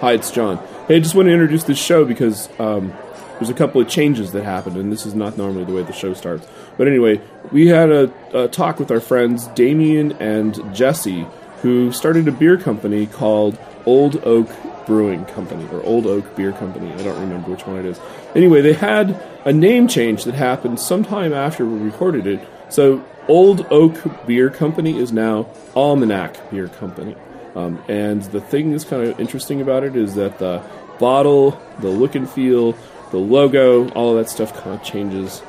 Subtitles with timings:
[0.00, 0.58] Hi, it's John.
[0.86, 2.92] Hey, I just want to introduce this show because um,
[3.32, 5.92] there's a couple of changes that happened, and this is not normally the way the
[5.92, 6.46] show starts.
[6.76, 7.20] But anyway,
[7.50, 11.26] we had a, a talk with our friends Damien and Jesse,
[11.62, 14.48] who started a beer company called Old Oak
[14.86, 16.92] Brewing Company, or Old Oak Beer Company.
[16.92, 17.98] I don't remember which one it is.
[18.36, 22.48] Anyway, they had a name change that happened sometime after we recorded it.
[22.68, 27.16] So, Old Oak Beer Company is now Almanac Beer Company.
[27.58, 30.62] Um, and the thing that's kind of interesting about it is that the
[31.00, 32.76] bottle, the look and feel,
[33.10, 35.42] the logo, all of that stuff kind of changes.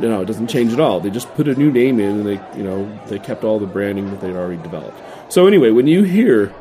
[0.00, 0.98] No, it doesn't change at all.
[0.98, 3.66] They just put a new name in, and they, you know, they kept all the
[3.66, 4.98] branding that they'd already developed.
[5.32, 6.52] So anyway, when you hear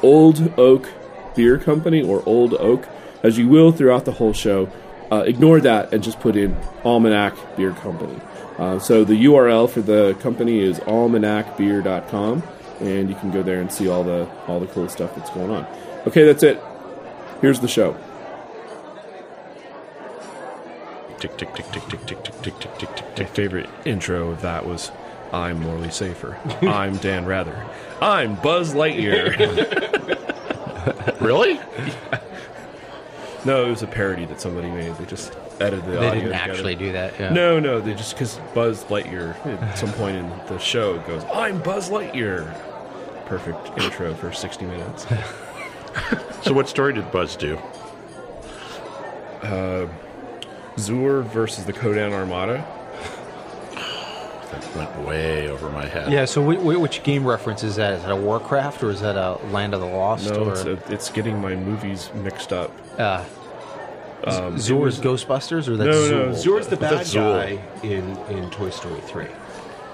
[0.00, 0.88] Old Oak
[1.34, 2.86] Beer Company or Old Oak,
[3.24, 4.70] as you will throughout the whole show,
[5.10, 8.20] uh, ignore that and just put in Almanac Beer Company.
[8.58, 12.44] Uh, so the URL for the company is almanacbeer.com
[12.80, 15.50] and you can go there and see all the all the cool stuff that's going
[15.50, 15.66] on.
[16.06, 16.60] Okay, that's it.
[17.40, 17.96] Here's the show.
[21.18, 23.28] Tick tick tick tick tick tick tick tick tick tick tick My tick.
[23.28, 24.90] favorite intro of that was
[25.32, 26.38] I'm Morley Safer.
[26.62, 27.66] I'm Dan Rather.
[28.00, 30.16] I'm Buzz Lightyear.
[31.20, 31.60] Really?
[33.44, 34.94] no, it was a parody that somebody made.
[34.96, 36.50] They just edited the They audio didn't together.
[36.52, 37.20] actually do that.
[37.20, 37.28] Yeah.
[37.34, 41.60] No, no, they just because Buzz Lightyear at some point in the show goes, "I'm
[41.60, 42.50] Buzz Lightyear."
[43.30, 45.06] Perfect intro for 60 minutes.
[46.42, 47.58] So what story did Buzz do?
[50.78, 52.64] Zur versus the Kodan Armada.
[54.52, 56.10] That went way over my head.
[56.10, 56.24] Yeah.
[56.24, 57.92] So, wh- wh- which game reference is that?
[57.94, 60.28] Is that a Warcraft or is that a Land of the Lost?
[60.30, 62.72] No, or it's, a, it's getting my movies mixed up.
[62.98, 63.24] uh,
[64.24, 66.34] Um, Zor's Ghostbusters or that's No, no, Zuul?
[66.36, 69.26] Zor's the bad guy in, in Toy Story 3.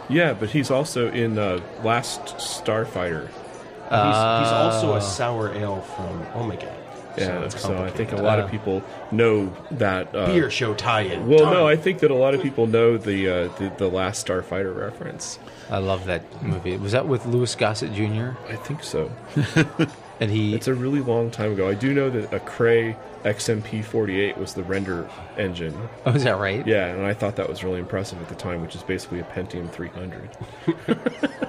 [0.09, 3.27] Yeah, but he's also in uh, Last Starfighter.
[3.27, 6.75] he's, he's also a sour ale from Omega.
[7.19, 10.15] Yeah, it's so, I think a lot Uh, of people know that.
[10.15, 11.27] Uh, Beer show tie-in.
[11.27, 11.53] Well, Done.
[11.55, 14.77] no, I think that a lot of people know the uh, the, the Last Starfighter
[14.77, 15.39] reference.
[15.71, 16.77] I love that movie.
[16.77, 18.33] Was that with Louis Gossett Jr.
[18.50, 19.11] I think so.
[20.21, 21.69] And he It's a really long time ago.
[21.69, 25.77] I do know that a Cray XMP48 was the render engine.
[26.06, 26.66] oh, is that right?
[26.66, 29.25] Yeah, and I thought that was really impressive at the time, which is basically a
[29.25, 30.28] Pentium 300.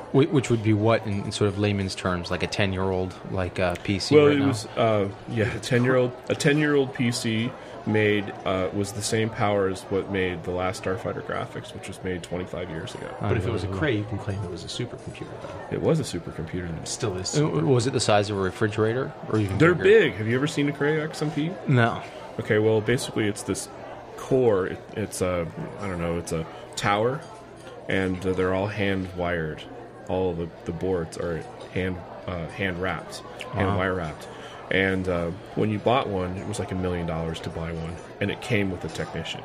[0.14, 4.14] Which would be what in, sort of layman's terms, like a ten-year-old like uh, PC.
[4.16, 4.48] Well, right it now?
[4.48, 7.52] was uh, yeah, a ten year old a ten year old PC
[7.88, 12.04] made uh, was the same power as what made the last Starfighter graphics, which was
[12.04, 13.10] made 25 years ago.
[13.22, 15.76] But if it was a Cray, you can claim it was a supercomputer, though.
[15.76, 16.70] It was a supercomputer.
[16.82, 17.40] It still is.
[17.40, 19.84] Uh, Was it the size of a refrigerator, or even They're bigger?
[19.84, 20.14] big.
[20.16, 21.56] Have you ever seen a Cray XMP?
[21.68, 22.02] No.
[22.40, 23.70] Okay, well, basically, it's this
[24.18, 24.68] core.
[24.68, 25.48] It, it's a,
[25.80, 27.22] I don't know, it's a tower,
[27.88, 29.64] and uh, they're all hand wired.
[30.10, 31.44] All the, the boards are
[31.74, 33.20] hand uh, hand wrapped,
[33.54, 34.28] hand wire wrapped.
[34.72, 37.96] And uh, when you bought one, it was like a million dollars to buy one,
[38.20, 39.42] and it came with a technician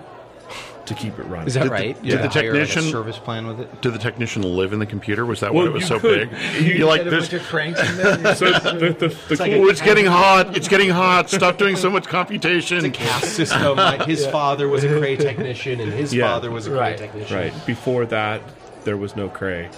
[0.84, 1.47] to keep it running.
[1.47, 2.03] Is that Did the- right?
[2.03, 3.81] did the had to hire, like, a technician- service plan with it?
[3.83, 5.25] Did the technician live in the computer?
[5.25, 6.31] Was that Well, why it was you so could.
[6.31, 6.66] big?
[6.77, 7.28] You like this?
[7.49, 8.34] cranks in there.
[8.34, 10.56] so the, the, the cool- Oh, it's getting hot.
[10.56, 11.31] It's getting hot.
[11.31, 12.91] Stop doing so much computation.
[12.91, 13.77] Caste system.
[13.77, 16.27] Like his father was a Cray technician, and his Yeah.
[16.33, 16.99] father was a Cray Right.
[16.99, 17.37] technician.
[17.37, 18.43] right before that,
[18.83, 19.71] there was no Cray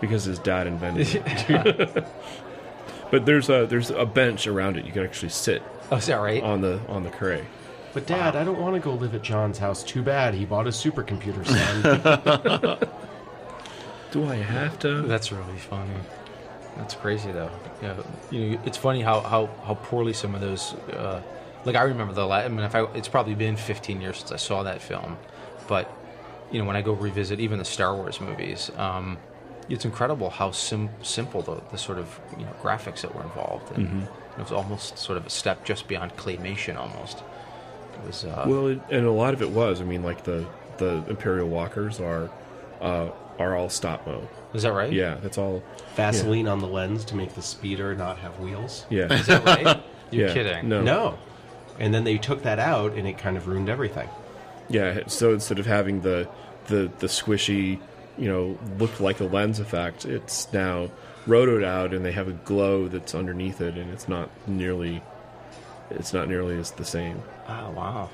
[0.00, 1.08] because his dad invented
[1.48, 2.06] it.
[3.16, 4.84] But there's a there's a bench around it.
[4.84, 6.42] You can actually sit oh, is that right?
[6.42, 7.46] on the on the Cray.
[7.94, 9.82] But Dad, I don't want to go live at John's house.
[9.82, 10.34] Too bad.
[10.34, 12.78] He bought a supercomputer, son.
[14.10, 15.00] Do I have to?
[15.02, 15.94] That's really funny.
[16.76, 17.50] That's crazy, though.
[17.82, 17.96] Yeah,
[18.30, 20.74] you know, it's funny how, how, how poorly some of those.
[20.92, 21.22] Uh,
[21.64, 22.26] like I remember the.
[22.26, 25.16] La- I mean, if I, it's probably been 15 years since I saw that film,
[25.68, 25.90] but
[26.52, 29.16] you know, when I go revisit even the Star Wars movies, um,
[29.68, 33.76] it's incredible how sim- simple the, the sort of you know graphics that were involved,
[33.76, 34.02] and
[34.36, 37.22] it was almost sort of a step just beyond claymation, almost.
[37.94, 38.24] It was.
[38.24, 39.80] Uh, Well, it, and a lot of it was.
[39.80, 40.46] I mean, like the
[40.78, 42.30] the Imperial Walkers are
[42.80, 44.28] uh, are all stop mo.
[44.54, 44.92] is that right?
[44.92, 45.62] Yeah, that's all.
[45.94, 48.84] Vaseline on the lens to make the speeder not have wheels.
[48.90, 49.82] Yeah, Is that right?
[50.10, 50.34] You're yeah.
[50.34, 50.68] kidding.
[50.68, 51.18] No, No.
[51.78, 54.08] And then they took that out, and it kind of ruined everything.
[54.68, 56.28] Yeah, so instead of having the
[56.68, 57.80] the the squishy,
[58.18, 60.90] you know, looked like a lens effect, it's now
[61.26, 65.02] rotoed out, and they have a glow that's underneath it, and it's not nearly
[65.90, 67.22] it's not nearly as the same.
[67.48, 68.10] Oh wow.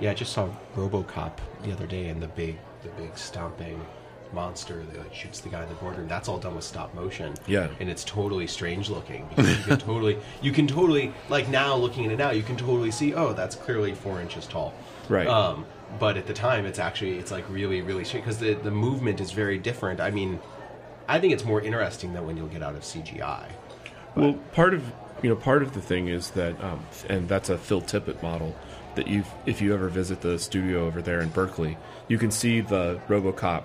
[0.00, 1.32] Yeah, I just saw RoboCop
[1.62, 3.84] the other day, and the big, the big stomping
[4.32, 6.04] monster that like shoots the guy in the border.
[6.04, 7.34] That's all done with stop motion.
[7.46, 7.68] Yeah.
[7.80, 9.28] and it's totally strange looking.
[9.28, 12.56] Because you can totally, you can totally like now looking at it now, you can
[12.56, 13.14] totally see.
[13.14, 14.74] Oh, that's clearly four inches tall.
[15.08, 15.26] Right.
[15.26, 15.66] Um,
[15.98, 19.32] but at the time, it's actually it's like really, really because the the movement is
[19.32, 20.00] very different.
[20.00, 20.40] I mean,
[21.08, 23.50] I think it's more interesting than when you'll get out of CGI.
[24.14, 24.92] Well, part of
[25.22, 28.56] you know part of the thing is that, um, and that's a Phil Tippett model
[28.94, 31.78] that you if you ever visit the studio over there in Berkeley,
[32.08, 33.64] you can see the RoboCop,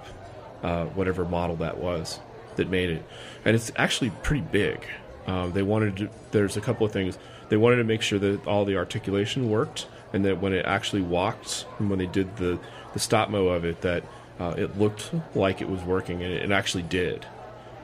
[0.63, 2.19] uh, whatever model that was
[2.55, 3.05] that made it,
[3.45, 4.85] and it's actually pretty big.
[5.27, 7.17] Um, they wanted to, there's a couple of things
[7.49, 11.01] they wanted to make sure that all the articulation worked, and that when it actually
[11.01, 12.59] walked, and when they did the
[12.93, 14.03] the stop mo of it, that
[14.39, 17.25] uh, it looked like it was working, and it, it actually did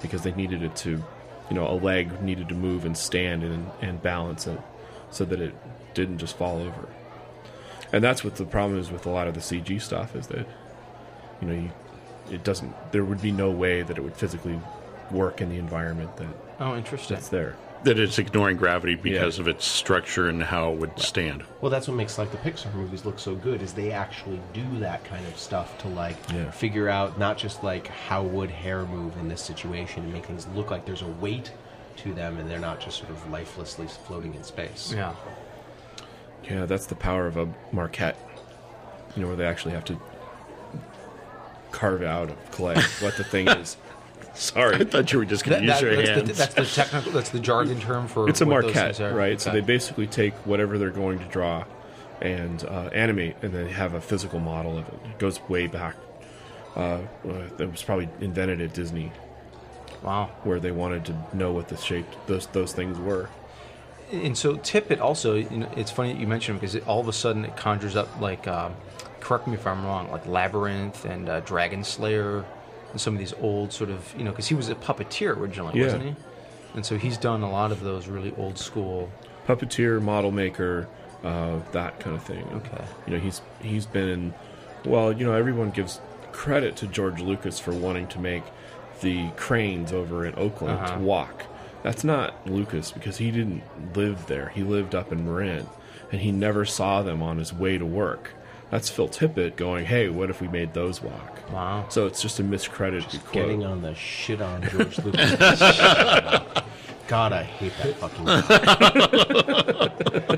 [0.02, 0.92] because they needed it to,
[1.50, 4.60] you know, a leg needed to move and stand and, and balance it
[5.12, 5.54] so that it
[5.94, 6.88] didn't just fall over.
[7.94, 10.46] And that's what the problem is with a lot of the CG stuff is that,
[11.42, 11.72] you know, you,
[12.32, 14.60] it doesn't, there would be no way that it would physically
[15.12, 16.28] work in the environment that,
[16.60, 17.16] Oh, interesting.
[17.16, 17.56] that's there.
[17.84, 19.42] That it's ignoring gravity because Yeah.
[19.42, 21.44] of its structure and how it would stand.
[21.60, 24.64] Well, that's what makes like the Pixar movies look so good is they actually do
[24.80, 26.50] that kind of stuff to like Yeah.
[26.52, 30.48] figure out not just like how would hair move in this situation and make things
[30.56, 31.52] look like there's a weight
[31.98, 34.94] to them and they're not just sort of lifelessly floating in space.
[34.96, 35.14] Yeah.
[36.50, 38.16] Yeah, that's the power of a maquette.
[39.16, 40.00] You know, where they actually have to
[41.72, 43.76] carve out of clay what the thing is.
[44.56, 46.38] I thought you were just going That- to use that- your that's, the, hands.
[46.38, 47.12] that's the technical.
[47.12, 48.28] That's the jargon term for.
[48.30, 49.14] It's a what those maquette, things are.
[49.16, 49.40] right?
[49.40, 51.66] So they basically take whatever they're going to draw
[52.22, 54.94] and uh, animate, and then have a physical model of it.
[55.12, 55.96] It goes way back.
[56.76, 57.00] Uh, uh,
[57.60, 59.12] it was probably invented at Disney,
[60.02, 60.32] Wow.
[60.44, 63.30] where they wanted to know what the shape those those things were.
[64.12, 67.00] And so Tippett also, you know, it's funny that you mentioned him because it, all
[67.00, 68.74] of a sudden it conjures up like, um,
[69.20, 72.46] correct me if I'm wrong, like Labyrinth and uh, Dragon Slayer
[72.94, 75.78] and some of these old sort of, you know, because he was a puppeteer originally,
[75.78, 75.86] Yeah.
[75.88, 76.16] wasn't he?
[76.76, 79.10] And so he's done a lot of those really old school.
[79.48, 80.88] puppeteer, model maker,
[81.24, 82.46] uh, that kind of thing.
[82.56, 82.84] Okay.
[83.06, 84.34] You know, he's he's been in.
[84.86, 86.00] Well, you know, everyone gives
[86.32, 88.44] credit to George Lucas for wanting to make
[89.02, 91.00] the cranes over in Oakland Uh-huh.
[91.00, 91.46] walk.
[91.84, 93.64] That's not Lucas because he didn't
[93.96, 94.52] live there.
[94.56, 95.68] He lived up in Marin,
[96.12, 98.32] and he never saw them on his way to work.
[98.72, 101.86] That's Phil Tippett going, "Hey, what if we made those walk?" Wow.
[101.90, 103.34] So it's just a miscredited quote.
[103.34, 105.36] Getting on the shit on George Lucas.
[107.08, 108.26] God, I hate that fucking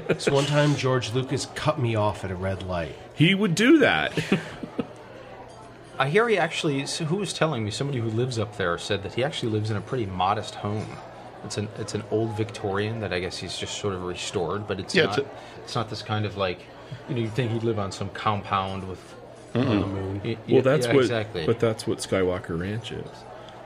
[0.09, 0.17] guy.
[0.17, 2.95] so one time George Lucas cut me off at a red light.
[3.13, 4.11] he would do that.
[5.99, 6.85] I hear he actually.
[6.87, 7.71] So who was telling me?
[7.71, 10.97] Somebody who lives up there said that he actually lives in a pretty modest home.
[11.45, 14.79] It's an it's an old Victorian that I guess he's just sort of restored, but
[14.79, 15.19] it's Yeah, not.
[15.19, 15.29] it's
[15.63, 16.59] It's, not this kind of like
[17.07, 19.14] you know you'd think he'd live on some compound with
[19.61, 20.21] on the moon.
[20.23, 21.01] Y- well, that's yeah, what.
[21.03, 21.45] exactly.
[21.45, 23.07] But that's what Skywalker Ranch is.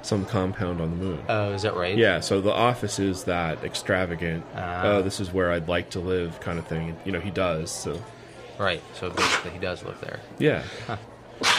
[0.01, 1.19] Some compound on the moon.
[1.27, 1.97] Oh, is that right?
[1.97, 4.45] Yeah, so the office is that extravagant.
[4.55, 4.81] Ah.
[4.85, 6.95] oh, this is where I'd like to live, kind of thing.
[7.03, 7.69] You know, he does.
[7.71, 8.01] So
[8.57, 8.81] Right.
[8.93, 10.19] So basically, he does live there.
[10.37, 10.63] yeah,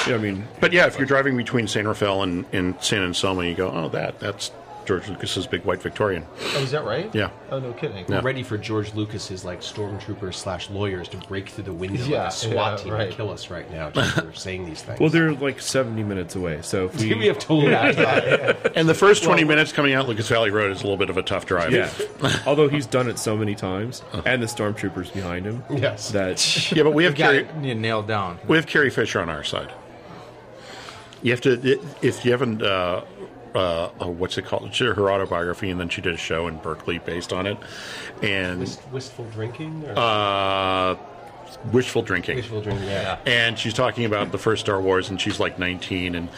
[0.07, 0.15] yeah.
[0.15, 3.55] I mean, But yeah, if you're driving between San Rafael and, and San Anselmo, you
[3.55, 4.51] go, oh, that that's
[4.91, 6.27] George Lucas's big white Victorian.
[6.57, 7.15] Oh, is that right?
[7.15, 7.31] Yeah.
[7.53, 8.05] Oh, no kidding.
[8.09, 8.17] Yeah.
[8.17, 12.25] We're ready for George Lucas's like stormtroopers slash lawyers to break through the window Yeah,
[12.25, 13.07] like a SWAT yeah, team right.
[13.07, 14.99] and kill us right now just for saying these things.
[14.99, 16.59] well, they're like seventy minutes away.
[16.63, 17.69] So if we, we have total
[18.75, 21.17] And the first 20 minutes coming out Lucas Valley Road is a little bit of
[21.17, 21.71] a tough drive.
[21.71, 21.89] yeah,
[22.47, 26.11] although he's done it so many times, and the stormtroopers behind him, Yes.
[26.11, 28.41] that Yeah, but we have Got Carrie, nailed down.
[28.49, 29.73] we have Carrie Fisher on our side.
[31.23, 33.05] You have to if you haven't uh,
[33.55, 34.73] uh, oh, what's it called?
[34.75, 37.59] She her autobiography, and then she did a show in Berkeley based on it,
[38.23, 40.97] and Wist- wistful drinking or uh,
[41.73, 42.37] wishful drinking.
[42.37, 42.87] wistful drinking?
[42.87, 43.19] Yeah.
[43.27, 46.29] and she's talking about the first Star Wars, and she's like 19, and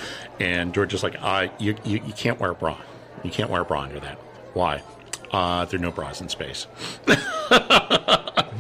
[0.41, 2.77] and George is like, uh, you, you you can't wear a bra,
[3.23, 4.19] you can't wear a bra under that.
[4.55, 4.83] Why?
[5.31, 6.67] Uh, there are no bras in space.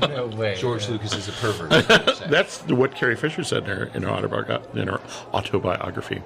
[0.08, 0.56] No way.
[0.58, 1.72] George Lucas is a pervert.
[1.72, 2.30] is what you're saying.
[2.30, 5.00] That's what Carrie Fisher said in her in her, autobiog- in her
[5.34, 6.22] autobiography.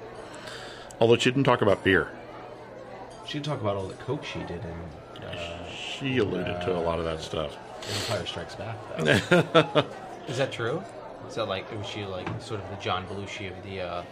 [0.99, 2.11] Although she didn't talk about beer,
[3.25, 6.97] She'd talk about all the coke she did in uh, she alluded to a lot
[6.99, 7.57] of that stuff.
[8.03, 8.77] Empire Strikes Back.
[8.97, 9.85] Though.
[10.29, 10.81] Is that true?
[11.27, 13.81] Is that like was she like sort of the John Belushi of the?
[13.81, 14.03] uh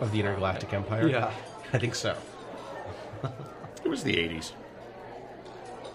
[0.00, 1.08] of the Intergalactic Empire.
[1.08, 1.32] Yeah.
[1.72, 2.16] I think so.
[3.84, 4.52] It was the 80s.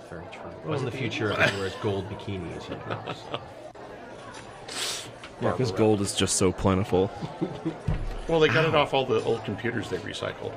[0.10, 0.52] Very true.
[0.64, 2.70] Well, in the future, everyone wears gold bikinis.
[2.70, 3.40] You know, so.
[5.40, 7.12] because gold is just so plentiful.
[8.28, 10.52] Well, they got it off all the old computers they recycled.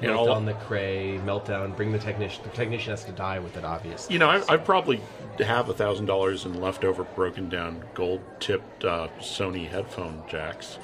[0.00, 2.42] You Melt know, on the cray, meltdown, bring the technician.
[2.44, 4.14] The technician has to die with it, obviously.
[4.14, 4.98] you know, I, I probably
[5.38, 10.78] have a thousand dollars in leftover broken down gold tipped uh, Sony headphone jacks.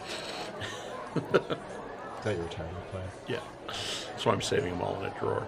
[1.17, 3.05] Is that your retirement plan?
[3.27, 3.41] Yeah,
[4.19, 5.47] so I'm saving them all in a drawer.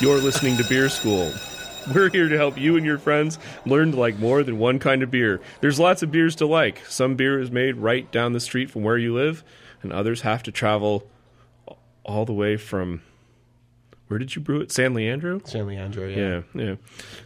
[0.00, 1.32] You're listening to Beer School.
[1.94, 5.02] We're here to help you and your friends learn to like more than one kind
[5.02, 5.40] of beer.
[5.60, 6.84] There's lots of beers to like.
[6.86, 9.42] Some beer is made right down the street from where you live,
[9.82, 11.06] and others have to travel
[12.04, 13.02] all the way from
[14.08, 14.72] where did you brew it?
[14.72, 15.40] San Leandro.
[15.44, 16.42] San Leandro, yeah.
[16.54, 16.74] Yeah, yeah.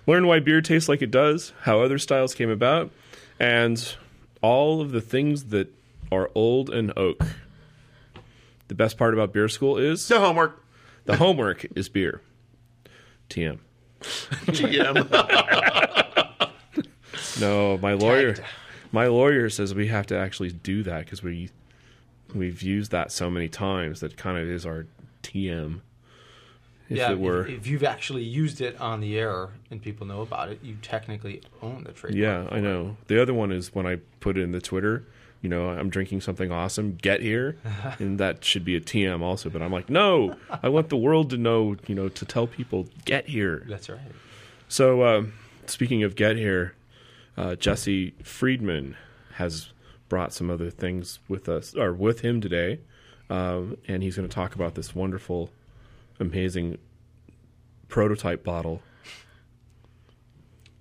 [0.07, 2.91] Learn why beer tastes like it does, how other styles came about,
[3.39, 3.95] and
[4.43, 5.73] all of the things that
[6.11, 7.23] are old and oak.
[8.69, 10.65] The best part about beer school is So homework.
[11.05, 12.21] the homework is beer.
[13.31, 13.59] TM.
[14.03, 15.09] GM.
[17.41, 18.37] No, my lawyer.
[18.93, 21.51] My lawyer says we have to actually do that because we
[22.35, 24.87] we've used that so many times that kind of is our
[25.23, 25.81] TM.
[26.89, 30.07] If yeah, it were, if, if you've actually used it on the air and people
[30.07, 32.21] know about it, you technically own the trademark.
[32.51, 32.63] yeah, I it.
[32.63, 32.97] know.
[33.07, 35.07] The other one is when I put it in the Twitter.
[35.43, 36.97] You know, I'm drinking something awesome.
[37.03, 37.59] Get here,
[37.99, 39.51] and that should be a TM also.
[39.51, 41.77] But I'm like, no, I want the world to know.
[41.87, 43.65] You know, to tell people get here.
[43.69, 44.01] That's right.
[44.69, 45.35] So, um,
[45.67, 46.75] speaking of get here,
[47.37, 48.97] uh, Jesse Friedman
[49.35, 49.71] has
[50.09, 52.79] brought some other things with us or with him today,
[53.29, 55.51] um, and he's going to talk about this wonderful,
[56.21, 56.79] amazing
[57.89, 58.81] prototype bottle.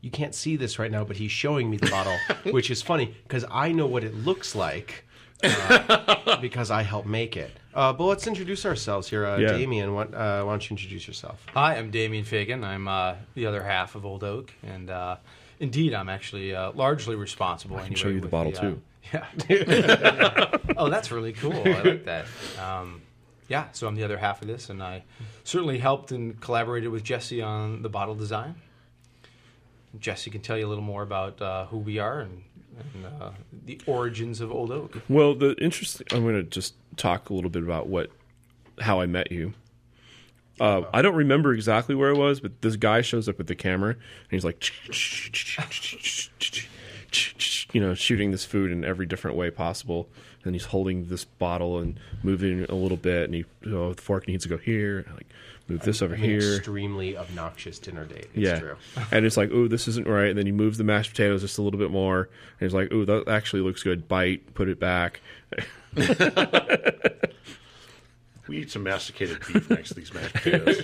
[0.02, 2.18] You can't see this right now, but he's showing me the bottle,
[2.52, 5.06] which is funny because I know what it looks like
[5.44, 7.52] uh, because I helped make it.
[7.74, 9.26] Uh, but let's introduce ourselves here.
[9.26, 9.54] Uh, Yeah.
[9.54, 11.46] Damien, what, uh, why don't you introduce yourself?
[11.54, 12.64] Hi, I'm Damien Fagan.
[12.64, 15.18] I'm uh, the other half of Old Oak, and uh,
[15.60, 17.78] indeed, I'm actually uh, largely responsible.
[17.78, 18.82] I can show you the bottle, too.
[19.14, 19.26] Yeah.
[20.78, 21.54] oh, that's really cool.
[21.54, 22.26] I like that.
[22.62, 23.02] Um,
[23.48, 25.04] yeah, so I'm the other half of this, and I
[25.44, 28.56] certainly helped and collaborated with Jesse on the bottle design.
[30.00, 32.44] Jesse can tell you a little more about uh, who we are and,
[32.94, 33.32] and uh,
[33.66, 35.02] the origins of Old Oak.
[35.10, 36.08] Well, the interesting.
[36.12, 38.10] I'm going to just talk a little bit about what
[38.80, 39.54] how I met you.
[40.60, 43.56] Uh, I don't remember exactly where it was, but this guy shows up with the
[43.56, 44.64] camera and he's like,
[47.74, 50.08] you know, shooting this food in every different way possible.
[50.44, 54.28] And he's holding this bottle and moving a little bit, and he, oh, the fork
[54.28, 55.28] needs to go here, like
[55.72, 56.38] move this over An here.
[56.38, 58.30] extremely obnoxious dinner date.
[58.34, 58.76] It's Yeah, true.
[59.12, 60.30] and it's like, oh, this isn't right.
[60.30, 62.90] And then you move the mashed potatoes just a little bit more, and it's like,
[62.92, 64.08] oh, that actually looks good.
[64.08, 65.22] Bite, put it back.
[68.48, 70.82] we eat some masticated beef next to these mashed potatoes.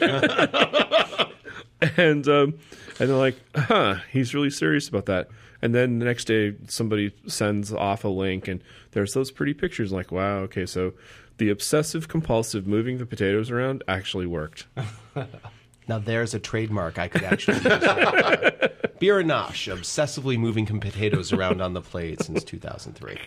[1.98, 2.54] and um,
[3.00, 5.30] and they're like, huh, he's really serious about that.
[5.68, 9.92] And then the next day, somebody sends off a link, and there's those pretty pictures.
[9.92, 10.94] Like, wow, okay, so
[11.40, 14.66] the obsessive compulsive moving the potatoes around actually worked.
[15.90, 17.64] Now there's a trademark I could actually use.
[19.00, 23.18] Beer and Nosh, obsessively moving potatoes around on the plate since 2003.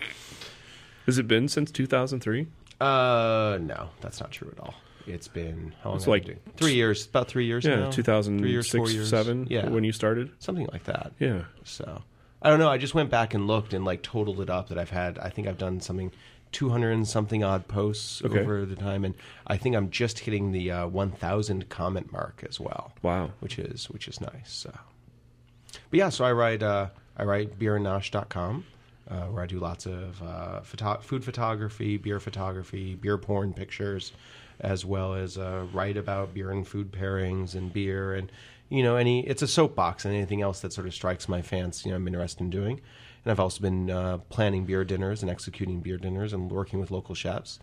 [1.06, 2.46] Has it been since 2003?
[2.80, 4.74] Uh, no, that's not true at all.
[5.06, 5.96] It's been how long?
[5.98, 7.90] It's like- three years, about three years Yeah, now.
[7.90, 9.46] 2006, three years, four years, seven.
[9.48, 10.30] Yeah, when you started.
[10.38, 11.12] something like that.
[11.18, 11.44] Yeah.
[11.64, 12.02] So
[12.42, 12.70] I don't know.
[12.70, 15.18] I just went back and looked and like totaled it up that I've had.
[15.18, 16.12] I think I've done something.
[16.52, 18.40] 200 and something odd posts Okay.
[18.40, 19.14] over the time and
[19.46, 22.92] I think I'm just hitting the uh, 1000 comment mark as well.
[23.02, 23.30] Wow.
[23.38, 24.50] Which is which is nice.
[24.50, 24.70] So.
[25.90, 28.64] But yeah, so I write uh, I write beerandnosh.com
[29.08, 34.10] uh, where I do lots of uh, photo- food photography, beer photography, beer porn pictures,
[34.58, 38.32] as well as uh, write about beer and food pairings and beer and
[38.70, 39.26] you know any.
[39.26, 41.88] It's a soapbox and anything else that sort of strikes my fancy.
[41.88, 42.80] You know, I'm interested in doing.
[43.24, 46.90] And I've also been uh, planning beer dinners and executing beer dinners and working with
[46.90, 47.58] local chefs.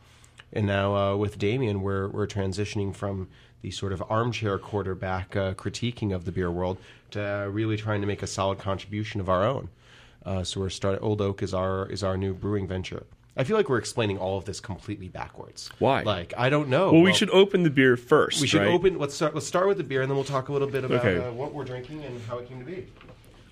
[0.54, 3.30] And now uh, with Damien, we're we're transitioning from
[3.62, 6.78] the sort of armchair quarterback uh, critiquing of the beer world
[7.12, 9.70] to uh, really trying to make a solid contribution of our own.
[10.26, 11.02] Uh, so we're starting.
[11.02, 13.06] Old Oak is our is our new brewing venture.
[13.38, 15.70] I feel like we're explaining all of this completely backwards.
[15.80, 16.02] Why?
[16.04, 16.92] Like I don't know.
[16.92, 18.42] Well, we should open the beer first.
[18.42, 18.70] we should right?
[18.70, 18.98] open.
[18.98, 19.34] Let's start.
[19.36, 21.24] Let's start with the beer, and then we'll talk a little bit about Okay.
[21.26, 22.88] uh, what we're drinking and how it came to be.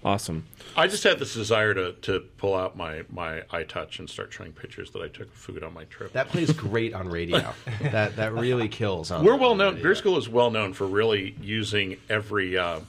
[0.03, 0.45] Awesome.
[0.77, 4.51] I just had this desire to, to pull out my, my iTouch and start showing
[4.51, 6.13] pictures that I took of food on my trip.
[6.13, 7.51] That plays great on radio.
[7.81, 9.09] that that really kills.
[9.09, 9.73] On We're well on known.
[9.73, 9.83] radio.
[9.83, 12.81] Beer School is well known for really using every uh,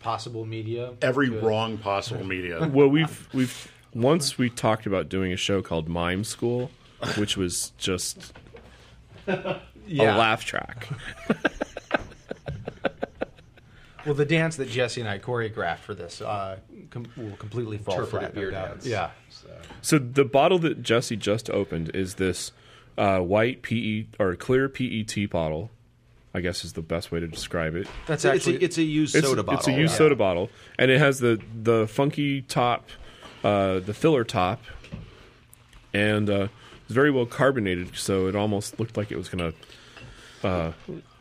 [0.00, 0.92] Possible media.
[1.02, 1.42] every Good.
[1.42, 2.68] wrong possible media.
[2.68, 6.70] Well, we've we've once we talked about doing a show called Mime School,
[7.16, 8.32] which was just
[9.26, 10.88] a laugh track.
[14.04, 16.58] Well, the dance that Jesse and I choreographed for this uh,
[16.90, 18.34] com- will completely fall Interpreted flat.
[18.34, 18.68] no beer doubt.
[18.70, 18.86] dance.
[18.86, 19.10] Yeah.
[19.80, 22.50] So the bottle that Jesse just opened is this
[22.98, 25.70] uh, white PE or clear PET bottle.
[26.34, 27.86] I guess is the best way to describe it.
[28.08, 29.58] That's It's actually a, it's a used It's, soda bottle.
[29.60, 29.98] it's a used yeah.
[29.98, 32.88] soda bottle, and it has the the funky top,
[33.44, 34.62] uh, the filler top,
[35.92, 36.48] and uh,
[36.84, 39.52] it's very well carbonated, so it almost looked like it was going
[40.42, 40.72] to uh,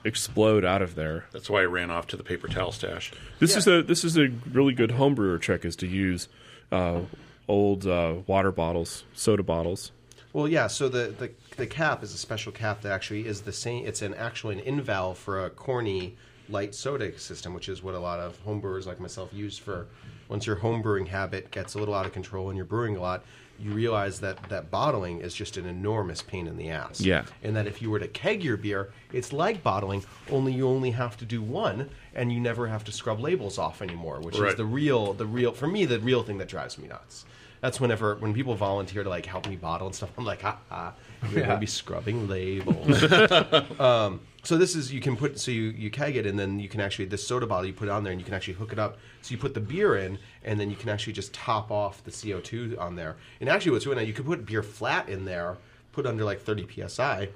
[0.04, 1.26] explode out of there.
[1.32, 3.12] That's why I ran off to the paper towel stash.
[3.40, 6.28] This is a this is a really good homebrewer trick is to use
[6.72, 7.02] uh,
[7.48, 9.92] old uh, water bottles, soda bottles.
[10.34, 10.68] Well, yeah.
[10.68, 13.86] So the, the the cap is a special cap that actually is the same.
[13.86, 16.16] It's an actually an in valve for a corny
[16.50, 19.88] light soda system, which is what a lot of homebrewers like myself use for.
[20.32, 23.22] Once your homebrewing habit gets a little out of control and you're brewing a lot,
[23.60, 27.02] you realize that that bottling is just an enormous pain in the ass.
[27.02, 27.26] Yeah.
[27.44, 30.92] And that if you were to keg your beer, it's like bottling, only you only
[30.92, 34.56] have to do one, and you never have to scrub labels off anymore, which is
[34.56, 37.26] the real, the real, for me, the real thing that drives me nuts.
[37.60, 40.58] That's whenever when people volunteer to like help me bottle and stuff, I'm like, ha
[40.70, 40.94] ha,
[41.30, 41.48] you're Yeah.
[41.48, 43.04] gonna be scrubbing labels.
[43.80, 46.68] um, so this is you can put so you you keg it and then you
[46.68, 48.72] can actually this soda bottle you put it on there and you can actually hook
[48.74, 48.98] it up.
[49.22, 52.12] So you put the beer in and then you can actually just top off the
[52.12, 53.18] CO2 on there.
[53.40, 55.58] And actually, what's really nice, you can put beer flat in there,
[55.92, 57.30] put under like 30 psi,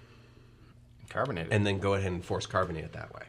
[1.09, 1.53] Carbonated.
[1.53, 3.21] and then go ahead and force carbonate it that way.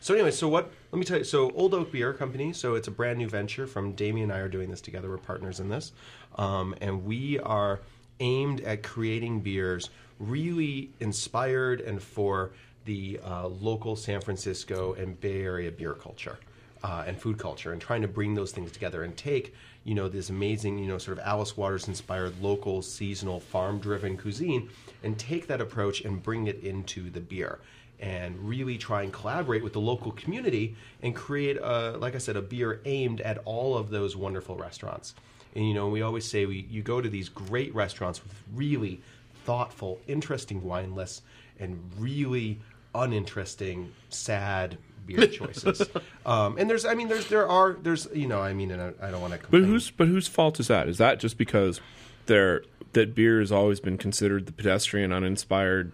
[0.00, 0.70] So anyway, so what?
[0.92, 1.24] Let me tell you.
[1.24, 2.52] So Old Oak Beer Company.
[2.52, 3.66] So it's a brand new venture.
[3.66, 5.08] From Damien and I are doing this together.
[5.08, 5.92] We're partners in this,
[6.36, 7.80] um, and we are
[8.20, 12.52] aimed at creating beers really inspired and for
[12.84, 16.38] the uh, local San Francisco and Bay Area beer culture
[16.82, 19.54] uh, and food culture, and trying to bring those things together and take
[19.84, 24.16] you know this amazing you know sort of Alice Waters inspired local seasonal farm driven
[24.16, 24.68] cuisine
[25.02, 27.58] and take that approach and bring it into the beer
[28.00, 32.36] and really try and collaborate with the local community and create a like I said
[32.36, 35.14] a beer aimed at all of those wonderful restaurants.
[35.54, 39.00] And you know, we always say we you go to these great restaurants with really
[39.44, 41.22] thoughtful, interesting wine lists
[41.58, 42.58] and really
[42.94, 45.82] uninteresting, sad beer choices.
[46.26, 49.08] um, and there's, I mean, there's, there are, there's, you know, I mean, and I,
[49.08, 49.48] I don't want to.
[49.50, 50.88] But whose but whose fault is that?
[50.88, 51.80] Is that just because
[52.26, 55.92] there that beer has always been considered the pedestrian, uninspired,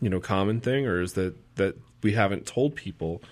[0.00, 3.22] you know, common thing, or is that that we haven't told people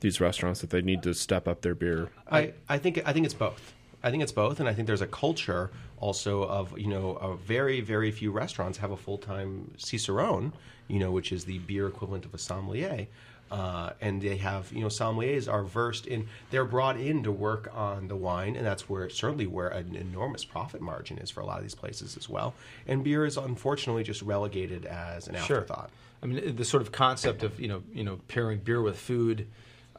[0.00, 2.10] these restaurants that they need to step up their beer?
[2.30, 3.74] I, I think I think it's both.
[4.06, 7.36] I think it's both, and I think there's a culture also of you know a
[7.36, 10.52] very very few restaurants have a full time cicerone,
[10.86, 13.08] you know, which is the beer equivalent of a sommelier.
[13.50, 16.28] Uh, and they have, you know, sommeliers are versed in.
[16.50, 20.44] They're brought in to work on the wine, and that's where certainly where an enormous
[20.44, 22.54] profit margin is for a lot of these places as well.
[22.86, 25.58] And beer is unfortunately just relegated as an Sure.
[25.58, 25.90] afterthought.
[26.22, 29.48] I mean, the sort of concept of you know you know pairing beer with food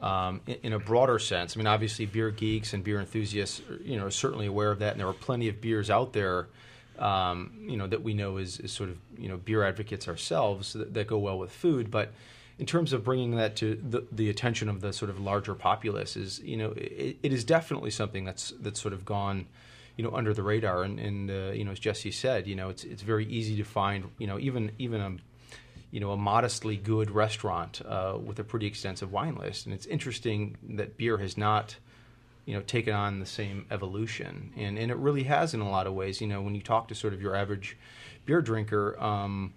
[0.00, 1.56] um, in, in a broader sense.
[1.56, 4.78] I mean, obviously, beer geeks and beer enthusiasts, are, you know, are certainly aware of
[4.80, 6.48] that, and there are plenty of beers out there,
[6.98, 10.72] um, you know, that we know is, is sort of you know beer advocates ourselves
[10.72, 12.12] that, that go well with food, but.
[12.60, 16.16] In terms of bringing that to the, the attention of the sort of larger populace,
[16.16, 19.46] is you know it, it is definitely something that's that's sort of gone
[19.96, 22.68] you know under the radar and, and uh, you know as Jesse said you know
[22.68, 25.16] it's it's very easy to find you know even even a
[25.90, 29.66] you know a modestly good restaurant uh, with a pretty extensive wine list.
[29.66, 31.76] And it's interesting that beer has not
[32.44, 34.52] you know taken on the same evolution.
[34.56, 36.20] And and it really has in a lot of ways.
[36.20, 37.76] You know when you talk to sort of your average
[38.26, 39.54] beer drinker um,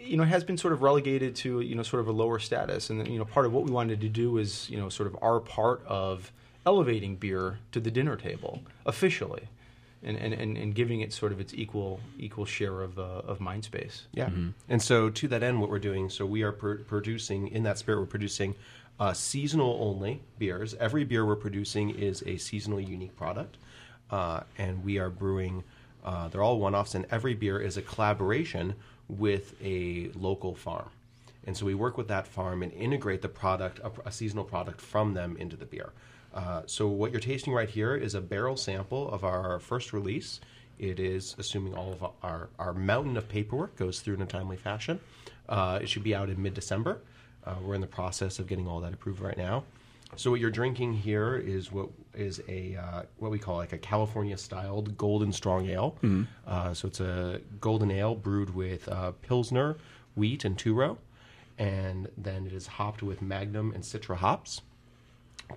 [0.00, 2.38] you know, it has been sort of relegated to you know sort of a lower
[2.38, 5.06] status, and you know, part of what we wanted to do is you know sort
[5.06, 6.32] of our part of
[6.66, 9.48] elevating beer to the dinner table officially,
[10.02, 13.40] and and, and, and giving it sort of its equal equal share of uh, of
[13.40, 14.06] mind space.
[14.12, 14.30] Yeah.
[14.68, 17.78] And so to that end, what we're doing, so we are pr- producing in that
[17.78, 18.54] spirit, we're producing
[19.00, 20.74] uh, seasonal only beers.
[20.74, 23.56] Every beer we're producing is a seasonally unique product,
[24.10, 25.64] uh, and we are brewing.
[26.04, 28.74] Uh, they're all one-offs, and every beer is a collaboration
[29.08, 30.90] with a local farm.
[31.46, 34.80] And so we work with that farm and integrate the product, a, a seasonal product
[34.80, 35.92] from them into the beer.
[36.34, 40.40] Uh, so what you're tasting right here is a barrel sample of our first release.
[40.78, 44.56] It is assuming all of our, our mountain of paperwork goes through in a timely
[44.56, 45.00] fashion.
[45.48, 47.00] Uh, it should be out in mid December.
[47.44, 49.64] Uh, we're in the process of getting all that approved right now.
[50.16, 53.78] So what you're drinking here is what is a uh, what we call like a
[53.78, 55.96] California styled golden strong ale.
[56.46, 59.76] Uh, so it's a golden ale brewed with uh, pilsner,
[60.14, 60.74] wheat, and two
[61.58, 64.62] and then it is hopped with Magnum and Citra hops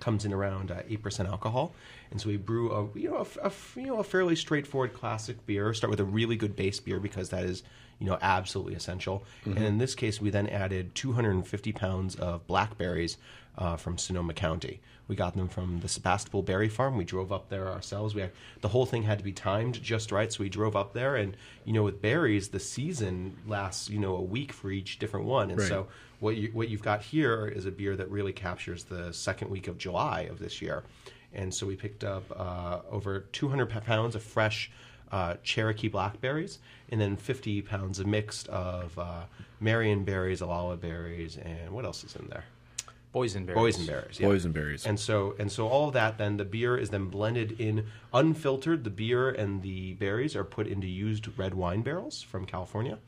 [0.00, 1.74] comes in around uh, eight percent alcohol,
[2.10, 5.44] and so we brew a you know a, a you know a fairly straightforward classic
[5.46, 5.72] beer.
[5.74, 7.62] Start with a really good base beer because that is
[7.98, 9.24] you know absolutely essential.
[9.56, 13.16] And in this case, we then added 250 pounds of blackberries
[13.58, 14.80] uh, from Sonoma County.
[15.08, 16.96] We got them from the Sebastopol Berry Farm.
[16.96, 18.14] We drove up there ourselves.
[18.14, 18.30] We had,
[18.62, 21.16] the whole thing had to be timed just right, so we drove up there.
[21.16, 25.26] And you know, with berries, the season lasts you know a week for each different
[25.26, 25.68] one, and Right.
[25.68, 25.88] so
[26.20, 29.68] what you what you've got here is a beer that really captures the second week
[29.68, 30.84] of July of this year,
[31.34, 34.70] and so we picked up uh, over 200 pounds of fresh
[35.10, 39.24] uh, Cherokee blackberries, and then 50 pounds of mixed of uh,
[39.60, 42.44] Marion berries, Olallieberries, and what else is in there?
[43.14, 43.54] Boysenberries.
[43.54, 44.18] boysenberries.
[44.18, 44.28] Yeah.
[44.28, 44.86] Boysenberries.
[44.86, 48.84] And so and so all of that then the beer is then blended in unfiltered.
[48.84, 52.98] The beer and the berries are put into used red wine barrels from California,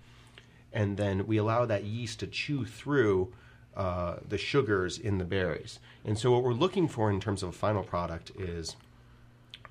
[0.73, 3.33] and then we allow that yeast to chew through
[3.77, 5.81] uh, the sugars in the berries.
[6.05, 8.77] And so what we're looking for in terms of a final product is.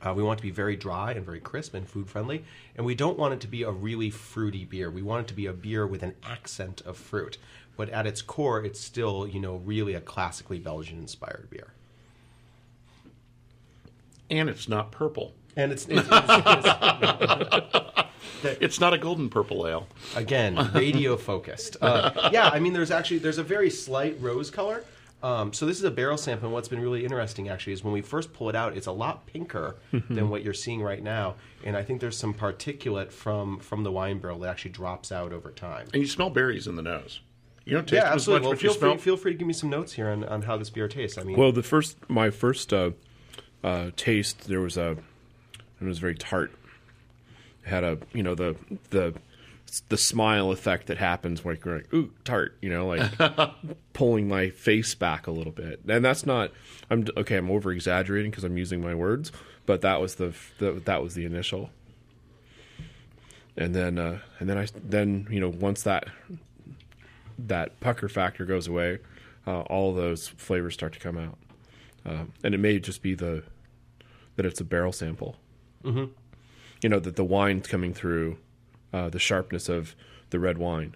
[0.06, 2.43] Uh, we want it to be very dry and very crisp and food friendly,
[2.76, 4.91] and we don't want it to be a really fruity beer.
[4.91, 7.38] We want it to be a beer with an accent of fruit,
[7.77, 11.73] but at its core, it's still you know really a classically Belgian inspired beer.
[14.29, 15.33] And it's not purple.
[15.55, 17.75] And it's, it's, it's,
[18.43, 19.88] It's not a golden purple ale.
[20.15, 21.77] again radio focused.
[21.81, 24.83] Uh, yeah, I mean, there's actually there's a very slight rose color.
[25.21, 26.47] Um, so this is a barrel sample.
[26.47, 28.91] And what's been really interesting actually is when we first pull it out, it's a
[28.91, 29.77] lot pinker
[30.09, 31.36] than what you're seeing right now.
[31.63, 35.31] And I think there's some particulate from from the wine barrel that actually drops out
[35.31, 35.88] over time.
[35.93, 37.21] And you smell berries in the nose.
[37.65, 38.39] You don't taste Yeah, them as absolutely.
[38.39, 38.91] much, Well, but you feel smell.
[38.93, 41.17] free, feel free to give me some notes here on, on how this beer tastes.
[41.17, 42.91] I mean, Well, the first, my first uh,
[43.63, 44.97] uh, taste, there was a,
[45.82, 46.52] it was very tart.
[47.65, 48.56] It had a, you know, the
[48.89, 49.13] the
[49.89, 53.12] the smile effect that happens when you're like, ooh, tart, you know, like
[53.93, 55.80] pulling my face back a little bit.
[55.88, 56.52] And that's not,
[56.91, 57.38] I'm okay.
[57.38, 59.32] I'm over exaggerating because I'm using my words,
[59.65, 61.71] but that was the, the that was the initial.
[63.58, 66.08] And then, uh, and then I, then you know, once that
[67.38, 69.00] that pucker factor goes away,
[69.46, 71.38] uh, all those flavors start to come out,
[72.06, 73.43] uh, and it may just be the
[74.36, 75.36] that it's a barrel sample.
[75.84, 76.12] Mm-hmm.
[76.82, 78.38] You know that the wine's coming through,
[78.91, 79.96] uh, the sharpness of
[80.30, 80.96] the red wine.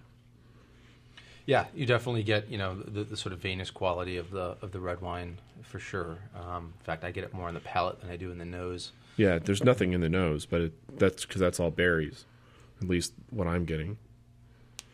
[1.46, 4.72] Yeah, you definitely get you know the, the sort of vinous quality of the of
[4.72, 6.18] the red wine for sure.
[6.34, 8.44] Um, in fact, I get it more on the palate than I do in the
[8.44, 8.92] nose.
[9.16, 12.24] Yeah, there's nothing in the nose, but it, that's because that's all berries,
[12.80, 13.98] at least what I'm getting.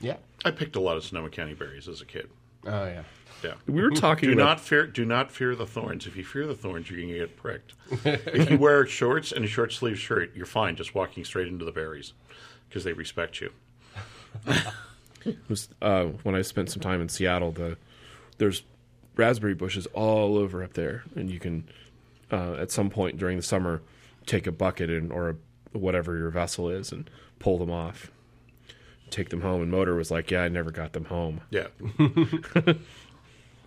[0.05, 0.17] Yeah.
[0.45, 2.29] I picked a lot of Sonoma County berries as a kid.
[2.67, 3.03] Oh yeah.
[3.43, 3.55] Yeah.
[3.67, 4.87] We were talking Do about not fear.
[4.87, 6.07] Do not fear the thorns.
[6.07, 7.75] If you fear the thorns, you're going to get pricked.
[8.05, 10.77] if you wear shorts and a short sleeve shirt, you're fine.
[10.77, 12.13] Just walking straight into the berries
[12.69, 13.51] because they respect you.
[15.49, 17.53] was uh, when I spent some time in Seattle.
[17.53, 17.77] The
[18.39, 18.63] there's
[19.17, 21.69] raspberry bushes all over up there, and you can
[22.31, 23.83] uh, at some point during the summer
[24.27, 28.11] take a bucket and or a, whatever your vessel is and pull them off,
[29.15, 29.63] take them home.
[29.63, 31.67] And Motor was like, "Yeah, I never got them home." Yeah.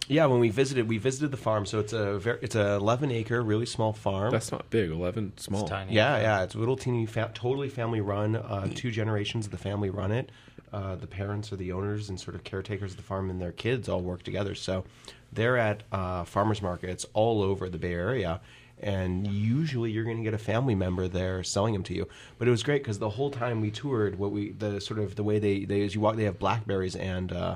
[0.09, 1.65] Yeah, when we visited, we visited the farm.
[1.65, 4.31] So it's a very, it's a 11 acre, really small farm.
[4.31, 4.89] That's not big.
[4.89, 5.63] Eleven, small.
[5.63, 5.93] It's tiny.
[5.93, 8.37] Yeah, yeah, it's a little teeny, fa- totally family run.
[8.37, 10.31] Uh, two generations of the family run it.
[10.71, 13.51] Uh, the parents are the owners and sort of caretakers of the farm, and their
[13.51, 14.55] kids all work together.
[14.55, 14.85] So
[15.33, 18.39] they're at uh, farmers markets all over the Bay Area,
[18.81, 22.07] and usually you're going to get a family member there selling them to you.
[22.37, 25.15] But it was great because the whole time we toured, what we the sort of
[25.15, 27.31] the way they they as you walk, they have blackberries and.
[27.31, 27.55] Uh,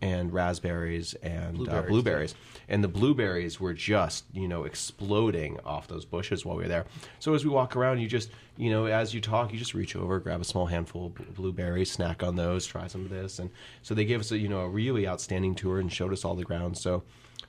[0.00, 1.68] and raspberries and blueberries.
[1.68, 2.34] Uh, Blueberries, blueberries.
[2.68, 6.86] And the blueberries were just, you know, exploding off those bushes while we were there.
[7.18, 9.96] So as we walk around, you just, you know, as you talk, you just reach
[9.96, 13.38] over, grab a small handful of blueberries, snack on those, try some of this.
[13.38, 13.50] And
[13.82, 16.36] so they gave us a, you know, a really outstanding tour and showed us all
[16.36, 16.80] the grounds.
[16.80, 17.02] So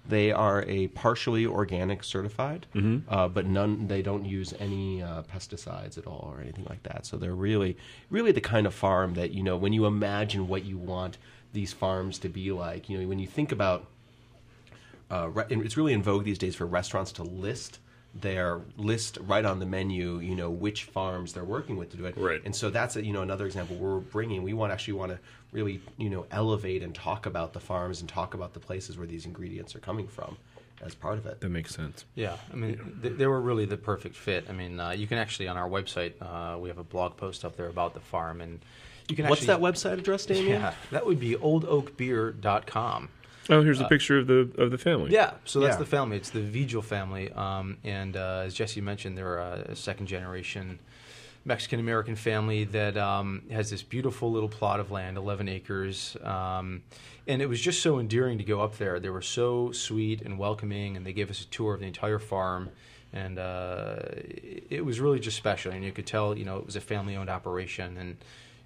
[0.08, 2.66] they are a partially organic certified,
[3.08, 3.88] uh, but none.
[3.88, 7.06] They don't use any uh, pesticides at all or anything like that.
[7.06, 7.78] So they're really,
[8.10, 11.18] really the kind of farm that you know when you imagine what you want
[11.54, 12.90] these farms to be like.
[12.90, 13.88] You know, when you think about,
[15.12, 17.80] uh, re- and it's really in vogue these days for restaurants to list
[18.14, 20.20] their list right on the menu.
[20.20, 22.18] You know which farms they're working with to do it.
[22.18, 22.42] Right.
[22.44, 24.44] And so that's a, you know another example we're bringing.
[24.44, 25.20] We want actually want to
[25.52, 29.08] really you know elevate and talk about the farms and talk about the places where
[29.08, 30.38] these ingredients are coming from
[30.82, 31.42] as part of it.
[31.42, 32.06] That makes sense.
[32.16, 34.46] Yeah, I mean, th- they were really the perfect fit.
[34.50, 37.44] I mean, uh, you can actually on our website, uh, we have a blog post
[37.44, 38.60] up there about the farm, and
[39.10, 39.28] you can.
[39.28, 40.62] What's that website address, Damien?
[40.62, 43.10] Yeah, that would be oldoakbeer.com.
[43.50, 45.12] Oh, here's a picture of the of the family.
[45.12, 45.80] Yeah, so that's Yeah.
[45.80, 46.18] the family.
[46.18, 50.80] It's the Vigil family, um, and uh, as Jesse mentioned, they're a second generation
[51.46, 56.84] Mexican American family that um, has this beautiful little plot of land, 11 acres, um,
[57.28, 59.00] and it was just so endearing to go up there.
[59.00, 62.20] They were so sweet and welcoming, and they gave us a tour of the entire
[62.20, 62.70] farm.
[63.12, 66.66] And uh, it it was really just special, and you could tell, you know, it
[66.68, 68.18] was a family-owned operation, and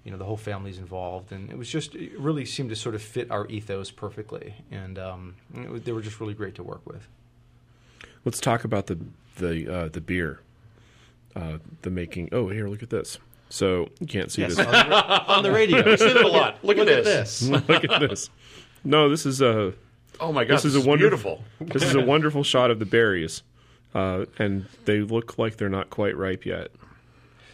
[0.04, 2.94] you know the whole family's involved, and it was just it really seemed to sort
[2.94, 6.62] of fit our ethos perfectly, and um, it was, they were just really great to
[6.62, 7.06] work with.
[8.24, 8.98] Let's talk about the
[9.36, 10.40] the uh, the beer,
[11.34, 12.28] uh, the making.
[12.32, 13.18] Oh, here, look at this.
[13.50, 14.66] So you can't see Yes, this.
[14.66, 15.82] on the, on the radio.
[15.96, 16.58] See that a lot.
[16.64, 17.42] Look, at this.
[17.48, 18.30] look at this.
[18.82, 19.74] No, this is a
[20.18, 21.42] Oh my god, this is a is wonderful.
[21.58, 21.78] beautiful.
[21.80, 23.42] this is a wonderful shot of the berries,
[23.94, 26.68] uh, and they look like they're not quite ripe yet.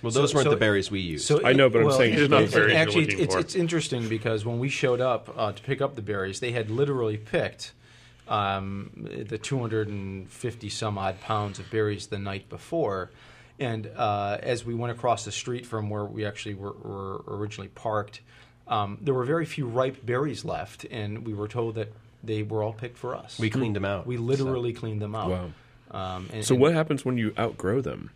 [0.03, 1.31] Well, those So- weren't so- the berries we used.
[1.45, 3.41] I know, but I'm saying It's not it's- very actually, good it's, looking it's, for.
[3.41, 6.71] it's interesting because when we showed up uh, to pick up the berries, they had
[6.71, 7.73] literally picked
[8.29, 8.91] um,
[9.29, 13.11] the 250 some odd pounds of berries the night before.
[13.59, 17.69] And uh, as we went across the street from where we actually were, were originally
[17.69, 18.21] parked,
[18.69, 22.63] um, there were very few ripe berries left, and we were told that they were
[22.63, 23.39] all picked for us.
[23.39, 24.07] We cleaned them out.
[24.07, 25.31] We literally cleaned them out.
[25.31, 25.51] Wow.
[25.91, 28.11] Um, and, So and- what happens when you outgrow them?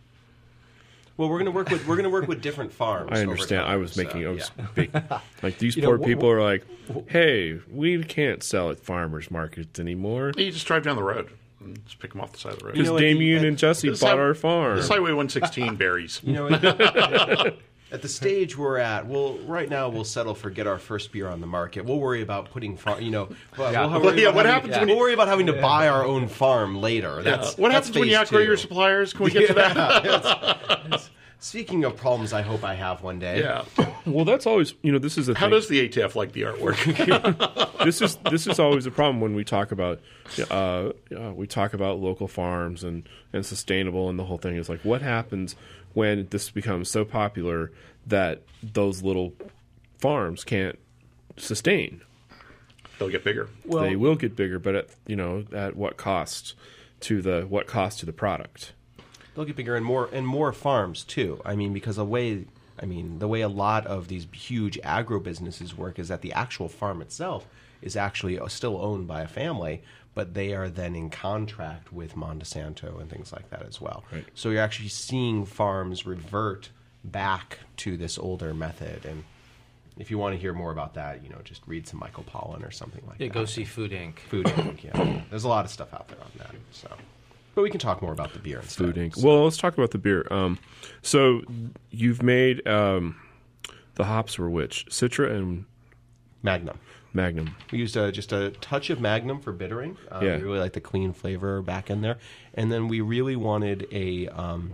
[1.17, 3.09] Well, we're gonna work with we're gonna work with different farms.
[3.13, 3.63] I understand.
[3.63, 4.65] time, I was so, making I was yeah.
[4.75, 4.91] big,
[5.43, 6.63] like these You know, poor wh- people are like,
[7.07, 11.29] "Hey, we can't sell at farmers markets anymore You just drive down the road
[11.61, 12.73] and just pick them off the side of the road.
[12.73, 16.19] because know what, Damien and Jesse bought how- our farm." This Highway 116 berries.
[16.23, 17.55] You know, at
[17.91, 21.27] at the stage we're at, well, right now we'll settle for get our first beer
[21.27, 21.85] on the market.
[21.85, 23.01] We'll worry about putting farm.
[23.01, 23.81] You know, we'll, Yeah.
[23.81, 26.03] we'll Well, worry yeah, what having- happens when we'll worry about having to buy our
[26.03, 27.21] own farm later.
[27.21, 29.13] That's what that's happens when you outgrow your suppliers?
[29.13, 31.09] Can we get to that?
[31.39, 33.41] Speaking of problems, I hope I have one day.
[33.41, 33.65] yeah.
[34.07, 35.51] well, that's always you know this is a How thing.
[35.51, 37.83] does the ATF like the artwork?
[37.85, 39.99] this is this is always a problem when we talk about
[40.49, 40.91] uh, uh,
[41.35, 45.03] we talk about local farms and and sustainable and the whole thing is like what
[45.03, 45.55] happens
[45.95, 47.71] when this becomes so popular
[48.05, 49.33] that those little
[49.97, 50.77] farms can't
[51.37, 52.01] sustain.
[52.99, 53.49] They'll get bigger.
[53.65, 56.53] well, they will get bigger, but at you know at what cost
[57.01, 58.73] to the what cost to the product?
[59.35, 61.41] they'll get bigger and more and more farms too.
[61.45, 62.45] I mean, because the way
[62.81, 66.33] I mean the way a lot of these huge agro businesses work is that the
[66.33, 67.45] actual farm itself
[67.81, 69.83] is actually uh, still owned by a family,
[70.15, 74.03] but they are then in contract with Monsanto and things like that as well.
[74.11, 74.25] Right.
[74.33, 76.69] So you're actually seeing farms revert
[77.03, 79.23] back to this older method and.
[79.97, 82.67] If you want to hear more about that, you know, just read some Michael Pollan
[82.67, 83.33] or something like yeah, that.
[83.33, 84.19] Yeah, go see Food Inc.
[84.19, 84.83] Food Inc.
[84.83, 86.51] Yeah, there's a lot of stuff out there on that.
[86.71, 86.89] So,
[87.53, 88.87] but we can talk more about the beer instead.
[88.87, 89.15] Food Inc.
[89.15, 90.27] So- Well, let's talk about the beer.
[90.31, 90.59] Um,
[91.01, 91.43] so
[91.91, 93.15] you've made um,
[93.93, 95.63] the hops were which Citra and
[96.43, 96.77] Magnum.
[97.15, 97.55] Magnum.
[97.71, 99.97] We used uh, just a touch of Magnum for bittering.
[100.11, 100.37] Uh, Yeah.
[100.37, 102.17] We really like the clean flavor back in there,
[102.53, 104.27] and then we really wanted a.
[104.27, 104.73] Um,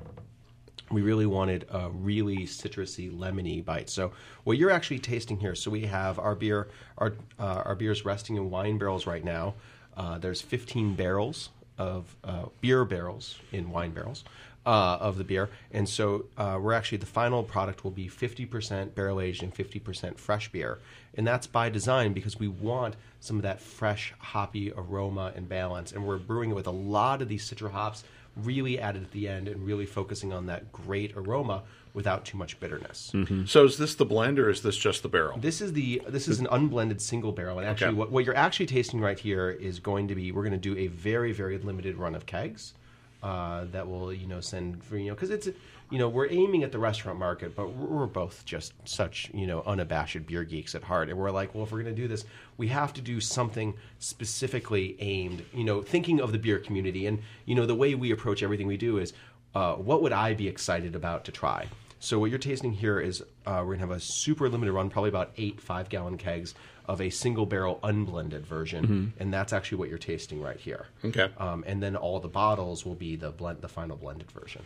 [0.90, 3.90] we really wanted a really citrusy, lemony bite.
[3.90, 4.12] So
[4.44, 5.56] what you're actually tasting here.
[5.56, 6.68] So we have our beer.
[6.98, 9.54] Our uh, our beer is resting in wine barrels right now.
[9.96, 14.24] Uh, there's 15 barrels of uh, beer barrels in wine barrels
[14.66, 18.94] uh, of the beer, and so uh, we're actually the final product will be 50%
[18.94, 20.80] barrel aged and 50% fresh beer,
[21.16, 25.92] and that's by design because we want some of that fresh hoppy aroma and balance,
[25.92, 28.04] and we're brewing it with a lot of these citra hops
[28.36, 32.58] really added at the end and really focusing on that great aroma without too much
[32.62, 33.12] bitterness.
[33.46, 35.38] so is this the blend or is this just the barrel?
[35.40, 37.98] This is the this is an unblended single barrel, and actually, Okay.
[37.98, 40.78] what, what you're actually tasting right here is going to be we're going to do
[40.78, 42.74] a very very limited run of kegs
[43.24, 45.48] uh, that will you know send for you know because it's
[45.90, 49.62] you know we're aiming at the restaurant market, but we're, both just such you know
[49.66, 52.26] unabashed beer geeks at heart, and we're like, well, if we're going to do this,
[52.58, 57.20] we have to do something specifically aimed, you know, thinking of the beer community, and
[57.46, 59.14] you know the way we approach everything we do is
[59.54, 61.68] uh, what would I be excited about to try.
[62.04, 65.10] So what you're tasting here is uh, we're gonna have a super limited run, probably
[65.10, 66.56] about eight five gallon kegs
[66.88, 70.88] of a single barrel unblended version, and that's actually what you're tasting right here.
[71.06, 71.30] Okay.
[71.38, 74.64] Um, and then all the bottles will be the blend, the final blended version.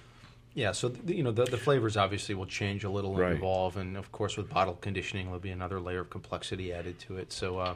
[0.54, 3.34] Yeah, so th- you know the, the flavors obviously will change a little and Right.
[3.34, 7.17] evolve, and of course with bottle conditioning there'll be another layer of complexity added to
[7.17, 7.34] it.
[7.34, 7.74] So, uh,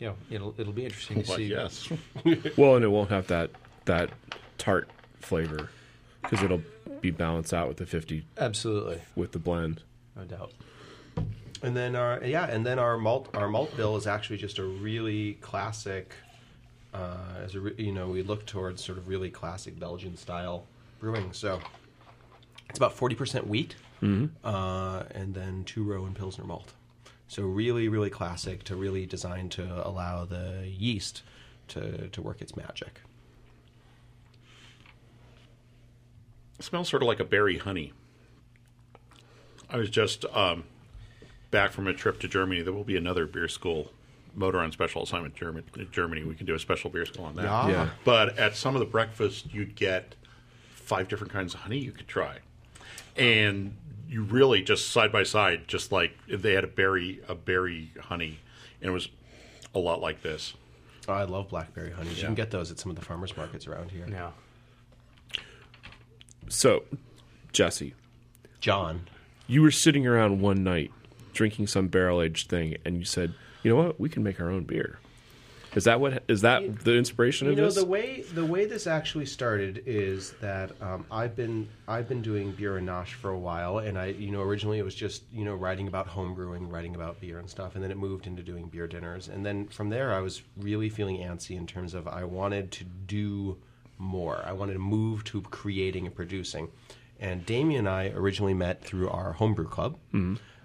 [0.00, 1.44] you know, it'll it'll be interesting to But see.
[1.44, 1.88] yes.
[2.56, 3.50] Well, and it won't have that
[3.84, 4.10] that
[4.58, 4.90] tart
[5.20, 5.70] flavor
[6.28, 6.62] because it'll
[7.00, 9.82] be balanced out with the fifty Absolutely, with the blend.
[10.16, 10.52] no doubt.
[11.62, 14.64] And then our yeah, and then our malt our malt bill is actually just a
[14.64, 16.12] really classic.
[16.92, 20.66] Uh, as a you know, we look towards sort of really classic Belgian style
[21.00, 21.32] brewing.
[21.32, 21.60] So
[22.68, 23.74] it's about forty percent wheat,
[24.44, 26.72] uh, and then two row and pilsner malt.
[27.28, 31.22] So really, really classic to really designed to allow the yeast
[31.68, 33.00] to to work its magic.
[36.58, 37.92] It smells sort of like a berry honey.
[39.68, 40.64] I was just um,
[41.50, 42.62] back from a trip to Germany.
[42.62, 43.90] There will be another beer school,
[44.34, 46.24] Motor on Special Assignment German, Germany.
[46.24, 47.44] We can do a special beer school on that.
[47.44, 47.68] Yeah.
[47.68, 47.88] Yeah.
[48.04, 50.14] But at some of the breakfasts, you'd get
[50.74, 52.38] five different kinds of honey you could try,
[53.16, 53.76] and
[54.08, 58.38] you really just side by side, just like they had a berry, a berry honey,
[58.80, 59.08] and it was
[59.74, 60.54] a lot like this.
[61.08, 62.18] Oh, I love blackberry honeys.
[62.18, 64.06] You can get those at some of the farmers markets around here.
[64.08, 64.30] Yeah.
[66.48, 66.84] So,
[67.52, 67.94] Jesse,
[68.60, 69.08] John,
[69.46, 70.92] you were sitting around one night
[71.32, 74.00] drinking some barrel aged thing, and you said, "You know what?
[74.00, 74.98] We can make our own beer."
[75.74, 77.74] Is that what is that the inspiration You of know this?
[77.74, 82.52] the way the way this actually started is that um, I've been I've been doing
[82.52, 85.44] beer and nosh for a while, and I you know originally it was just you
[85.44, 88.42] know writing about home brewing, writing about beer and stuff, and then it moved into
[88.42, 92.08] doing beer dinners, and then from there I was really feeling antsy in terms of
[92.08, 93.58] I wanted to do
[93.98, 94.42] more.
[94.46, 96.68] I wanted to move to creating and producing,
[97.20, 99.96] and Damien and I originally met through our homebrew club.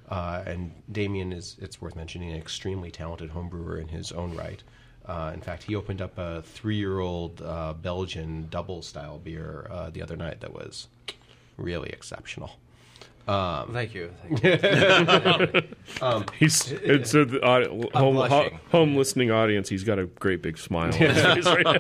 [0.10, 4.62] Uh, and Damien is, it's worth mentioning, an extremely talented homebrewer in his own right.
[5.06, 9.68] Uh, in fact, he opened up a three year old uh, Belgian double style beer
[9.72, 10.88] uh, the other night that was
[11.58, 12.52] really exceptional.
[13.28, 14.12] Thank you.
[14.22, 15.62] Thank you.
[16.40, 19.70] He's it's a, the audi- home, ho- home listening audience.
[19.70, 20.92] He's got a great big smile.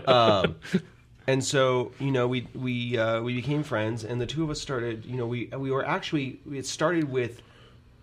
[0.07, 0.55] on
[1.27, 4.59] and so you know we we uh, we became friends, and the two of us
[4.59, 5.05] started.
[5.05, 7.41] You know, we we were actually it started with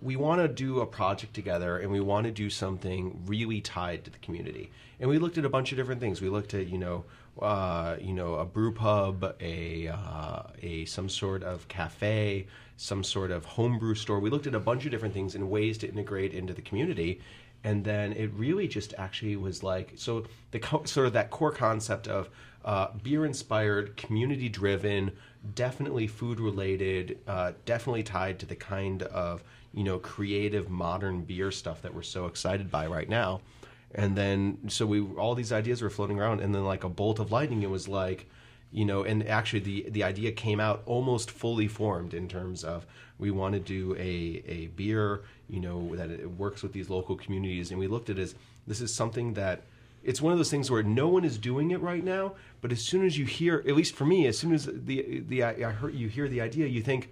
[0.00, 4.04] we want to do a project together, and we want to do something really tied
[4.04, 4.70] to the community.
[5.00, 6.20] And we looked at a bunch of different things.
[6.20, 7.04] We looked at you know
[7.40, 13.32] uh, you know a brew pub, a uh, a some sort of cafe, some sort
[13.32, 14.20] of homebrew store.
[14.20, 17.20] We looked at a bunch of different things and ways to integrate into the community
[17.64, 21.50] and then it really just actually was like so the co- sort of that core
[21.50, 22.28] concept of
[22.68, 25.10] uh, beer inspired community driven
[25.54, 31.50] definitely food related uh, definitely tied to the kind of you know creative modern beer
[31.50, 33.40] stuff that we're so excited by right now.
[33.94, 37.18] And then so we all these ideas were floating around and then like a bolt
[37.18, 38.28] of lightning it was like
[38.70, 42.86] you know and actually the the idea came out almost fully formed in terms of
[43.18, 47.16] we want to do a a beer you know that it works with these local
[47.16, 47.70] communities.
[47.70, 48.34] And we looked at it as
[48.66, 49.62] this is something that
[50.04, 52.80] it's one of those things where no one is doing it right now but as
[52.80, 55.72] soon as you hear at least for me as soon as the the I I
[55.72, 57.10] heard you hear the idea you think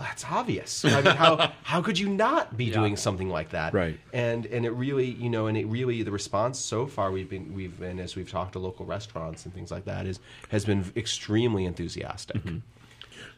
[0.00, 0.82] well, that's obvious.
[0.82, 3.74] I mean, how how could you not be doing something like that?
[3.74, 4.00] Right.
[4.14, 7.52] And and it really, you know, and it really the response so far we've been
[7.52, 10.90] we've been as we've talked to local restaurants and things like that is has been
[10.96, 12.38] extremely enthusiastic.
[12.38, 12.58] Mm-hmm.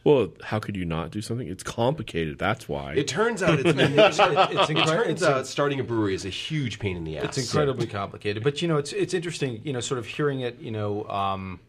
[0.03, 1.47] Well, how could you not do something?
[1.47, 2.37] It's complicated.
[2.37, 2.93] That's why.
[2.93, 6.25] It turns out it's, it's, it's it incre- turns it's out starting a brewery is
[6.25, 7.25] a huge pain in the ass.
[7.25, 9.61] It's incredibly complicated, but you know, it's it's interesting.
[9.63, 10.59] You know, sort of hearing it.
[10.59, 11.59] You know, um,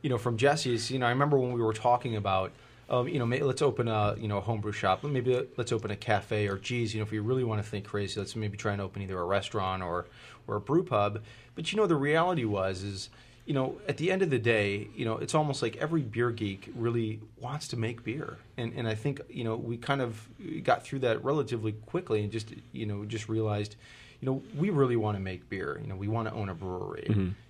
[0.00, 0.90] you know, from Jesse's.
[0.90, 2.52] You know, I remember when we were talking about.
[2.88, 5.02] Um, you know, may, let's open a you know a homebrew shop.
[5.02, 7.84] Maybe let's open a cafe, or geez, you know, if we really want to think
[7.84, 10.06] crazy, let's maybe try and open either a restaurant or
[10.46, 11.20] or a brew pub.
[11.56, 13.10] But you know, the reality was is
[13.46, 16.30] you know, at the end of the day, you know, it's almost like every beer
[16.32, 20.28] geek really wants to make beer, and and I think you know we kind of
[20.64, 23.76] got through that relatively quickly, and just you know just realized,
[24.20, 25.78] you know, we really want to make beer.
[25.80, 27.06] You know, we want to own a brewery,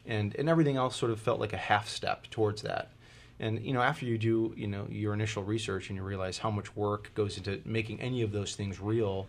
[0.06, 2.90] and and everything else sort of felt like a half step towards that.
[3.40, 6.50] And you know, after you do you know your initial research and you realize how
[6.50, 9.28] much work goes into making any of those things real.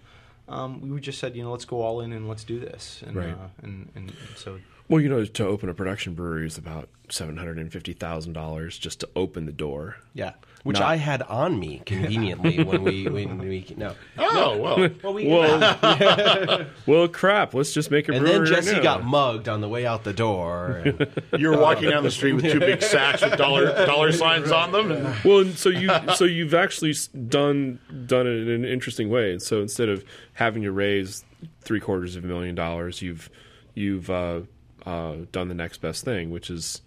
[0.50, 3.16] Um, we just said, you know, let's go all in and let's do this, and
[3.18, 3.34] Right.
[3.34, 7.38] uh, and and so well, you know, to open a production brewery is about seven
[7.38, 9.98] hundred and fifty thousand dollars just to open the door.
[10.14, 13.96] yeah, which Not- I had on me conveniently when we when we no.
[14.18, 17.54] Oh well, Well, we Well, well, crap.
[17.54, 20.04] Let's just make a and brewery then Jesse right got mugged on the way out
[20.04, 20.84] the door.
[20.86, 24.52] and- you were walking down the street with two big sacks with dollar dollar signs
[24.52, 24.92] on them.
[24.92, 26.94] And, well, and so you so you've actually
[27.30, 29.32] done done it in an interesting way.
[29.32, 31.24] And so instead of having to raise
[31.62, 33.30] three quarters of a million dollars, you've
[33.76, 34.42] you've uh,
[34.88, 36.82] uh, done the next best thing, which is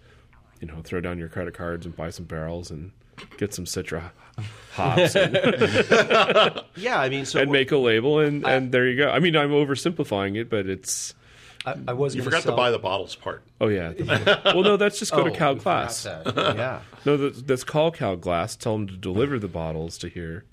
[0.60, 2.92] you know throw down your credit cards and buy some barrels and
[3.36, 4.10] get some Citra
[4.72, 5.34] hops and,
[6.76, 9.10] yeah, I mean, so and make a label, and and there you go.
[9.10, 11.14] I mean, I'm oversimplifying it, but it's
[11.66, 13.42] I, I was you forgot sell, to buy the bottles part.
[13.60, 13.92] oh yeah.
[14.46, 16.04] well, no, that's just go to Oh, Cal we Glass.
[16.04, 16.34] that.
[16.56, 16.80] yeah.
[17.04, 18.56] No, that's, that's call Cal Glass.
[18.56, 20.44] Tell them to deliver the bottles to here.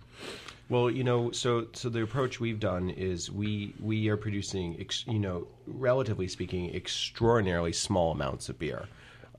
[0.70, 5.06] Well, you know, so so the approach we've done is we we are producing, ex,
[5.08, 8.88] you know, relatively speaking, extraordinarily small amounts of beer.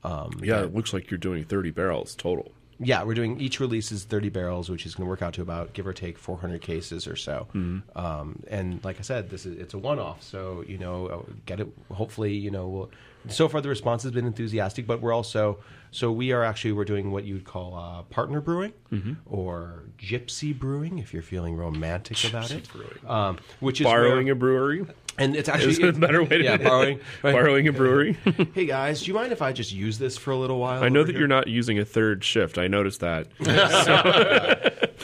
[0.03, 2.51] Um, Yeah, it looks like you're doing 30 barrels total.
[2.79, 5.41] Yeah, we're doing each release is thirty barrels, which is going to work out to
[5.41, 7.47] about give or take four hundred cases or so.
[7.95, 11.31] Um, and like I said, this is it's a one off, so you know, uh,
[11.45, 11.67] get it.
[11.91, 12.89] Hopefully, you know, we'll,
[13.27, 15.59] so far the response has been enthusiastic, but we're also
[15.91, 18.73] so we are actually we're doing what you would call uh, partner brewing
[19.25, 22.67] or gypsy brewing if you're feeling romantic about it,
[23.07, 24.85] um, which is Borrowing where, a brewery
[25.19, 26.99] and it's actually is a better way to yeah borrowing.
[27.23, 27.33] right.
[27.33, 28.17] Borrowing a brewery.
[28.53, 30.83] Hey guys, do you mind if I just use this for a little while?
[30.83, 31.19] I know that here?
[31.19, 32.57] you're not using a third shift.
[32.57, 33.27] I noticed that.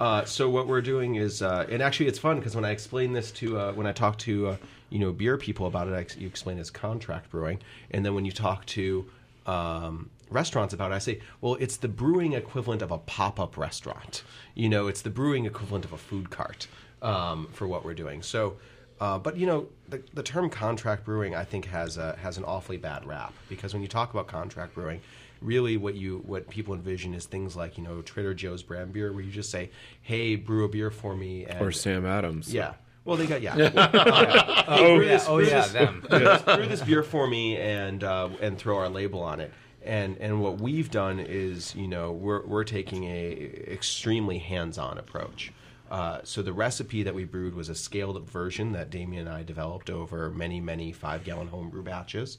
[0.00, 3.12] Uh, so what we're doing is, uh, and actually it's fun because when I explain
[3.12, 4.56] this to, uh, when I talk to, uh,
[4.90, 7.60] you know, beer people about it, I, you explain it as contract brewing,
[7.92, 9.08] and then when you talk to
[9.46, 14.24] um, restaurants about it, I say, well, it's the brewing equivalent of a pop-up restaurant.
[14.56, 16.66] You know, it's the brewing equivalent of a food cart
[17.00, 18.22] um, for what we're doing.
[18.22, 18.56] So.
[19.02, 22.44] Uh, but you know, the, the term contract brewing, I think, has a, has an
[22.44, 25.00] awfully bad rap because when you talk about contract brewing,
[25.40, 29.12] really what you what people envision is things like you know Trader Joe's brand beer,
[29.12, 29.70] where you just say,
[30.02, 32.54] "Hey, brew a beer for me," and, Or Sam Adams.
[32.54, 32.74] yeah.
[33.04, 33.56] Well, they got yeah.
[34.68, 36.04] oh, Oh yeah, oh yeah, them.
[36.08, 39.52] brew this beer for me and uh, and throw our label on it.
[39.84, 43.32] And and what we've done is you know we're we're taking a
[43.66, 45.52] extremely hands on approach.
[45.92, 49.36] Uh, so the recipe that we brewed was a scaled up version that Damien and
[49.36, 52.38] I developed over many many five gallon homebrew batches.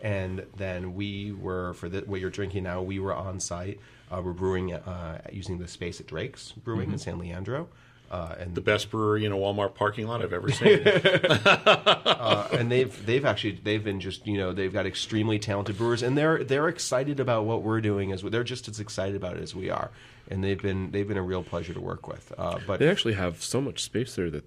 [0.00, 2.82] And then we were for the, what you're drinking now.
[2.82, 3.80] We were on site.
[4.12, 7.68] Uh, we're brewing uh, using the space at Drake's Brewing in San Leandro.
[8.10, 10.80] Uh, and The best brewery in a Walmart parking lot I've ever seen.
[12.58, 16.16] and they've they've actually they've been just you know they've got extremely talented brewers and
[16.16, 19.54] they're they're excited about what we're doing as they're just as excited about it as
[19.54, 19.90] we are
[20.30, 23.14] and they've been they've been a real pleasure to work with uh, but They actually
[23.14, 24.44] have so much space there that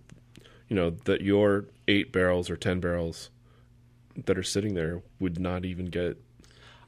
[0.70, 3.30] you know that your eight barrels or ten barrels
[4.26, 6.18] that are sitting there would not even get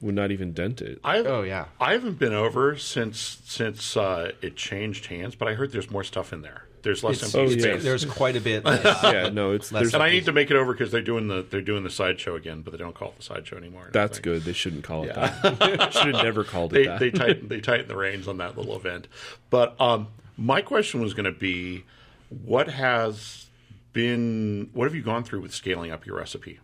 [0.02, 1.00] would not even dent it.
[1.04, 1.66] I, Oh, yeah.
[1.80, 6.04] I haven't been over since since uh, it changed hands, but I heard there's more
[6.04, 6.66] stuff in there.
[6.82, 7.74] There's less it's, empty oh, yeah.
[7.74, 7.84] space.
[7.84, 9.04] there's quite a bit less.
[9.04, 11.28] yeah, no, it's Less there's, and I need to make it over because they're doing
[11.28, 13.90] the they're doing the sideshow again, but they don't call it the sideshow anymore.
[13.92, 14.24] That's think.
[14.24, 14.44] good.
[14.44, 15.38] They shouldn't call it Yeah.
[15.44, 15.92] that.
[15.94, 17.00] Should have never called it They that.
[17.00, 19.10] they tighten they tighten the reins on that little event.
[19.50, 21.84] But um, my question was going to be,
[22.30, 23.48] what has
[23.92, 26.60] been what have you gone through with scaling up your recipe?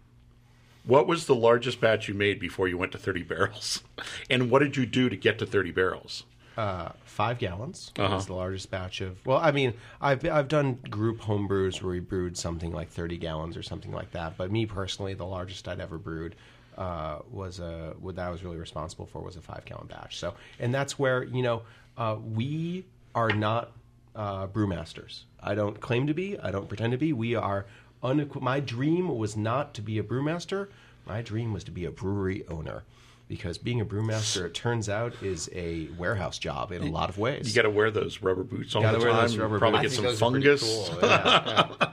[0.85, 3.81] What was the largest batch you made before you went to 30 barrels?
[4.29, 6.23] And what did you do to get to 30 barrels?
[6.57, 8.15] uh, five gallons Uh-huh.
[8.15, 9.23] is the largest batch of.
[9.25, 13.17] Well, I mean, I've I've done group home brews where we brewed something like thirty
[13.17, 14.37] gallons or something like that.
[14.37, 16.35] But me personally, the largest I'd ever brewed
[16.77, 20.17] uh, was a what I was really responsible for was a five gallon batch.
[20.17, 21.63] So, and that's where you know
[21.97, 23.71] uh, we are not
[24.15, 25.23] uh, brewmasters.
[25.41, 26.39] I don't claim to be.
[26.39, 27.11] I don't pretend to be.
[27.11, 27.65] We are.
[28.13, 30.67] Unequ- my dream was not to be a brewmaster.
[31.07, 32.83] My dream was to be a brewery owner.
[33.27, 37.17] Because being a brewmaster, it turns out, is a warehouse job in a lot of
[37.17, 37.47] ways.
[37.49, 39.21] You got to wear those rubber boots all Gotta the wear time.
[39.23, 39.95] those rubber Probably boots.
[39.97, 40.89] get some think those are fungus.
[40.89, 40.99] cool.
[41.81, 41.91] Yeah.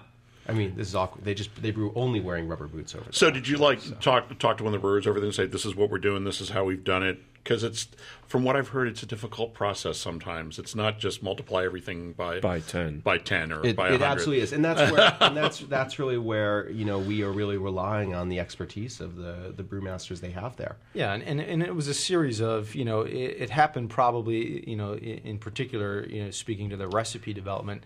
[0.48, 1.24] I mean, this is awkward.
[1.24, 3.06] They just they brew only wearing rubber boots over.
[3.12, 5.46] So did you like talk talk to one of the brewers over there and say
[5.46, 7.18] this is what we're doing, this is how we've done it?
[7.42, 7.88] Because it's
[8.26, 9.98] from what I've heard, it's a difficult process.
[9.98, 13.00] Sometimes it's not just multiply everything by By 10.
[13.00, 14.04] by ten or It, by it 100.
[14.04, 17.56] absolutely is, and that's where and that's that's really where you know we are really
[17.56, 20.76] relying on the expertise of the the brewmasters they have there.
[20.94, 24.68] Yeah, and, and, and it was a series of, you know, it, it happened probably,
[24.70, 27.82] you know, in, in particular, you know, speaking to the recipe development,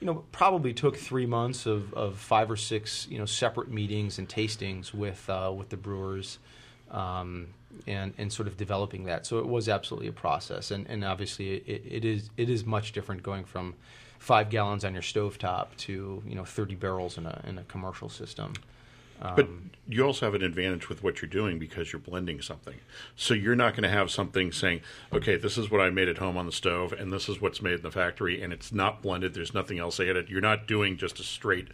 [0.00, 4.18] you know, probably took three months of, of five or six, you know, separate meetings
[4.18, 6.38] and tastings with uh, with the brewers,
[6.90, 7.48] um,
[7.86, 9.26] and and sort of developing that.
[9.26, 12.92] So it was absolutely a process, and and obviously it, it is it is much
[12.92, 13.74] different going from
[14.18, 18.08] five gallons on your stovetop to you know thirty barrels in a in a commercial
[18.08, 18.52] system.
[19.36, 19.48] But
[19.86, 22.76] you also have an advantage with what you're doing because you're blending something.
[23.16, 24.80] So you're not going to have something saying,
[25.12, 27.60] "Okay, this is what I made at home on the stove, and this is what's
[27.60, 29.34] made in the factory, and it's not blended.
[29.34, 31.68] There's nothing else added." You're not doing just a straight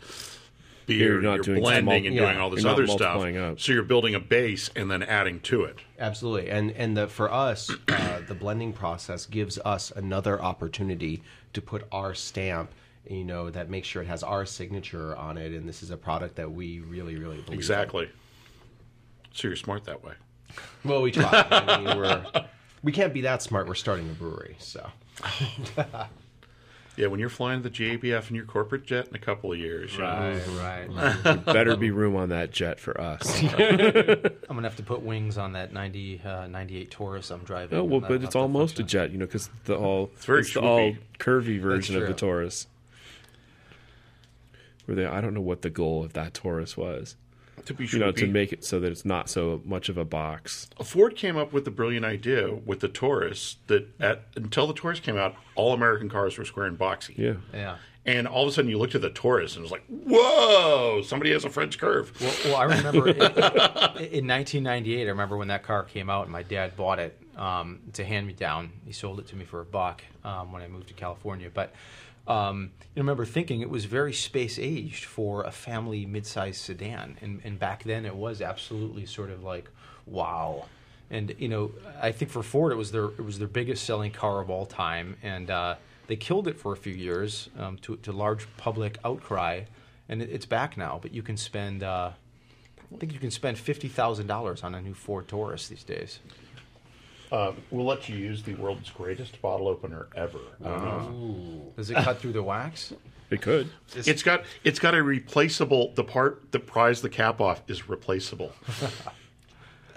[0.86, 1.14] beer.
[1.14, 3.22] You're not doing blending mul- and yeah, doing all this you're other stuff.
[3.22, 3.60] up.
[3.60, 5.78] So you're building a base and then adding to it.
[5.98, 11.22] Absolutely, and and the, for us, uh, the blending process gives us another opportunity
[11.52, 12.70] to put our stamp.
[13.08, 15.96] You know that makes sure it has our signature on it, and this is a
[15.96, 17.54] product that we really, really believe in.
[17.54, 18.10] Exactly.
[19.32, 20.14] So you're smart that way.
[20.84, 21.46] Well, we try.
[21.50, 22.24] I mean, we're
[22.82, 23.68] we can't be that smart.
[23.68, 24.88] We're starting a brewery, so
[26.96, 29.92] Yeah, when you're flying the JBF in your corporate jet in a couple of years,
[29.94, 31.44] you know, right.
[31.44, 33.42] Better be room on that jet for us.
[33.42, 33.48] I'm
[34.48, 37.78] gonna have to put wings on that 90, uh, 98 Taurus I'm driving.
[37.78, 40.24] Oh well, but it's have to almost a jet, you know, because the all it's,
[40.24, 42.14] very the all curvy version of the.
[42.14, 42.66] Taurus.
[44.86, 47.16] Where they, I don't know what the goal of that Taurus was.
[47.66, 48.00] To be You sure.
[48.00, 50.68] know, to make it so that it's not so much of a box.
[50.82, 55.00] Ford came up with the brilliant idea with the Taurus that at, until the Taurus
[55.00, 57.16] came out, all American cars were square and boxy.
[57.18, 57.76] Yeah, Yeah.
[58.08, 61.02] And all of a sudden, you looked at the Taurus and it was like, "Whoa!
[61.02, 65.06] Somebody has a French curve." Well, well, I remember in, in 1998.
[65.06, 68.28] I remember when that car came out, and my dad bought it um, to hand
[68.28, 68.70] me down.
[68.84, 71.50] He sold it to me for a buck um, when I moved to California.
[71.52, 71.72] But
[72.26, 77.40] um, I remember thinking it was very space aged for a family mid-sized sedan, and,
[77.44, 79.70] and back then it was absolutely sort of like,
[80.06, 80.66] wow.
[81.10, 81.70] And you know,
[82.02, 84.66] I think for Ford it was their it was their biggest selling car of all
[84.66, 85.76] time, and uh,
[86.08, 89.62] they killed it for a few years um, to to large public outcry,
[90.08, 90.98] and it, it's back now.
[91.00, 91.84] But you can spend.
[91.84, 92.10] Uh,
[92.92, 96.18] I think you can spend fifty thousand dollars on a new Ford Taurus these days.
[97.32, 100.38] Um, we'll let you use the world's greatest bottle opener ever.
[100.64, 101.72] I don't know.
[101.76, 102.92] Does it cut through the wax?
[103.30, 103.68] It could.
[103.94, 105.92] It's got it's got a replaceable.
[105.94, 108.52] The part that pries the cap off is replaceable.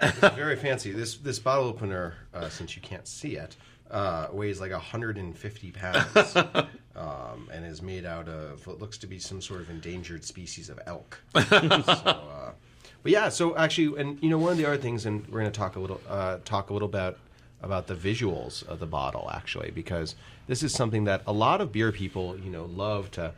[0.00, 0.90] Very fancy.
[0.92, 3.54] This this bottle opener, uh, since you can't see it,
[3.90, 6.36] uh, weighs like 150 pounds,
[6.96, 10.68] um, and is made out of what looks to be some sort of endangered species
[10.68, 11.20] of elk.
[11.48, 12.52] so, uh,
[13.02, 15.52] but yeah, so actually, and you know, one of the other things, and we're going
[15.52, 17.18] to talk a little uh, talk a little about
[17.62, 20.14] about the visuals of the bottle, actually, because
[20.46, 23.32] this is something that a lot of beer people, you know, love to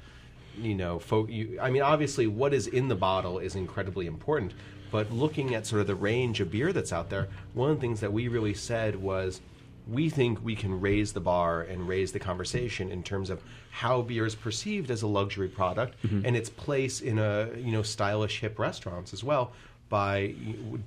[0.58, 4.52] you know, fo- you, I mean, obviously, what is in the bottle is incredibly important.
[4.90, 7.80] But looking at sort of the range of beer that's out there, one of the
[7.80, 9.40] things that we really said was
[9.88, 13.42] we think we can raise the bar and raise the conversation in terms of
[13.73, 17.83] how beer is perceived as a luxury product and its place in a you know
[17.83, 19.53] stylish hip restaurants as well
[19.89, 20.35] by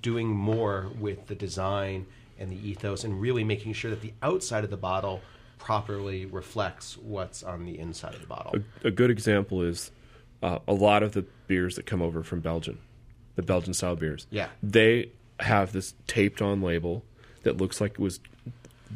[0.04, 2.06] doing more with the design
[2.38, 5.22] and the ethos and really making sure that the outside of the bottle
[5.58, 8.54] properly reflects what's on the inside of the bottle.
[8.84, 9.92] A good example is
[10.44, 12.78] uh, a lot of the beers that come over from Belgium,
[13.36, 14.28] the Belgian style beers.
[14.30, 14.50] Yeah.
[14.62, 15.10] they
[15.40, 17.04] have this taped on label
[17.44, 18.20] that looks like it was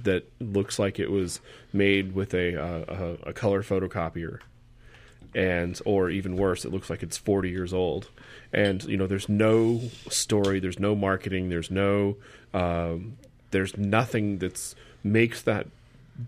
[0.04, 1.40] that looks like it was
[1.74, 4.40] made with a uh, a, a color photocopier,
[5.34, 8.10] and or even worse, it looks like it's forty years old.
[8.52, 12.18] And you know, there's no story, there's no marketing, there's no,
[12.54, 13.18] um,
[13.52, 15.68] there's nothing that's makes that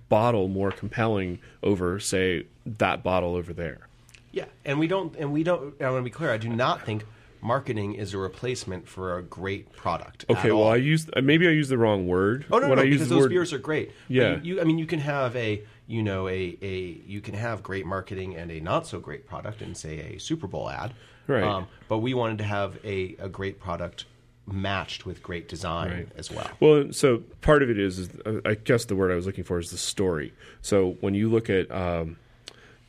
[0.08, 3.88] bottle more compelling over, say, that bottle over there.
[4.32, 5.82] Yeah, and we don't, and we don't.
[5.82, 6.32] I want to be clear.
[6.32, 7.06] I do not think
[7.42, 10.26] marketing is a replacement for a great product.
[10.30, 10.72] Okay, well, all.
[10.72, 12.46] I used maybe I used the wrong word.
[12.52, 13.92] Oh no, when no, I because those word, beers are great.
[14.08, 14.36] Yeah.
[14.44, 17.64] you, you- I mean, you can have a, you know, a, a, you can have
[17.64, 20.96] great marketing and a not so great product in say a Super Bowl ad, Um,
[21.28, 21.66] Right.
[21.88, 24.06] but we wanted to have a, a great product
[24.48, 26.08] matched with great design Right.
[26.18, 26.50] as well.
[26.60, 29.44] Well, so part of it is, is uh, I guess the word I was looking
[29.44, 30.34] for is the story.
[30.62, 32.18] So when you look at um,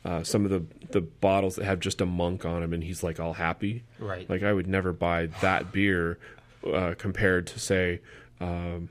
[0.05, 3.03] uh, some of the the bottles that have just a monk on them, and he's
[3.03, 4.29] like all happy, Right.
[4.29, 6.17] Like I would never buy that beer
[6.71, 8.01] uh, compared to say
[8.39, 8.89] um,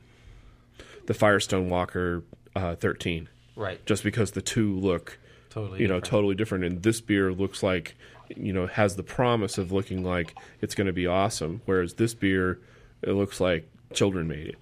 [1.06, 2.22] the Firestone Walker
[2.56, 3.84] uh, thirteen, Right.
[3.86, 5.18] just because the two look
[5.50, 6.10] Totally you know different.
[6.10, 6.64] totally different.
[6.64, 7.94] And this beer looks like
[8.34, 12.14] you know has the promise of looking like it's going to be awesome, whereas this
[12.14, 12.58] beer
[13.02, 14.56] it looks like children made it.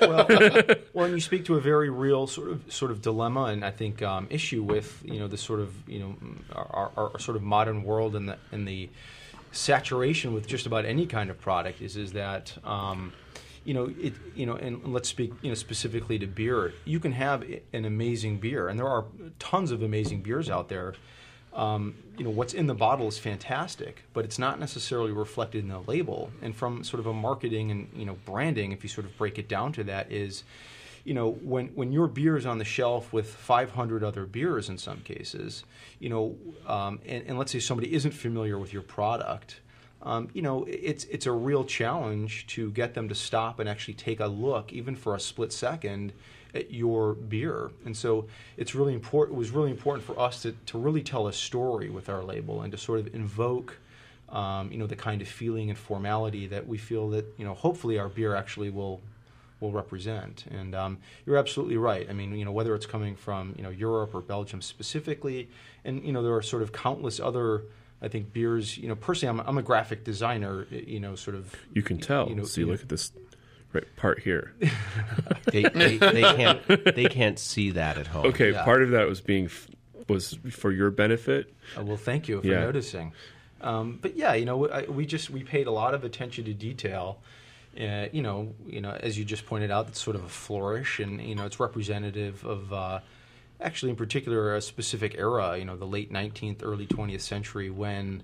[0.00, 0.26] Well,
[0.94, 3.70] well, and you speak to a very real sort of sort of dilemma, and I
[3.70, 6.16] think um, issue with you know the sort of you know
[6.52, 8.88] our, our, our sort of modern world and the and the
[9.52, 13.12] saturation with just about any kind of product is is that um,
[13.64, 16.72] you know it you know and let's speak you know specifically to beer.
[16.84, 19.04] You can have an amazing beer, and there are
[19.38, 20.94] tons of amazing beers out there.
[21.54, 25.68] Um, you know what's in the bottle is fantastic, but it's not necessarily reflected in
[25.68, 26.30] the label.
[26.42, 29.38] And from sort of a marketing and you know branding, if you sort of break
[29.38, 30.44] it down to that, is
[31.04, 34.78] you know when when your beer is on the shelf with 500 other beers in
[34.78, 35.64] some cases,
[35.98, 36.36] you know,
[36.66, 39.60] um, and, and let's say somebody isn't familiar with your product,
[40.02, 43.94] um, you know, it's it's a real challenge to get them to stop and actually
[43.94, 46.12] take a look, even for a split second,
[46.54, 47.70] at your beer.
[47.84, 48.26] And so
[48.56, 49.36] it's really important.
[49.36, 52.62] It was really important for us to to really tell a story with our label
[52.62, 53.78] and to sort of invoke.
[54.30, 57.54] Um, you know the kind of feeling and formality that we feel that you know
[57.54, 59.00] hopefully our beer actually will
[59.60, 60.44] will represent.
[60.50, 62.08] And um, you're absolutely right.
[62.08, 65.48] I mean, you know, whether it's coming from you know Europe or Belgium specifically,
[65.84, 67.64] and you know, there are sort of countless other.
[68.00, 68.78] I think beers.
[68.78, 70.66] You know, personally, I'm, I'm a graphic designer.
[70.70, 71.54] You know, sort of.
[71.72, 72.28] You can tell.
[72.28, 73.12] You know, See, you know- look at this
[73.72, 74.52] right part here.
[75.50, 78.26] They, they, they can't they can't see that at home.
[78.26, 78.64] Okay, Yeah.
[78.64, 79.68] part of that was being f-
[80.08, 81.54] was for your benefit.
[81.78, 82.60] Uh, well, thank you for Yeah.
[82.60, 83.12] noticing.
[83.62, 86.52] Um, but yeah, you know, I, we just we paid a lot of attention to
[86.54, 87.18] detail.
[87.80, 90.98] Uh, you know, you know, as you just pointed out, it's sort of a flourish,
[91.00, 93.00] and you know, it's representative of uh,
[93.60, 95.56] actually, in particular, a specific era.
[95.56, 98.22] You know, the late 19th, early 20th century, when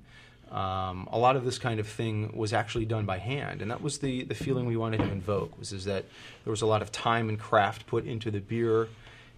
[0.55, 3.82] um, a lot of this kind of thing was actually done by hand, and that
[3.82, 5.59] was the the feeling we wanted to invoke.
[5.59, 6.05] Was is that
[6.44, 8.88] there was a lot of time and craft put into the beer,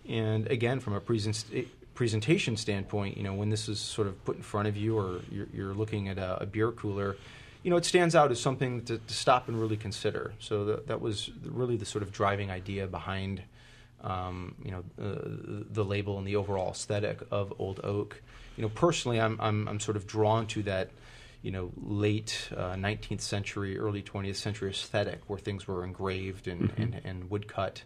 [0.07, 1.43] and again, from a present,
[1.95, 5.21] presentation standpoint, you know, when this is sort of put in front of you, or
[5.31, 7.17] you're, you're looking at a, a beer cooler,
[7.63, 10.35] you know, it stands out as something to, to stop and really consider.
[10.39, 13.43] So that, that was really the sort of driving idea behind,
[14.05, 18.21] um, you know, uh, the label and the overall aesthetic of Old Oak.
[18.59, 20.91] You know, personally, I'm I'm, I'm sort of drawn to that.
[21.47, 26.73] You know, late uh, 19th century, early 20th century aesthetic, where things were engraved and,
[26.77, 27.83] and, and woodcut.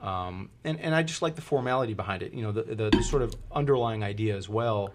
[0.00, 2.32] Um, and, and I just like the formality behind it.
[2.32, 4.94] You know, the, the, the sort of underlying idea as well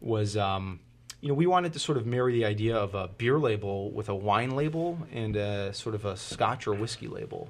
[0.00, 0.80] was, um,
[1.22, 4.08] you know, we wanted to sort of marry the idea of a beer label with
[4.10, 7.48] a wine label and a sort of a scotch or whiskey label.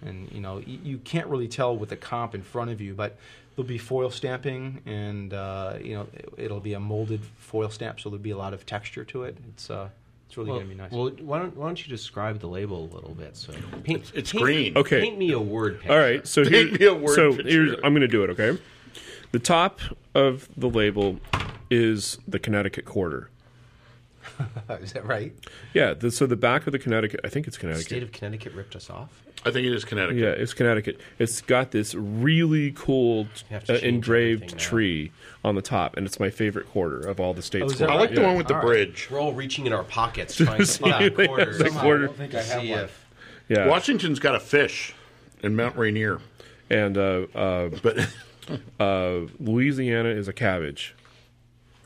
[0.00, 2.94] and you know y- you can't really tell with the comp in front of you,
[2.94, 3.18] but
[3.58, 7.98] there'll be foil stamping, and uh, you know it, it'll be a molded foil stamp,
[8.00, 9.36] so there'll be a lot of texture to it.
[9.48, 9.88] It's uh,
[10.28, 10.92] it's really Well, gonna be nice.
[10.92, 13.36] well, why don't, why don't you describe the label a little bit?
[13.36, 13.52] So
[13.82, 14.76] paint, It's- it's paint- green.
[14.78, 15.00] Okay.
[15.00, 15.92] Paint me a word picture.
[15.92, 17.48] All right, so Paint here, me a word so picture.
[17.48, 18.30] here's I'm going to do it.
[18.30, 18.56] Okay,
[19.32, 19.80] the top
[20.14, 21.18] of the label
[21.70, 23.28] is the Connecticut quarter.
[24.80, 25.32] Is that right?
[25.74, 27.86] Yeah, the, so the back of the Connecticut, I think it's The Connecticut.
[27.86, 29.22] state of Connecticut ripped us off.
[29.44, 30.18] I think it is Connecticut.
[30.18, 31.00] Yeah, it's Connecticut.
[31.18, 33.28] It's got this really cool
[33.68, 35.12] uh, engraved tree
[35.44, 37.64] on the top, and it's my favorite quarter of all the states.
[37.68, 37.82] Oh, is.
[37.82, 38.26] I like the Yeah.
[38.26, 38.66] one with the All right.
[38.66, 39.08] bridge.
[39.10, 41.58] We're all reaching in our pockets trying to find Yeah, quarters.
[41.58, 42.04] the Somehow, quarter.
[42.04, 42.66] I don't think I have one.
[42.84, 43.06] if-
[43.48, 44.92] Yeah, Washington's got a fish
[45.42, 46.20] in Mount Rainier,
[46.68, 48.08] and uh, uh, but
[48.80, 50.94] uh, Louisiana is a cabbage.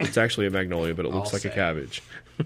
[0.00, 2.02] It's actually a magnolia, but it looks I'll like a cabbage.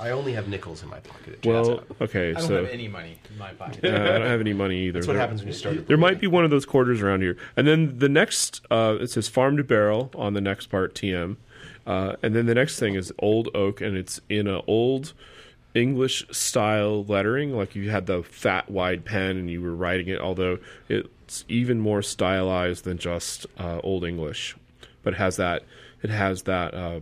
[0.00, 1.38] I only have nickels in my pocket.
[1.42, 2.02] It Well, jazz up.
[2.02, 3.84] okay, I don't so have any money in my pocket.
[3.84, 4.94] uh, I don't have any money either.
[5.00, 5.86] that's what There- happens when you start.
[5.86, 7.36] There might be one of those quarters around here.
[7.56, 11.36] And then the next, uh, it says farm to barrel on the next part, TM.
[11.86, 15.12] Uh, and then the next thing is old oak, and it's in an old
[15.74, 17.52] English style lettering.
[17.56, 21.78] Like you had the fat, wide pen and you were writing it, although it's even
[21.80, 24.56] more stylized than just uh, old English.
[25.02, 25.62] But it has that,
[26.02, 27.00] it has that uh,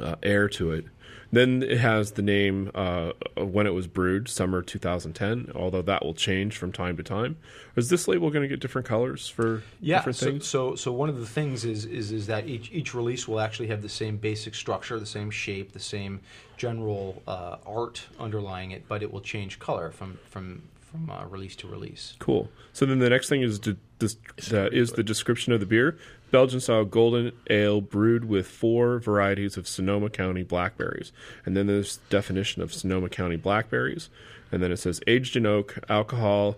[0.00, 0.86] uh, air to it.
[1.30, 5.52] Then it has the name uh, of when it was brewed, summer 2010.
[5.54, 7.36] Although that will change from time to time.
[7.76, 9.98] Is this label going to get different colors for Yeah.
[9.98, 10.46] different So, things?
[10.46, 13.68] so so one of the things is is is that each each release will actually
[13.68, 16.20] have the same basic structure, the same shape, the same
[16.56, 21.56] general uh, art underlying it, but it will change color from from from uh, release
[21.56, 22.14] to release.
[22.18, 22.48] Cool.
[22.72, 25.98] So then the next thing is de- uh, is the description of the beer.
[26.30, 31.12] Belgian style golden ale brewed with four varieties of Sonoma County blackberries.
[31.44, 34.10] And then there's definition of Sonoma County blackberries.
[34.52, 36.56] And then it says aged in oak, alcohol,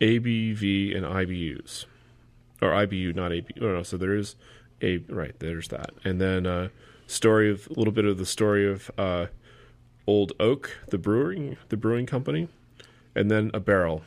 [0.00, 1.86] ABV, and IBUs.
[2.60, 3.60] Or IBU, not ABU.
[3.62, 4.36] Oh, no, so there is
[4.82, 5.38] a right.
[5.38, 5.90] There's that.
[6.04, 6.68] And then uh,
[7.06, 9.26] story of a little bit of the story of uh,
[10.06, 12.48] Old Oak, the brewing, the brewing company,
[13.18, 14.02] and then a barrel.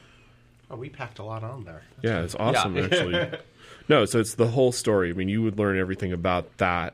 [0.69, 1.83] Oh, we packed a lot on there.
[2.01, 2.83] Yeah, it's awesome Yeah.
[2.85, 3.29] actually.
[3.89, 5.09] No, so it's the whole story.
[5.09, 6.93] I mean, you would learn everything about that,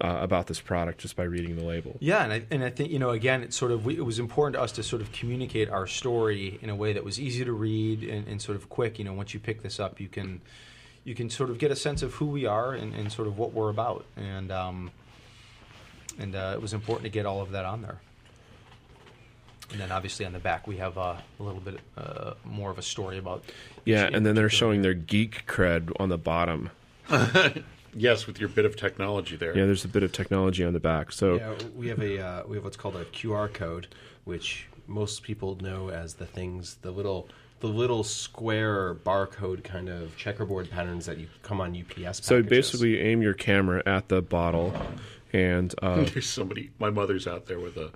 [0.00, 1.96] uh, about this product just by reading the label.
[2.00, 4.18] Yeah, and I, and I think you know again, it's sort of we, it was
[4.18, 7.44] important to us to sort of communicate our story in a way that was easy
[7.44, 8.98] to read and, and sort of quick.
[8.98, 10.40] You know, once you pick this up, you can
[11.04, 13.38] you can sort of get a sense of who we are and, and sort of
[13.38, 14.90] what we're about, and um,
[16.18, 18.00] and uh, it was important to get all of that on there.
[19.70, 22.78] And then obviously on the back we have uh, a little bit uh, more of
[22.78, 23.44] a story about
[23.84, 26.70] Yeah, and then they're showing their geek cred on the bottom.
[27.94, 29.56] yes, with your bit of technology there.
[29.56, 31.12] Yeah, there's a bit of technology on the back.
[31.12, 33.88] So Yeah, we have a uh, we have what's called a QR code,
[34.24, 37.28] which most people know as the things, the little
[37.60, 42.18] the little square barcode kind of checkerboard patterns that you come on UPS.
[42.24, 42.50] so packages.
[42.50, 44.74] basically, aim your camera at the bottle,
[45.32, 46.70] and uh, There's somebody.
[46.78, 47.90] My mother's out there with a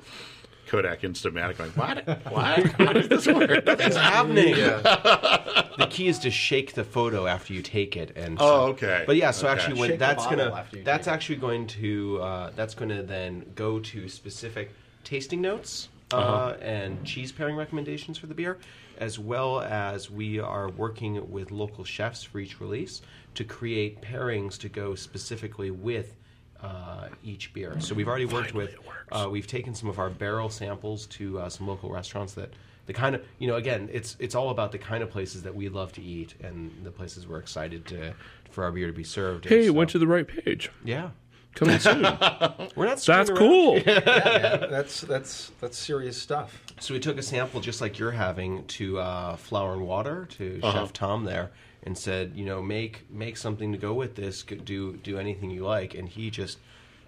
[0.69, 1.59] Kodak Instamatic.
[1.59, 2.07] like what?
[2.33, 2.67] What?
[2.73, 3.51] How does this work?
[3.67, 4.55] It's happening.
[4.55, 9.05] the key is to shake the photo after you take it, and so- Oh, okay.
[9.07, 9.59] But yeah, so Okay.
[9.59, 11.15] actually, when Shake that's gonna that's take it.
[11.15, 14.71] actually going to uh, that's going to then go to specific
[15.05, 16.57] tasting notes uh, Uh-huh.
[16.61, 18.59] and cheese pairing recommendations for the beer,
[18.99, 23.01] as well as we are working with local chefs for each release
[23.35, 26.15] to create pairings to go specifically with.
[26.63, 27.77] Uh, each beer.
[27.79, 28.75] So we've already worked with.
[29.13, 32.53] Uh, we've taken some of our barrel samples to uh, some local restaurants that
[32.87, 35.55] the kind of you know again it's it's all about the kind of places that
[35.55, 38.13] we love to eat and the places we're excited to
[38.51, 39.45] for our beer to be served.
[39.45, 40.71] Hey, it so- went to the right page.
[40.85, 41.11] yeah.
[41.55, 42.03] Coming soon.
[42.03, 42.99] We're not.
[42.99, 43.37] That's screwing around.
[43.37, 43.81] cool.
[43.85, 46.61] that's that's that's serious stuff.
[46.81, 50.61] So we took a sample just like you're having to uh, Flour and Water to
[50.61, 51.51] Chef Tom there,
[51.89, 54.43] and said, you know, make make something to go with this.
[54.43, 56.59] Do do anything you like, and he just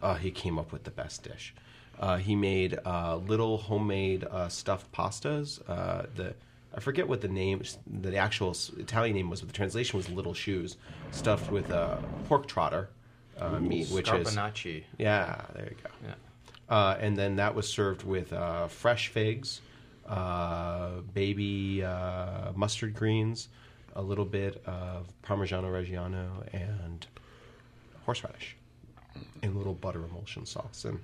[0.00, 1.54] uh, he came up with the best dish.
[1.98, 5.60] Uh, he made uh, little homemade uh, stuffed pastas.
[5.68, 6.34] Uh, the
[6.74, 10.32] I forget what the name, the actual Italian name was, but the translation was little
[10.32, 10.78] shoes,
[11.10, 12.88] stuffed with uh, pork trotter
[13.38, 14.34] uh, meat, which is
[14.98, 15.44] yeah.
[15.54, 15.90] There you go.
[16.06, 16.14] Yeah.
[16.74, 19.60] Uh, and then that was served with uh, fresh figs,
[20.08, 23.48] uh, baby uh, mustard greens,
[23.96, 27.06] a little bit of Parmigiano Reggiano, and
[28.04, 28.56] horseradish
[29.42, 30.84] in little butter emulsion sauce.
[30.84, 31.00] And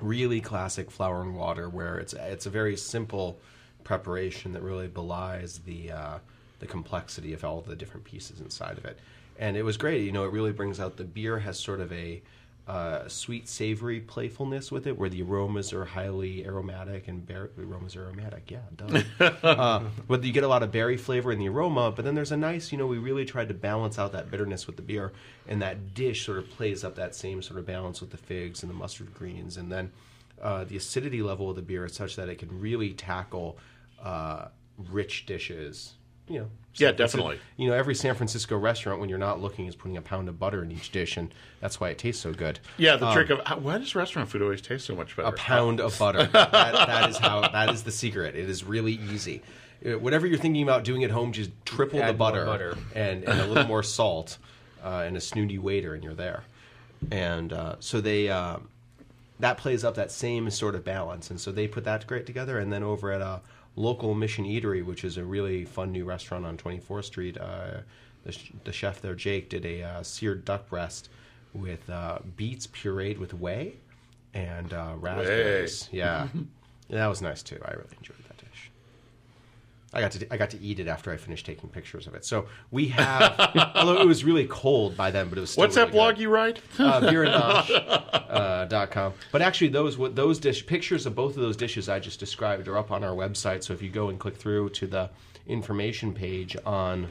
[0.00, 3.38] really classic flour and water, where it's it's a very simple
[3.84, 6.18] preparation that really belies the uh,
[6.60, 8.98] the complexity of all the different pieces inside of it.
[9.38, 10.02] And it was great.
[10.02, 12.22] You know, it really brings out the beer has sort of a
[12.66, 17.94] uh, sweet savory playfulness with it, where the aromas are highly aromatic and berry aromas
[17.94, 18.50] are aromatic.
[18.50, 19.26] Yeah, duh.
[19.42, 21.90] uh, but you get a lot of berry flavor in the aroma.
[21.90, 24.66] But then there's a nice, you know, we really tried to balance out that bitterness
[24.66, 25.12] with the beer,
[25.46, 28.62] and that dish sort of plays up that same sort of balance with the figs
[28.62, 29.92] and the mustard greens, and then
[30.40, 33.58] uh, the acidity level of the beer is such that it can really tackle
[34.02, 34.46] uh,
[34.90, 35.94] rich dishes.
[36.28, 37.40] You know, Yeah, San Francisco- definitely.
[37.56, 40.38] You know, every San Francisco restaurant, when you're not looking, is putting a pound of
[40.38, 42.60] butter in each dish, and that's why it tastes so good.
[42.78, 45.28] Yeah, the trick of why does restaurant food always taste so much better?
[45.28, 46.24] Um, A pound of butter.
[46.32, 47.42] that, that is how.
[47.48, 48.34] That is the secret.
[48.34, 49.42] It is really easy.
[49.84, 52.78] Uh, Whatever you're thinking about doing at home, just triple Add the butter, butter.
[52.94, 54.38] and and a little more salt,
[54.82, 56.42] uh, and a snooty waiter, and you're there.
[57.10, 58.28] And uh, so they.
[58.30, 58.68] Um,
[59.40, 61.28] that plays up that same sort of balance.
[61.28, 62.56] And so they put that great together.
[62.60, 63.40] And then over at a
[63.76, 67.78] local Mission Eatery, which is a really fun new restaurant on 24th Street, uh,
[68.24, 71.08] the, sh- the chef there, Jake, did a uh, seared duck breast
[71.52, 73.76] with uh, beets pureed with whey
[74.32, 75.88] and uh, raspberries.
[75.92, 76.28] Yeah.
[76.88, 77.58] yeah, that was nice too.
[77.64, 78.23] I really enjoyed.
[79.94, 82.24] I got to I got to eat it after I finished taking pictures of it.
[82.24, 85.50] So we have, although it was really cold by then, but it was.
[85.50, 86.60] Still What's really that blog good you write?
[86.78, 87.70] uh, beerandnosh,
[88.28, 89.14] uh, dot com.
[89.30, 92.66] But actually, those what those dish pictures of both of those dishes I just described
[92.66, 93.62] are up on our website.
[93.62, 95.10] So if you go and click through to the
[95.46, 97.08] information page on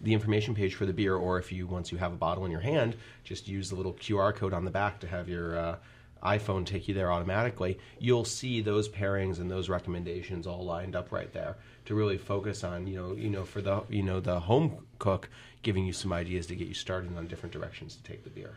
[0.00, 2.50] the information page for the beer, or if you once you have a bottle in
[2.50, 5.76] your hand, just use the little QR code on the back to have your uh,
[6.24, 7.78] iPhone take you there automatically.
[7.98, 11.56] You'll see those pairings and those recommendations all lined up right there
[11.86, 15.28] to really focus on you know you know for the you know the home cook
[15.62, 18.54] giving you some ideas to get you started on different directions to take the beer.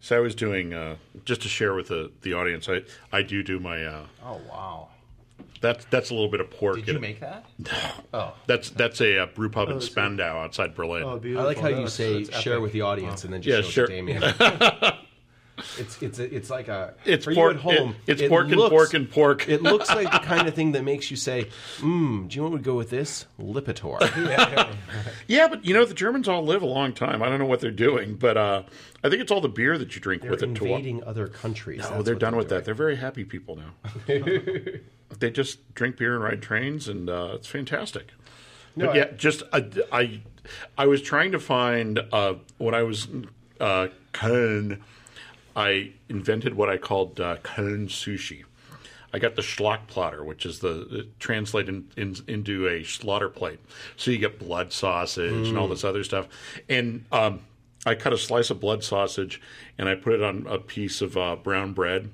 [0.00, 2.68] So I was doing uh, just to share with the, the audience.
[2.68, 4.88] I I do do my uh, Oh wow!
[5.60, 6.76] that's that's a little bit of pork.
[6.76, 7.44] Did you make that?
[7.58, 7.90] No.
[8.14, 11.02] Oh, That's that's a uh, brew pub in Spandau outside Berlin.
[11.02, 11.44] Oh, beautiful.
[11.44, 12.62] I like how you That's- say share epic.
[12.62, 13.84] with the audience and then Yeah, just show sure.
[13.84, 14.22] it to Damien.
[15.78, 17.90] it's it's a, it's like a It's for pork- you at home.
[18.06, 19.48] it- it's it pork and pork and pork.
[19.48, 21.48] It looks like the kind of thing that makes you say,
[21.78, 23.98] "Hmm, do you want to go with this Lipitor?"
[25.26, 27.22] Yeah, but you know the Germans all live a long time.
[27.22, 28.62] I don't know what they're doing, but uh,
[29.04, 30.54] I think it's all the beer that you drink They're with it.
[30.56, 31.82] To wa- invading other countries.
[31.84, 32.64] Oh, That's they're what done with that.
[32.64, 33.74] They're very happy people now.
[35.18, 38.08] they just drink beer and ride trains, and uh, it's fantastic.
[38.76, 40.20] No, but I- yeah, just I, I,
[40.78, 43.08] I was trying to find uh, when I was
[43.60, 44.80] uh, Köln,
[45.60, 48.44] I invented what I called uh, Köln sushi.
[49.12, 53.58] I got the Schlachtplatter, which is the translated in, in, into a slaughter plate.
[53.96, 56.28] So you get blood sausage and all this other stuff.
[56.68, 57.40] And um,
[57.84, 59.40] I cut a slice of blood sausage
[59.76, 62.10] and I put it on a piece of uh, brown bread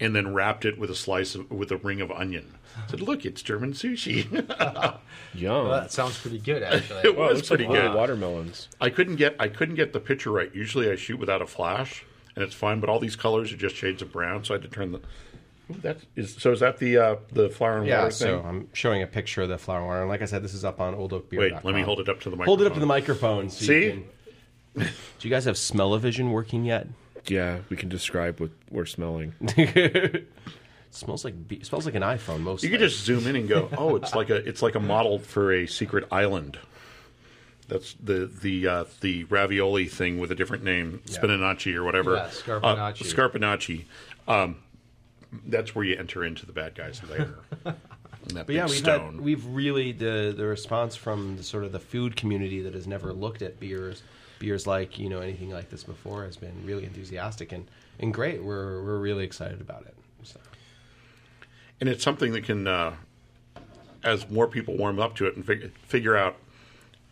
[0.00, 2.54] and then wrapped it with a slice of, with a ring of onion.
[2.76, 4.24] I said, "Look, it's German sushi."
[5.34, 5.68] Yum.
[5.68, 7.00] well, that sounds pretty good actually.
[7.04, 7.96] it Wow, it was looks like pretty little good.
[7.98, 8.68] watermelons.
[8.80, 10.54] I couldn't get I couldn't get the picture right.
[10.54, 12.04] Usually I shoot without a flash,
[12.36, 12.80] and it's fine.
[12.80, 15.00] But all these colors are just shades of brown, so I had to turn the.
[15.82, 16.52] That is so.
[16.52, 18.42] Is that the uh, the flour and Yeah, water so?
[18.44, 20.64] I'm showing a picture of the flour and water, and like I said, this is
[20.64, 21.40] up on Old Oak Beer.
[21.40, 22.46] Wait, let me hold it up to the microphone.
[22.46, 23.50] Hold it up to the microphone.
[23.50, 23.84] So See?
[23.84, 24.04] You can...
[24.84, 26.86] Do you guys have smell-o-vision working yet?
[27.26, 29.34] Yeah, we can describe what we're smelling.
[30.90, 32.40] smells like be- smells like an iPhone.
[32.40, 34.80] Most You could just zoom in and go, "Oh, it's like a it's like a
[34.80, 36.58] model for a secret island."
[37.70, 42.16] That's the the uh, the ravioli thing with a different name, spinacci or whatever.
[42.16, 42.62] Yeah, Scarpinacci.
[42.62, 43.84] Uh, Scarpinacci.
[44.26, 44.56] Um,
[45.46, 47.38] that's where you enter into the bad guys later.
[48.34, 49.14] That But yeah, we've stone.
[49.14, 52.86] had we've really the the response from the sort of the food community that has
[52.86, 54.02] never looked at beers
[54.38, 57.66] beers like you know anything like this before has been really enthusiastic and
[57.98, 58.44] and great.
[58.44, 59.94] We're we're really excited about it.
[60.22, 60.38] So.
[61.80, 62.94] and it's something that can, uh,
[64.04, 66.36] as more people warm up to it and fig- figure out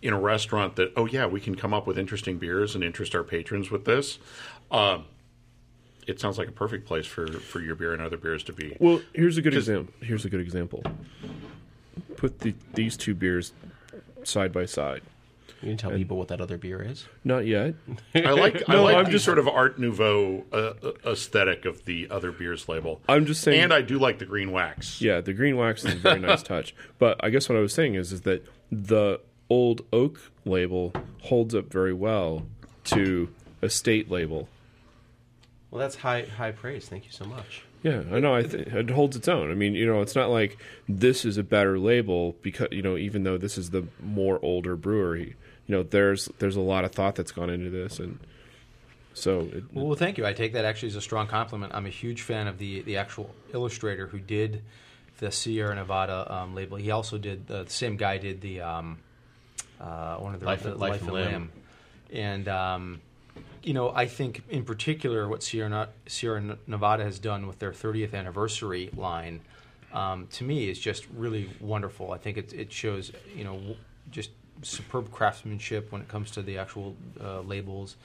[0.02, 3.14] in a restaurant that oh yeah, we can come up with interesting beers and interest
[3.14, 4.18] our patrons with this.
[4.70, 4.98] Uh,
[6.06, 8.74] it sounds like a perfect place for, for your beer and other beers to be.
[8.80, 9.92] Well, here's a good example.
[10.00, 10.82] Here's a good example.
[12.16, 13.52] Put the, these two beers
[14.24, 15.02] side by side.
[15.62, 17.04] You can tell people what that other beer is.
[17.24, 17.74] Not yet.
[18.14, 21.64] I like I No, like I'm the just- sort of Art Nouveau uh, uh, aesthetic
[21.64, 23.00] of the other beers label.
[23.08, 23.60] I'm just saying.
[23.60, 25.00] and I do like the green wax.
[25.02, 26.74] Yeah, the green wax is a very nice touch.
[26.98, 29.20] But I guess what I was saying is is that the
[29.50, 30.92] old oak label
[31.22, 32.46] holds up very well
[32.84, 33.28] to
[33.62, 34.48] Estate label.
[35.70, 36.88] Well, that's high high praise.
[36.88, 37.62] Thank you so much.
[37.82, 38.34] Yeah, I know.
[38.34, 39.50] I th- it holds its own.
[39.50, 42.96] I mean, you know, it's not like this is a better label because you know,
[42.96, 45.36] even though this is the more older brewery,
[45.66, 48.18] you know, there's there's a lot of thought that's gone into this, and
[49.14, 50.26] so it, Well, thank you.
[50.26, 51.72] I take that actually as a strong compliment.
[51.74, 54.62] I'm a huge fan of the the actual illustrator who did
[55.18, 56.78] the Sierra Nevada um, label.
[56.78, 58.98] He also did the same guy did the um,
[59.80, 61.52] uh, one of the Life- the Life and Limb.
[62.12, 63.00] and um,
[63.62, 68.14] you know, I think in particular what Sierra, Sierra Nevada has done with their 30th
[68.14, 69.40] anniversary line,
[69.92, 72.12] um, to me, is just really wonderful.
[72.12, 73.76] I think it, it shows, you know,
[74.10, 74.30] just
[74.62, 77.96] superb craftsmanship when it comes to the actual uh, labels.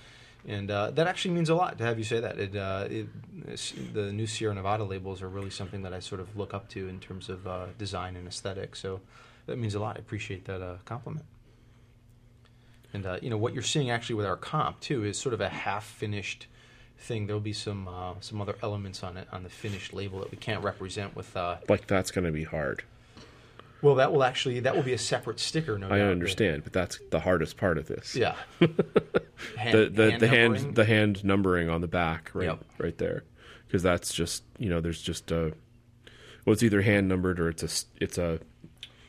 [0.45, 2.38] And uh, that actually means a lot to have you say that.
[2.38, 6.36] It, uh, it, the new Sierra Nevada labels are really something that I sort of
[6.36, 8.76] look up to in terms of uh, design and aesthetic.
[8.76, 8.99] So
[9.45, 9.95] that means a lot.
[9.95, 11.26] I appreciate that uh, compliment.
[12.93, 15.41] And uh, you know what you're seeing actually with our comp too is sort of
[15.41, 16.47] a half finished
[16.99, 17.25] thing.
[17.27, 20.37] There'll be some uh, some other elements on it on the finished label that we
[20.37, 21.35] can't represent with.
[21.35, 22.83] Uh, Like that's going to be hard.
[23.81, 25.77] well, that will actually that will be a separate sticker.
[25.79, 26.11] No I doubt.
[26.11, 28.15] understand, but that's the hardest part of this.
[28.15, 28.35] Yeah.
[29.57, 32.63] Hand- the the, the hand the hand numbering on the back right Yep.
[32.77, 33.23] right there
[33.67, 35.53] because that's just you know there's just a
[36.45, 38.39] well it's either hand numbered or it's a it's a,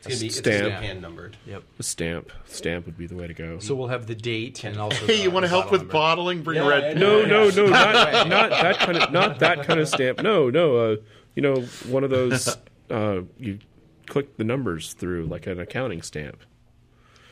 [0.05, 0.55] It's gonna be it's stamp.
[0.57, 1.37] still hand numbered.
[1.45, 1.63] Yep.
[1.79, 3.59] a stamp stamp would be the way to go.
[3.59, 5.05] So we'll have the date and also.
[5.05, 5.93] Hey, you want to help with number.
[5.93, 6.41] bottling?
[6.43, 6.83] Bring Yeah, red.
[6.97, 10.21] I no no no not not that kind of not that kind of stamp.
[10.21, 10.95] No no uh
[11.35, 12.55] you know one of those
[12.89, 13.59] uh you
[14.07, 16.41] click the numbers through like an accounting stamp.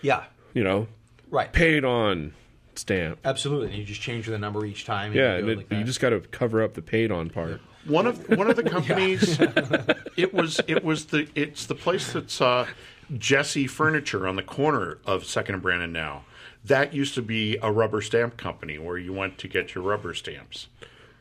[0.02, 0.24] Yeah.
[0.54, 0.88] You know
[1.30, 1.52] Right.
[1.52, 2.34] paid on
[2.76, 3.20] stamp.
[3.26, 3.68] Absolutely.
[3.70, 5.08] And you just change the number each time.
[5.12, 5.86] and Yeah, you and go it, like you that.
[5.86, 7.62] just got to cover up the paid on part.
[7.86, 9.40] One of one of the companies.
[10.18, 12.68] it was it was the it's the place that's uh,
[13.18, 16.26] Jesse Furniture on the corner of Second and Brannan now.
[16.66, 20.14] That used to be a rubber stamp company where you went to get your rubber
[20.14, 20.68] stamps.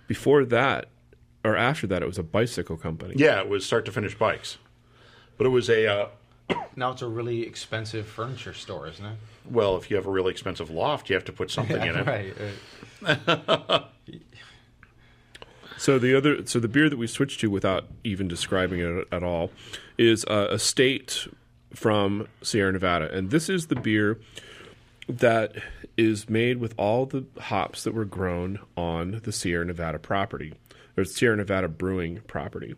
[0.07, 0.89] Before that,
[1.45, 3.15] or after that, it was a bicycle company.
[3.17, 4.59] Yeah, it was start to finish bikes,
[5.37, 6.09] but it was a uh,
[6.77, 9.17] now it's a really expensive furniture store, isn't it?
[9.51, 9.77] well.
[9.77, 12.07] If you have a really expensive loft, you have to put something in it.
[12.07, 12.35] Right.
[13.01, 13.85] right.
[15.83, 19.25] So the other, so the beer that we switched to, without even describing it at
[19.25, 19.51] all,
[19.99, 21.27] is uh, Estate
[21.75, 24.21] from Sierra Nevada, and this is the beer
[25.09, 25.57] that
[25.97, 30.55] is made with all the hops that were grown on the Sierra Nevada property,
[30.97, 32.77] or Sierra Nevada brewing property,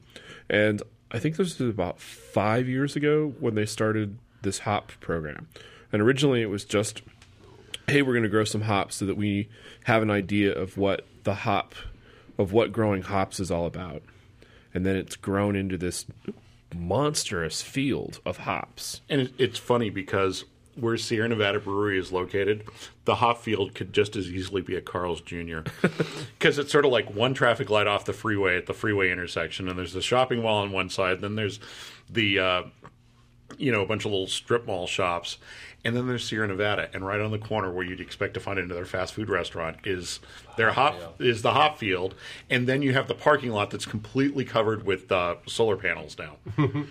[0.48, 5.48] and I think this was about five years ago when they started this hop program,
[5.92, 7.02] and originally it was just
[7.86, 9.46] hey, we're going to grow some hops so that we
[9.84, 11.74] have an idea of what the hop,
[12.38, 14.02] of what growing hops is all about.
[14.72, 16.04] And then it's grown into this
[16.74, 19.00] monstrous field of hops.
[19.08, 20.44] And it, it's funny because
[20.76, 22.64] where Sierra Nevada Brewery is located,
[23.04, 25.60] the hop field could just as easily be a Carl's Jr.
[26.38, 29.68] Because it's sort of like one traffic light off the freeway at the freeway intersection,
[29.68, 31.60] and there's the shopping mall on one side, then there's
[32.10, 32.62] the, uh,
[33.56, 35.38] you know, a bunch of little strip mall shops,
[35.84, 38.58] and then there's Sierra Nevada, and right on the corner where you'd expect to find
[38.58, 40.20] another fast food restaurant is
[40.56, 42.14] their hop is the hop field,
[42.48, 46.36] and then you have the parking lot that's completely covered with uh, solar panels now.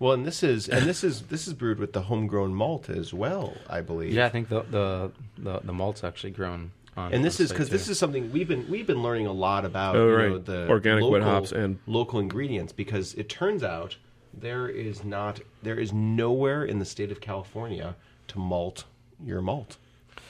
[0.00, 3.14] Well, and this is and this is this is brewed with the homegrown malt as
[3.14, 4.12] well, I believe.
[4.12, 6.72] Yeah, I think the the the, the malt's actually grown.
[6.96, 9.32] On, And this on is because this is something we've been we've been learning a
[9.32, 10.28] lot about Oh, you right.
[10.30, 13.96] know, the Organic local, wet hops and- local ingredients because it turns out
[14.36, 17.94] there is not there is nowhere in the state of California
[18.34, 18.84] to malt
[19.24, 19.78] your malt.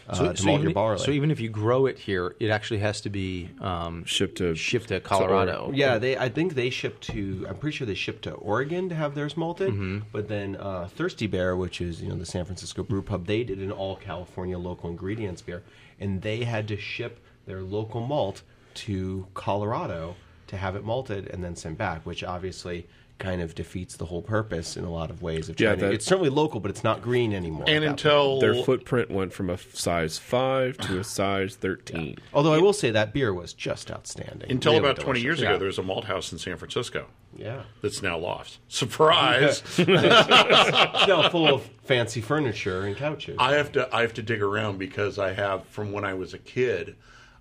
[0.06, 0.98] Uh, to malt even, your barley.
[0.98, 4.54] so even if you grow it here, it actually has to be um, Shipped to
[4.54, 5.70] shipped to Colorado.
[5.74, 6.18] Yeah, they.
[6.18, 7.46] I think they ship to.
[7.48, 9.70] I'm pretty sure they ship to Oregon to have theirs malted.
[9.70, 10.00] Mm-hmm.
[10.12, 13.44] But then uh, Thirsty Bear, which is you know the San Francisco Brew Pub, they
[13.44, 15.62] did an all California local ingredients beer,
[15.98, 18.42] and they had to ship their local malt
[18.74, 20.16] to Colorado
[20.48, 22.86] to have it malted and then sent back, which obviously
[23.18, 25.84] kind of defeats the whole purpose in a lot of ways of Yeah, trying to.
[25.86, 27.64] that- It's certainly local, but it's not green anymore.
[27.68, 31.96] And that until their footprint went from a size 5 to a size 13.
[32.16, 32.18] point.
[32.34, 34.50] although I will say that beer was just outstanding.
[34.50, 35.50] until Really about 20 years delicious.
[35.54, 37.06] ago, there was a malt house in San Francisco.
[37.36, 38.58] Yeah, that's now lost.
[38.68, 39.62] Surprise!
[39.78, 43.36] it's now full of fancy furniture and couches.
[43.38, 46.34] I have to I have to dig around because I have from when I was
[46.34, 46.96] a kid,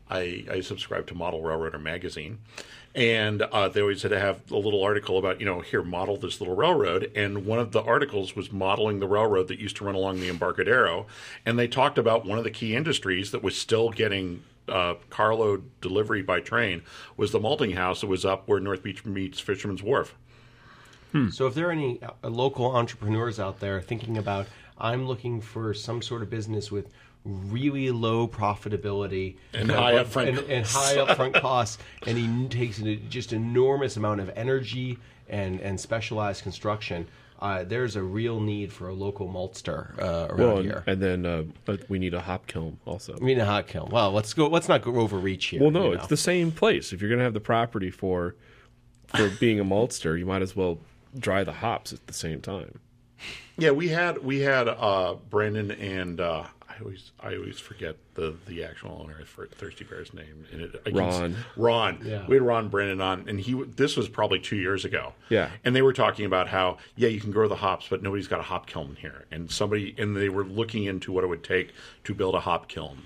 [0.10, 2.40] I I subscribed to Model Railroader magazine,
[2.96, 6.18] and uh, they always had to have a little article about you know here model
[6.18, 9.86] this little railroad, and one of the articles was modeling the railroad that used to
[9.86, 11.06] run along the Embarcadero,
[11.46, 14.44] and they talked about one of the key industries that was still getting.
[14.66, 16.82] Uh, carload delivery by train
[17.18, 20.16] was the malting house that was up where North Beach meets Fisherman's Wharf.
[21.32, 25.74] So, if there are any uh, local entrepreneurs out there thinking about, I'm looking for
[25.74, 26.90] some sort of business with
[27.26, 32.80] really low profitability And uh, high upfront and, and high upfront costs, and he takes
[32.80, 34.98] an, just enormous amount of energy
[35.30, 37.08] and and specialized construction.
[37.40, 40.84] Uh, there's a real need for a local maltster uh, around Well, and, here.
[40.88, 41.44] and then uh,
[41.90, 43.16] we need a hop kiln also.
[43.16, 43.90] I mean, a hot kiln.
[43.92, 44.48] Well, let's go.
[44.48, 45.62] Let's not go overreach here.
[45.62, 46.08] Well, no, you it's know.
[46.08, 46.94] the same place.
[46.94, 48.36] If you're going to have the property for
[49.08, 50.80] for being a maltster, you might as well
[51.18, 52.80] dry the hops at the same time.
[53.58, 56.46] Yeah, we had we had uh, Brandon and uh,
[56.84, 60.46] always I always forget the the actual owner for Thirsty Bear's name.
[60.52, 61.36] And it, Ron.
[61.58, 62.00] Ron.
[62.04, 62.26] Yeah.
[62.28, 65.14] We had Ron Brennan on, and he this was probably two years ago.
[65.30, 65.50] Yeah.
[65.64, 68.40] and they were talking about how yeah you can grow the hops, but nobody's got
[68.40, 71.72] a hop kiln here, and somebody and they were looking into what it would take
[72.04, 73.04] to build a hop kiln.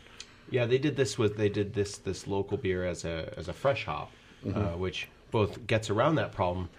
[0.49, 3.53] Yeah, they did this with they did this this local beer as a as a
[3.53, 4.11] fresh hop,
[4.45, 4.59] Mm-hmm.
[4.59, 6.69] uh, which both gets around that problem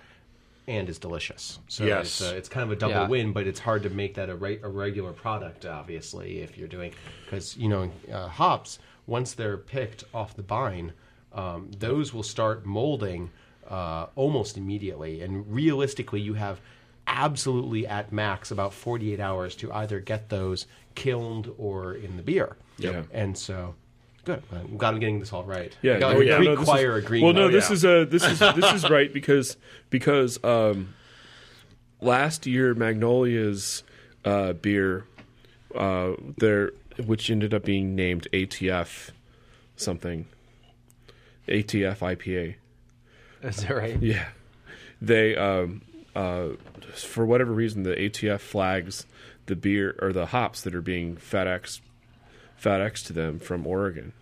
[0.69, 1.59] and is delicious.
[1.69, 2.21] So Yes.
[2.21, 3.09] it's, uh, it's kind of a double Yeah.
[3.09, 6.69] win, but it's hard to make that a, re- a regular product, obviously, if you're
[6.69, 6.93] doing
[7.25, 10.93] because you know uh, hops once they're picked off the vine,
[11.33, 13.31] um, those will start molding
[13.69, 16.61] uh, almost immediately, and realistically, you have
[17.07, 22.57] absolutely at max about 48 hours to either get those kilned or in the beer.
[22.79, 23.03] Yeah.
[23.13, 23.75] And so,
[24.29, 24.43] good.
[24.53, 25.77] I'm glad I'm getting this all right.
[25.83, 27.25] Yeah, I got no, like yeah, a Greek no, this choir is- agreeing.
[27.25, 27.75] Well, no, on this yeah.
[27.75, 29.57] is uh, this is this is right because
[29.91, 30.95] because um,
[32.01, 33.83] last year Magnolia's
[34.25, 35.05] uh, beer,
[35.75, 36.73] uh, there
[37.05, 39.11] which ended up being named ATF
[39.77, 40.27] something,
[41.49, 42.57] ATF IPA.
[43.43, 44.03] Is that right?
[44.03, 44.29] Yeah,
[45.01, 45.83] they um,
[46.15, 46.49] uh,
[46.95, 49.07] for whatever reason the ATF flags
[49.47, 51.81] the beer or the hops that are being FedEx
[52.63, 54.13] FedEx to them from Oregon,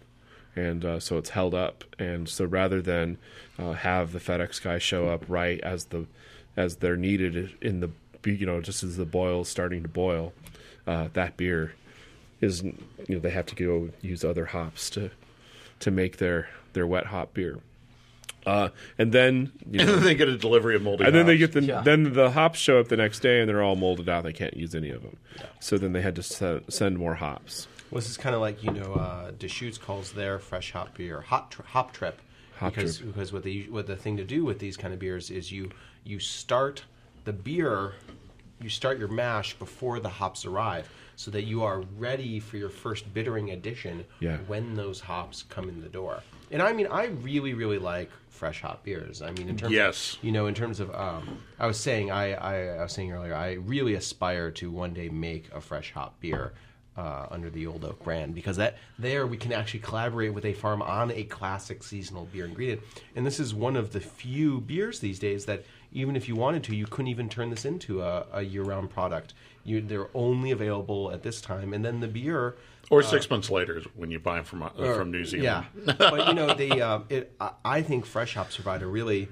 [0.55, 1.85] and uh, so it's held up.
[1.99, 3.19] And so rather than
[3.59, 6.07] uh, have the FedEx guy show up right as the
[6.57, 7.91] as they're needed in the
[8.25, 10.33] you know just as the boil's starting to boil,
[10.87, 11.75] uh, that beer
[12.41, 12.75] is you
[13.09, 15.11] know they have to go use other hops to
[15.81, 17.59] to make their their wet hop beer.
[18.45, 21.05] Uh, and then you know, And then they get a delivery of moldy.
[21.05, 21.81] and then they get the Yeah.
[21.81, 24.23] then the hops show up the next day and they're all molded out.
[24.23, 25.17] They can't use any of them.
[25.59, 27.67] So then they had to se- send more hops.
[27.91, 31.21] Well, this is kind of like you know, uh, Deschutes calls their fresh hop beer
[31.21, 32.21] hot tri- hop trip,
[32.59, 33.13] Hop because trip.
[33.13, 35.71] because what the what the thing to do with these kind of beers is you
[36.05, 36.85] you start
[37.25, 37.93] the beer,
[38.61, 42.69] you start your mash before the hops arrive, so that you are ready for your
[42.71, 44.39] first bittering addition Yeah.
[44.47, 46.23] when those hops come in the door.
[46.51, 49.23] And I mean, I really really like fresh hop beers.
[49.23, 50.15] I mean, in terms Yes.
[50.17, 53.11] of, you know, in terms of, um, I was saying, I, I, I was saying
[53.11, 56.53] earlier, I really aspire to one day make a fresh hop beer
[56.97, 60.53] uh, under the Old Oak brand because that there we can actually collaborate with a
[60.53, 62.81] farm on a classic seasonal beer ingredient.
[63.15, 66.65] And this is one of the few beers these days that even if you wanted
[66.65, 69.35] to, you couldn't even turn this into a, a year-round product.
[69.65, 72.57] You, they're only available at this time, and then the beer.
[72.91, 75.67] or six months later when you buy them from uh, from New Zealand.
[75.85, 77.35] Yeah, but you know, the uh, it.
[77.65, 79.29] I think fresh hops provide a really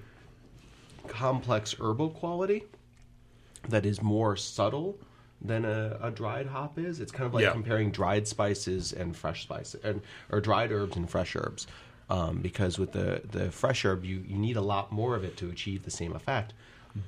[1.07, 2.65] complex herbal quality
[3.69, 4.99] that is more subtle
[5.45, 6.99] than a, a dried hop is.
[7.01, 7.53] It's kind of like Yeah.
[7.53, 11.67] comparing dried spices and fresh spices, and or dried herbs and fresh herbs.
[12.11, 15.37] Um, because with the the fresh herb, you you need a lot more of it
[15.39, 16.53] to achieve the same effect,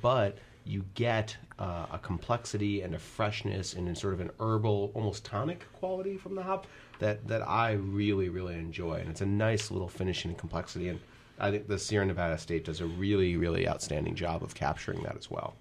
[0.03, 5.24] but you get uh, a complexity and a freshness and sort of an herbal, almost
[5.24, 6.66] tonic quality from the hop
[6.99, 10.89] that that I really really enjoy, and it's a nice little finishing complexity.
[10.89, 10.99] And
[11.39, 15.16] I think the Sierra Nevada Estate does a really really outstanding job of capturing that
[15.16, 15.55] as well.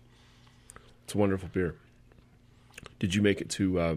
[1.04, 1.76] It's a wonderful beer.
[3.00, 3.96] Did you make it to uh,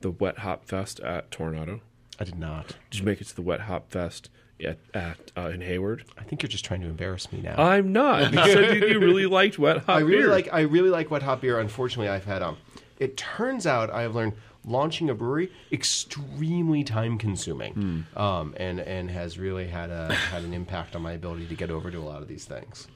[0.00, 1.80] the Wet Hop Fest at Toronado?
[2.20, 2.76] I did not.
[2.90, 4.28] Did you make it to the Wet Hop Fest
[4.64, 6.04] at, at uh, in Hayward?
[6.18, 7.54] I think you're just trying to embarrass me now.
[7.56, 8.32] I'm not.
[8.32, 10.28] You said you, you really liked Wet Hop I really beer.
[10.28, 11.58] like I really like wet hop beer.
[11.60, 12.58] Unfortunately, I've had um.
[12.98, 14.32] It turns out I have learned
[14.64, 20.52] launching a brewery extremely time consuming, um, and and has really had a had an
[20.52, 22.88] impact on my ability to get over to a lot of these things.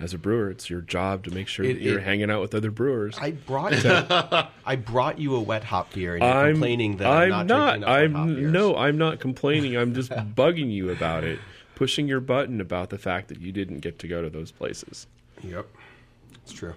[0.00, 2.40] As a brewer, it's your job to make sure It- that you're it- hanging out
[2.40, 3.18] with other brewers.
[3.20, 7.06] I brought you, I brought you a wet hop beer, and you're I'm complaining that
[7.10, 7.46] I'm, I'm not.
[7.46, 8.52] drinking enough wet hop I'm beers.
[8.52, 8.76] no.
[8.76, 9.76] I'm not complaining.
[9.76, 11.38] I'm just bugging you about it,
[11.74, 15.06] pushing your button about the fact that you didn't get to go to those places.
[15.42, 15.66] Yep,
[16.44, 16.74] it's true.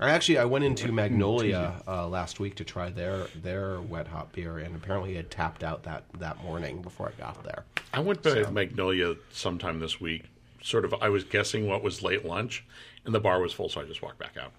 [0.00, 4.32] I actually I went into Magnolia uh, last week to try their their wet hop
[4.32, 7.64] beer, and apparently it had tapped out that that morning before I got there.
[7.92, 10.24] I went by Magnolia sometime this week.
[10.64, 12.64] Sort of, I was guessing what was late lunch,
[13.04, 14.52] and the bar was full, so I just walked back out.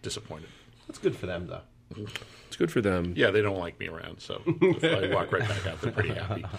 [0.00, 0.48] Disappointed.
[0.88, 1.60] That's good for them, though.
[2.48, 3.12] It's good for them.
[3.16, 6.14] Yeah, they don't like me around, so if I walk right back out, they're pretty
[6.14, 6.44] happy.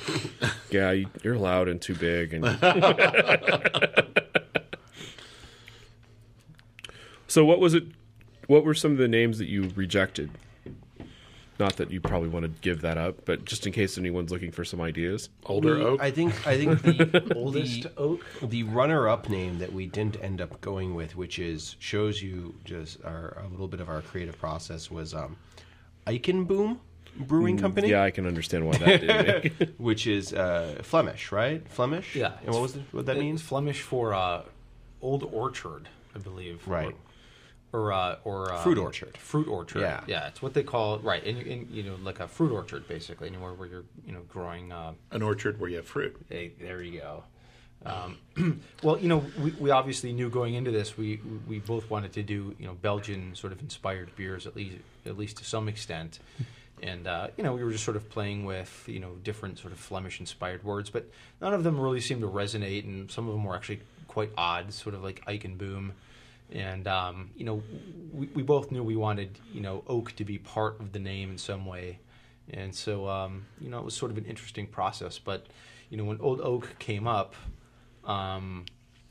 [0.69, 2.45] Yeah, you- you're loud and too big, and
[7.27, 7.85] so what was it?
[8.47, 10.31] What were some of the names that you rejected?
[11.61, 14.51] Not that you probably want to give that up, but just in case anyone's looking
[14.51, 15.29] for some ideas.
[15.45, 16.01] Older We- oak.
[16.01, 18.25] I think I think the Oldest the, oak?
[18.41, 23.03] the runner-up name that we didn't end up going with, which is shows you just
[23.05, 25.37] our a little bit of our creative process, was um,
[26.07, 26.77] Eichenboom
[27.15, 27.89] Brewing Company.
[27.89, 31.61] Yeah, I can understand why that didn't which is uh, Flemish, right?
[31.69, 32.15] Flemish.
[32.15, 32.33] Yeah.
[32.43, 33.41] And what was it, what that It's means?
[33.43, 34.41] Flemish for uh,
[34.99, 36.67] Old Orchard, I believe.
[36.67, 36.87] Right.
[36.87, 36.93] or
[37.73, 39.17] uh, or um, Fruit orchard.
[39.17, 39.81] Fruit orchard.
[39.81, 40.01] Yeah.
[40.07, 40.27] yeah.
[40.27, 41.23] It's what they call right?
[41.23, 44.71] In, in you know, like a fruit orchard, basically, anywhere where you're you know growing.
[44.71, 46.15] Uh, An orchard where you have fruit.
[46.29, 47.23] Hey, there you go.
[47.85, 48.17] Um,
[48.83, 52.23] well, you know, we, we obviously knew going into this, we we both wanted to
[52.23, 56.19] do you know Belgian sort of inspired beers at least at least to some extent,
[56.83, 59.73] and uh, you know we were just sort of playing with you know different sort
[59.73, 61.09] of Flemish inspired words, but
[61.41, 64.73] none of them really seemed to resonate, and some of them were actually quite odd,
[64.73, 65.91] sort of like Eichenboom.
[66.51, 67.63] And um, you know,
[68.11, 71.31] we, we both knew we wanted you know oak to be part of the name
[71.31, 71.99] in some way,
[72.49, 75.17] and so um, you know it was sort of an interesting process.
[75.17, 75.45] But
[75.89, 77.35] you know, when Old Oak came up,
[78.05, 78.65] um,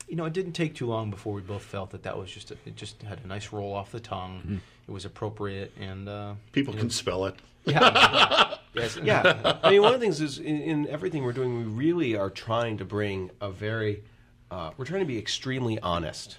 [0.07, 2.51] you know, it didn't take too long before we both felt that that was just
[2.51, 4.61] a, it just had a nice roll off the tongue.
[4.87, 7.35] It was appropriate, and uh, People can spell it.
[7.65, 9.57] yeah, yes, yeah.
[9.63, 12.29] I mean, one of the things is in, in everything we're doing, we really are
[12.29, 14.03] trying to bring a very,
[14.49, 16.37] uh, we're trying to be extremely honest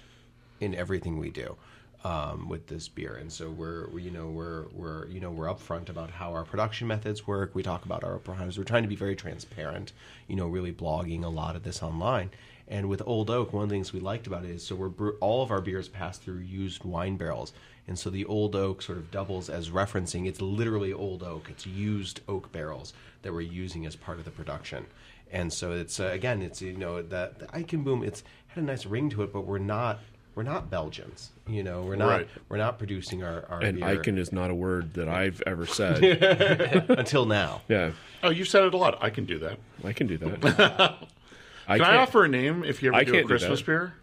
[0.63, 1.55] in everything we do
[2.03, 5.47] um, with this beer, and so we're, we, you know, we're, we're, you know, we're
[5.47, 7.51] upfront about how our production methods work.
[7.53, 8.57] We talk about our primes.
[8.57, 9.93] We're trying to be very transparent.
[10.27, 12.31] You know, really blogging a lot of this online.
[12.67, 15.11] And with Old Oak, one of the things we liked about it is so we're
[15.17, 17.53] all of our beers pass through used wine barrels,
[17.87, 20.27] and so the Old Oak sort of doubles as referencing.
[20.27, 21.47] It's literally Old Oak.
[21.49, 24.85] It's used oak barrels that we're using as part of the production.
[25.31, 28.05] And so it's uh, again, it's you know the the Eichenboom.
[28.05, 29.99] It's had a nice ring to it, but we're not
[30.35, 31.31] we're not Belgians.
[31.47, 32.27] You know, we're not Right.
[32.49, 35.65] we're not producing our, our And beer Icon is not a word that I've ever
[35.65, 36.03] said.
[36.89, 37.61] until now.
[37.67, 37.91] yeah,
[38.23, 38.97] Oh, you've said it a lot.
[39.01, 39.59] I can do that.
[39.83, 40.43] I can do that.
[41.67, 43.33] I Can I can't- offer a name if you ever I do a can't do
[43.33, 43.93] Christmas beer?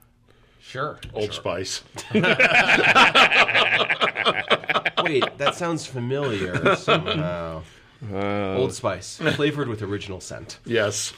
[0.60, 1.82] sure, Old Spice.
[5.02, 7.62] Wait, that sounds familiar somehow.
[8.12, 10.58] Uh, Old Spice, flavored with original scent.
[10.64, 11.12] Yes.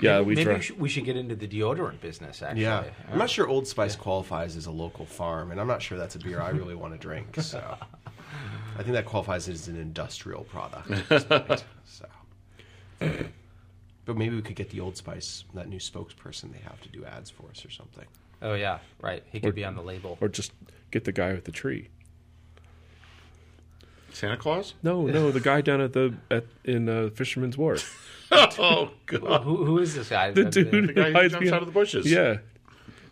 [0.00, 0.54] Yeah, we maybe try.
[0.54, 2.42] we should, we should get into the deodorant business.
[2.42, 5.82] Actually, Yeah, I'm not sure Old Spice qualifies as a local farm, and I'm not
[5.82, 7.40] sure that's a beer I really want to drink.
[7.40, 7.58] So,
[8.78, 10.88] I think that qualifies as an industrial product.
[11.28, 12.06] Point, so,
[14.04, 17.04] but maybe we could get the Old Spice, that new spokesperson they have to do
[17.04, 18.06] ads for us or something.
[18.42, 19.22] Oh yeah, right.
[19.30, 20.16] He could be on the label.
[20.20, 20.52] or just
[20.90, 21.88] get the guy with the tree.
[24.12, 24.74] Santa Claus?
[24.82, 28.06] No, no, the guy down at the at in uh, Fisherman's Wharf.
[28.32, 29.42] Oh, God.
[29.42, 30.30] who, who is this guy?
[30.30, 32.08] The dude The guy who hides jumps behind- out of the bushes.
[32.08, 32.36] Yeah,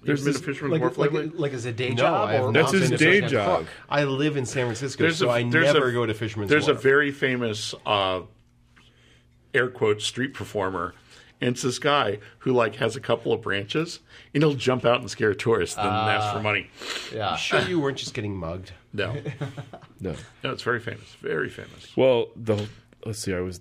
[0.05, 1.31] There's been a this- fisherman's like, wharf like, lately?
[1.37, 3.49] like as a day No, job, I or That's his day job.
[3.63, 3.69] Wharf.
[3.91, 6.51] I live in San Francisco, There's so a- I there's never a- go to Fisherman's
[6.51, 6.51] Wharf.
[6.51, 6.79] There's Wharf.
[6.79, 8.21] a very famous uh,
[9.53, 10.95] air quote street performer,
[11.41, 14.01] and it's this guy who like has a couple of branches,
[14.35, 16.69] and he'll jump out and scare tourists, then ask for money.
[17.15, 17.37] yeah.
[17.37, 18.73] sure you weren't just getting mugged.
[18.93, 19.15] No,
[20.01, 20.15] no.
[20.43, 21.97] no, it's very famous, very famous.
[21.97, 22.69] Well, the
[23.05, 23.35] let's see.
[23.35, 23.61] I was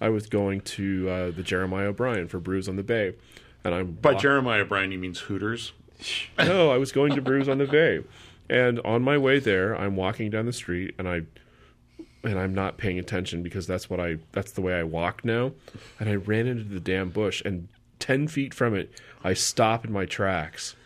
[0.00, 3.14] I was going to uh, the Jeremiah O'Brien for Brews on the Bay,
[3.64, 5.72] and I'm By walk- Jeremiah O'Brien, he means Hooters.
[6.38, 8.04] No, I was going to Brews on the Bay,
[8.50, 11.22] and on my way there, I'm walking down the street, and I
[12.26, 15.52] and I'm not paying attention because that's what I that's the way I walk now,
[15.98, 17.68] and I ran into the damn bush, and
[17.98, 18.92] ten feet from it,
[19.24, 20.76] I stop in my tracks.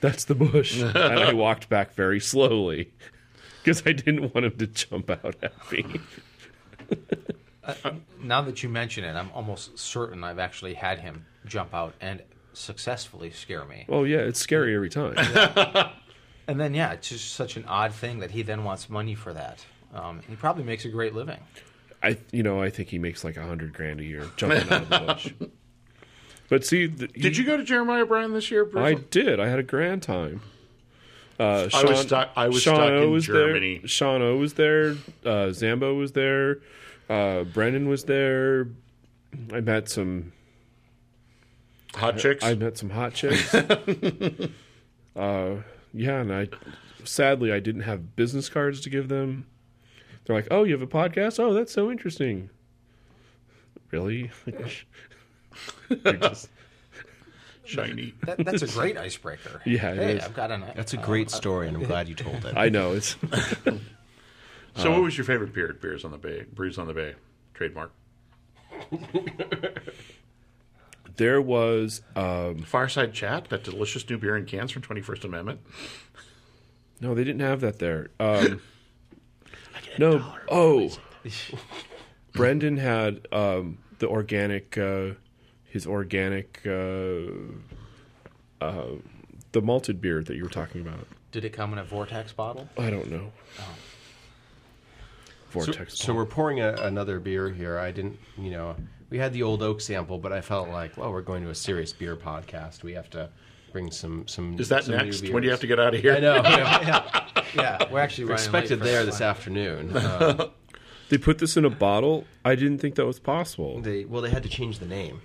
[0.00, 2.92] That's the bush, and I walked back very slowly
[3.62, 6.00] because I didn't want him to jump out at me.
[7.66, 7.90] Uh,
[8.22, 12.22] now that you mention it, I'm almost certain I've actually had him jump out and
[12.52, 13.86] successfully scare me.
[13.88, 15.16] Oh yeah, it's scary every time.
[16.48, 19.32] And then, yeah, it's just such an odd thing that he then wants money for
[19.32, 19.64] that.
[19.96, 21.38] Um, he probably makes a great living.
[22.02, 24.82] I you know I think he makes like a hundred grand a year jumping out
[24.82, 25.32] of the bush.
[26.48, 28.64] But see, the, Did you go to Jeremiah Bryan this year?
[28.64, 28.84] Bruce?
[28.84, 29.40] I did.
[29.40, 30.42] I had a grand time.
[31.40, 33.78] Uh, I was stuck- I was stuck O in was Germany.
[33.78, 33.88] There.
[33.88, 34.92] Sean O was there.
[35.24, 36.60] Uh, Zambo was there.
[37.10, 38.68] Uh, Brendan was there.
[39.52, 40.32] I met some.
[41.96, 42.44] Hot chicks.
[42.44, 43.52] I met some hot chicks.
[45.16, 45.56] uh,
[45.92, 46.48] yeah, and I
[47.04, 49.46] sadly I didn't have business cards to give them.
[50.26, 51.38] They're like, "Oh, you have a podcast?
[51.38, 52.50] Oh, that's so interesting."
[53.90, 54.30] Really?
[55.88, 56.48] You're just-
[57.64, 58.14] Shiny.
[58.22, 59.60] That, that's a great icebreaker.
[59.64, 60.24] Yeah, it hey, is.
[60.24, 60.64] I've got an.
[60.76, 62.54] That's a great story, and I'm glad you told it.
[62.56, 63.16] I know it's.
[64.76, 65.70] So, what was your favorite beer?
[65.70, 67.14] at Beers on the Bay, Brews on the Bay,
[67.54, 67.92] trademark.
[71.16, 75.60] There was um, Fireside Chat, that delicious new beer in cans from Twenty First Amendment.
[77.00, 78.10] no, they didn't have that there.
[78.20, 78.60] Um,
[79.98, 80.90] no, oh,
[82.32, 85.10] Brendan had um, the organic, uh,
[85.64, 87.30] his organic, uh,
[88.60, 88.86] uh,
[89.52, 91.06] the malted beer that you were talking about.
[91.32, 92.68] Did it come in a vortex bottle?
[92.78, 93.32] I don't know.
[93.56, 93.62] So,
[95.50, 95.98] Vortex.
[95.98, 97.78] so we're pouring a, another beer here.
[97.78, 98.76] I didn't, you know,
[99.10, 101.54] we had the old oak sample, but I felt like, well, we're going to a
[101.54, 102.82] serious beer podcast.
[102.82, 103.30] We have to
[103.76, 104.58] bring some some.
[104.58, 105.28] Is that some next?
[105.28, 106.14] When do you have to get out of here?
[106.14, 106.34] I know.
[106.44, 106.80] yeah.
[106.82, 109.30] yeah, yeah, we're actually running late Expected there this this one.
[109.30, 109.96] afternoon.
[109.96, 110.48] Uh,
[111.08, 112.24] They put this in a bottle.
[112.44, 113.80] I didn't think that was possible.
[113.80, 115.20] they well, they had to change the name.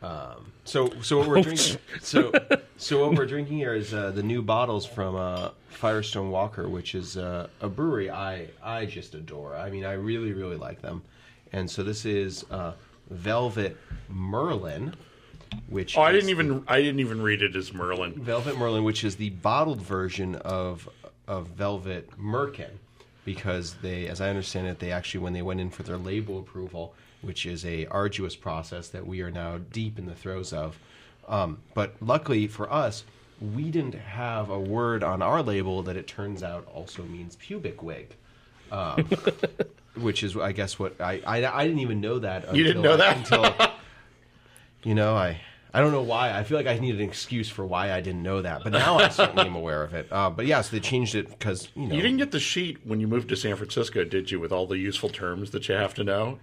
[0.00, 1.78] Um, so so what we're drinking.
[2.00, 2.30] So
[2.76, 6.94] so what we're drinking here is uh, the new bottles from uh, Firestone Walker, which
[6.94, 9.56] is uh, a brewery I I just adore.
[9.56, 11.02] I mean, I really really like them.
[11.52, 12.74] And so this is uh,
[13.10, 13.76] Velvet
[14.08, 14.94] Merlin,
[15.68, 18.12] which Oh, I didn't even I didn't even read it as Merlin.
[18.14, 20.88] Velvet Merlin, which is the bottled version of
[21.26, 22.70] of Velvet Merkin,
[23.24, 26.38] because they, as I understand it, they actually when they went in for their label
[26.38, 30.78] approval, which is a arduous process that we are now deep in the throes of.
[31.28, 33.04] Um, but luckily for us,
[33.54, 37.82] we didn't have a word on our label that it turns out also means pubic
[37.82, 38.14] wig.
[38.70, 39.08] Um,
[39.96, 42.54] which is, I guess, what I, I I didn't even know that.
[42.54, 43.16] You didn't know that?
[43.16, 43.42] until
[44.86, 45.40] you know, I
[45.74, 46.32] I don't know why.
[46.32, 48.96] I feel like I need an excuse for why I didn't know that, but now
[48.96, 50.06] I certainly am aware of it.
[50.10, 51.94] Uh, but yeah, so they changed it because you know.
[51.94, 54.40] You didn't get the sheet when you moved to San Francisco, did you?
[54.40, 56.38] With all the useful terms that you have to know.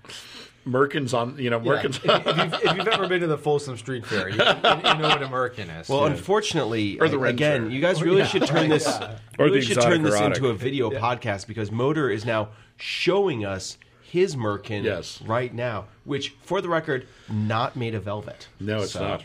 [0.68, 4.06] Merkin's on, you know, Merkin's if, you've, if you've ever been to the Folsom Street
[4.06, 5.90] Fair, you, you, you know what a merkin is.
[5.90, 8.88] well, unfortunately, Or the I- again, you guys really should turn this.
[8.88, 10.38] Or really the should turn this erotic.
[10.38, 13.78] into a video podcast because Motor is now showing us
[14.14, 15.20] his Merkin Yes.
[15.24, 18.48] right now, which, for the record, not made of velvet.
[18.60, 19.24] No, it's So, not.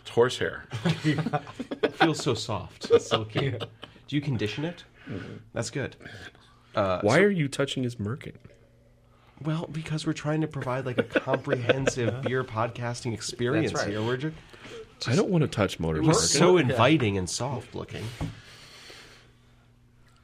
[0.00, 0.64] It's horsehair.
[1.04, 3.50] It feels so soft, and silky.
[3.50, 4.84] Do you condition it?
[5.06, 5.34] Mm-hmm.
[5.52, 5.94] That's good.
[6.74, 8.32] Uh, Why are you touching his merkin?
[9.44, 13.90] Well, because we're trying to provide like a comprehensive beer podcasting experience That's right.
[13.92, 14.02] here.
[14.02, 14.34] We're just,
[15.06, 18.04] I don't want to touch Motor's we're so inviting and soft looking.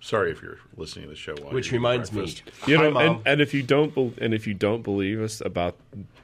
[0.07, 1.35] Sorry if you're listening to the show.
[1.43, 2.33] While Which you're reminds me.
[2.65, 3.03] You know, Mom.
[3.16, 5.74] and, and if you don't, bel and if you don't believe us about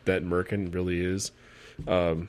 [0.05, 1.33] that merkin really is,
[1.89, 2.29] um,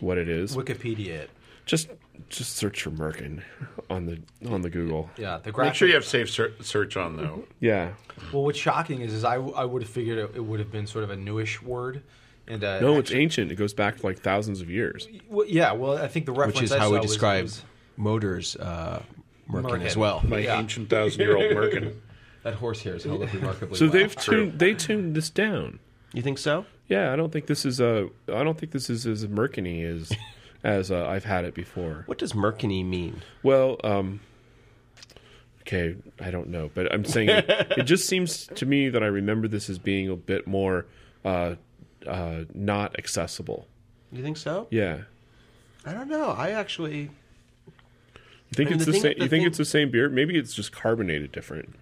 [0.00, 1.30] what it is, Wikipedia it.
[1.66, 1.90] just
[2.30, 3.42] just search for merkin
[3.90, 4.18] on the
[4.50, 5.10] on the Google.
[5.18, 7.44] Yeah, the Make sure you have safe ser- search on though.
[7.60, 7.90] Yeah,
[8.32, 10.86] Well, what's shocking is, is I, I would have figured it, it would have been
[10.86, 12.02] sort of a newish word,
[12.46, 13.52] and uh, no, it's actually- ancient.
[13.52, 15.08] It goes back like thousands of years.
[15.28, 15.72] well, yeah.
[15.72, 17.62] Well, I think the reference which is I how saw we describe was-
[17.98, 19.02] Motors uh,
[19.50, 19.84] Merkin, Merkin.
[19.86, 20.22] as well.
[20.26, 20.58] My Yeah.
[20.58, 21.94] ancient thousand year old Merkin.
[22.44, 23.92] That horsehair is held up remarkably So well.
[23.92, 25.80] they've tuned they tuned this down.
[26.14, 26.64] You think so?
[26.86, 30.10] Yeah, I don't think this is a I don't think this is as merkiny as
[30.64, 32.04] as uh, I've had it before.
[32.06, 33.22] What does Merkiny mean?
[33.42, 34.20] Well, um,
[35.62, 39.06] okay, I don't know, but I'm saying it, it just seems to me that I
[39.06, 40.86] remember this as being a bit more
[41.24, 41.56] uh,
[42.06, 43.66] uh, not accessible.
[44.12, 44.68] You think so?
[44.70, 45.02] Yeah,
[45.84, 46.30] I don't know.
[46.30, 47.10] I actually
[48.50, 49.02] you think I mean, it's the the, same?
[49.18, 50.08] the You think thing- it's the same beer?
[50.08, 51.74] Maybe it's just carbonated different.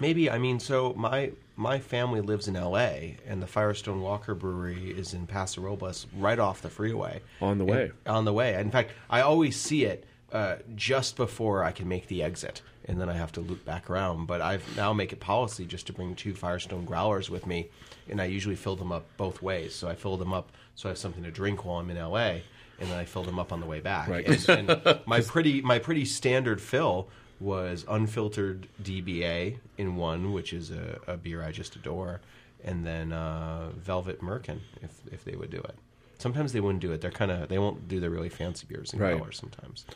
[0.00, 0.30] maybe.
[0.30, 3.18] I mean, so my my family lives in L.A.
[3.26, 7.20] and the Firestone Walker Brewery is in Paso Robles, right off the freeway.
[7.42, 7.92] On the way.
[8.06, 8.54] And- on the way.
[8.54, 12.98] In fact, I always see it uh, just before I can make the exit, and
[12.98, 14.26] then I have to loop back around.
[14.26, 17.68] But I've now make it policy just to bring two Firestone growlers with me,
[18.08, 19.74] and I usually fill them up both ways.
[19.74, 22.36] So I fill them up so I have something to drink while I'm in LA,
[22.80, 24.08] and then I filled them up on the way back.
[24.08, 24.26] Right.
[24.48, 27.08] And, and my pretty my pretty standard fill
[27.38, 32.20] was unfiltered DBA in one, which is a, a beer I just adore,
[32.64, 35.74] and then uh, Velvet Merkin if if they would do it.
[36.18, 37.00] Sometimes they wouldn't do it.
[37.00, 39.16] They're kind of they won't do the really fancy beers in Right.
[39.16, 39.86] growlers sometimes.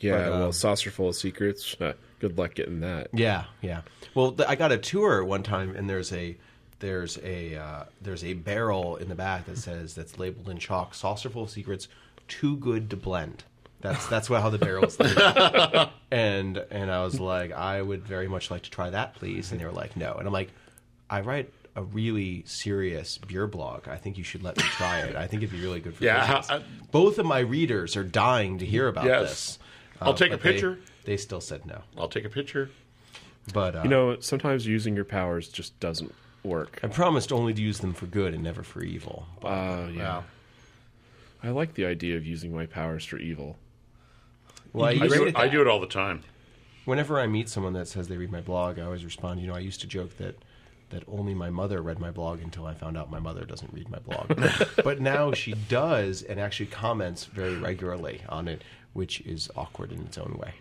[0.00, 1.76] Yeah, But, uh, well, Saucerful of Secrets.
[1.80, 3.08] Uh, good luck getting that.
[3.14, 3.82] Yeah, yeah.
[4.14, 6.36] Well, th- I got a tour one time, and there's a
[6.80, 10.94] there's a uh, there's a barrel in the back that says that's labeled in chalk
[10.94, 11.88] "Saucerful of Secrets,
[12.28, 13.44] too good to blend."
[13.80, 14.96] That's that's how the barrels.
[16.10, 19.52] and and I was like, I would very much like to try that, please.
[19.52, 20.14] And they were like, no.
[20.14, 20.50] And I'm like,
[21.10, 23.88] I write a really serious beer blog.
[23.88, 25.16] I think you should let me try it.
[25.16, 26.50] I think it'd be really good for Yeah, business.
[26.50, 29.28] I- Both of my readers are dying to hear about Yes.
[29.28, 29.58] this.
[30.00, 30.78] I'll take a but they- picture.
[31.04, 31.82] They, still said no.
[31.98, 32.70] I'll take a picture.
[33.52, 36.14] But uh, You know, sometimes using your powers just doesn't
[36.44, 36.78] work.
[36.82, 39.26] I promised only to use them for good and never for evil.
[39.40, 40.22] But, Uh, yeah.
[41.44, 43.56] I like the idea of using my powers for evil.
[44.72, 46.22] well, I I used- do, it, I do it all the time.
[46.86, 49.40] whenever I meet someone that says they read my blog, I always respond.
[49.40, 50.36] You know, I used to joke that
[50.90, 53.88] that only my mother read my blog until I found out my mother doesn't read
[53.90, 54.38] my blog.
[54.84, 58.62] but now she does and actually comments very regularly on it,
[58.92, 60.54] which is awkward in its own way.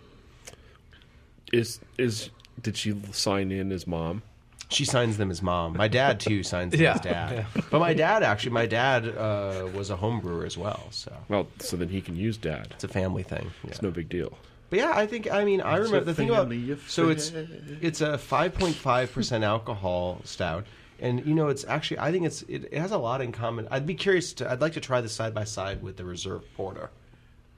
[1.52, 2.30] Is is
[2.62, 4.24] did she sign in as mom?
[4.70, 5.78] She signs them as mom.
[5.78, 7.46] My dad too signs them Yeah, as dad.
[7.70, 11.48] But my dad actually, my dad uh, was a home brewer as well, so Well,
[11.60, 12.68] so then he can use dad.
[12.72, 13.52] it's a family thing.
[13.64, 13.70] Yeah.
[13.72, 14.38] It's no big deal.
[14.70, 17.32] But yeah, I think I mean I remember a the thing about family so it's
[17.82, 20.66] it's a five point five percent alcohol stout,
[21.00, 23.68] and you know it's actually I think it's it, it has a lot in common.
[23.70, 26.42] I'd be curious to I'd like to try this side by side with the Reserve
[26.56, 26.90] Porter.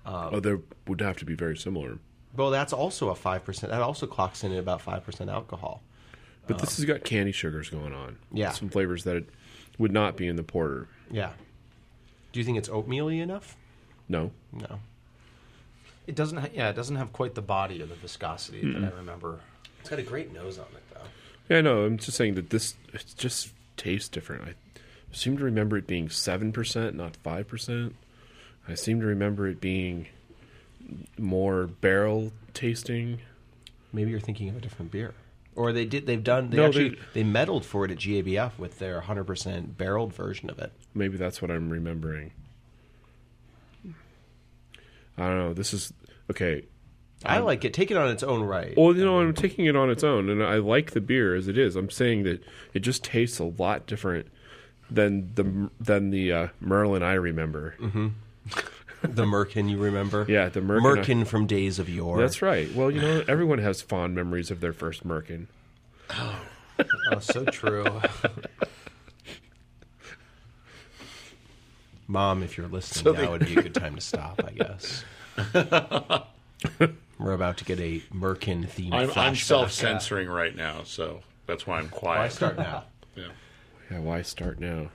[0.06, 2.00] oh, there would have to be very similar.
[2.36, 3.72] Well, that's also a five percent.
[3.72, 5.82] That also clocks in at about five percent alcohol.
[6.48, 8.18] But this has got candy sugars going on.
[8.32, 8.52] Yeah.
[8.52, 9.30] some flavors that it
[9.78, 10.88] would not be in the porter.
[11.12, 11.32] Yeah.
[12.32, 13.56] Do you think it's oatmeal-y enough?
[14.10, 14.80] No, No.
[16.08, 16.38] It doesn't.
[16.38, 19.40] Ha- yeah, it doesn't have quite the body or the viscosity that I remember.
[19.80, 21.02] It's got a great nose on it, though.
[21.56, 21.84] yeah, no.
[21.86, 24.44] I'm just saying that this it just tastes different.
[24.48, 24.54] I
[25.12, 27.96] seem to remember it being seven percent, not five percent.
[28.68, 30.06] I seem to remember it being
[31.18, 33.20] more barrel tasting.
[33.92, 35.16] Maybe you're thinking of a different beer.
[35.56, 36.06] Or they did.
[36.06, 36.50] They've done.
[36.50, 40.50] They No, actually they- they, medaled for it at GABF with their 100% barreled version
[40.50, 40.72] of it.
[40.94, 42.32] Maybe that's what I'm remembering.
[45.18, 45.54] I don't know.
[45.54, 45.94] This is
[46.30, 46.66] okay.
[47.24, 47.74] I like it.
[47.74, 48.76] Take it on its own right.
[48.78, 51.48] Well, you know, I'm taking it on its own, and I like the beer as
[51.48, 51.76] it is.
[51.76, 54.28] I'm saying that it just tastes a lot different
[54.92, 57.76] than the than the uh, Merlin I remember.
[59.06, 60.26] the Merkin, you remember?
[60.28, 62.20] Yeah, the Merkin uh, Merkin from days of yore.
[62.20, 62.74] That's right.
[62.74, 65.48] Well, you know, everyone has fond memories of their first Merkin.
[66.12, 66.42] Oh,
[67.12, 67.86] oh so true.
[72.08, 74.42] Mom, if you're listening, now would be a good time to stop.
[74.46, 75.04] I guess.
[77.18, 78.94] We're about to get a Merkin theme.
[78.94, 79.12] I'm.
[79.16, 82.20] I'm self censoring right now, so that's why I'm quiet.
[82.20, 82.84] Why start now?
[83.16, 83.28] Yeah.
[83.90, 84.90] Yeah, why start now?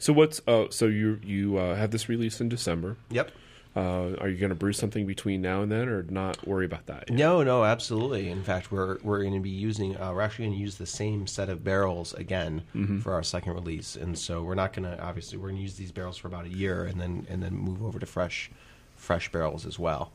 [0.00, 2.96] So what's uh so you you uh, have this release in December.
[3.10, 3.30] Yep.
[3.76, 6.86] Uh, are you going to brew something between now and then, or not worry about
[6.86, 7.04] that?
[7.08, 7.16] yet?
[7.16, 8.28] No, no, absolutely.
[8.28, 10.86] In fact, we're we're going to be using uh, we're actually going to use the
[10.86, 12.62] same set of barrels again
[13.00, 15.74] for our second release, and so we're not going to obviously we're going to use
[15.74, 18.50] these barrels for about a year, and then and then move over to fresh
[18.96, 20.10] fresh barrels as well.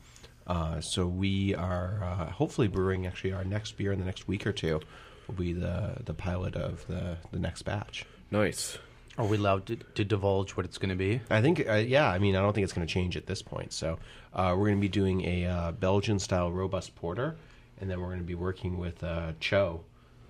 [0.46, 4.46] Uh, so we are uh, hopefully brewing actually our next beer in the next week
[4.46, 4.80] or two
[5.26, 8.04] will be the the pilot of the the next batch.
[8.30, 8.76] Nice.
[9.18, 11.20] Are we allowed to, to divulge what it's going to be?
[11.30, 12.08] I think, uh, yeah.
[12.10, 13.72] I mean, I don't think it's going to change at this point.
[13.72, 13.98] So
[14.34, 17.36] uh, we're going to be doing a uh, Belgian-style robust porter,
[17.80, 19.80] and then we're going to be working with uh, TCHO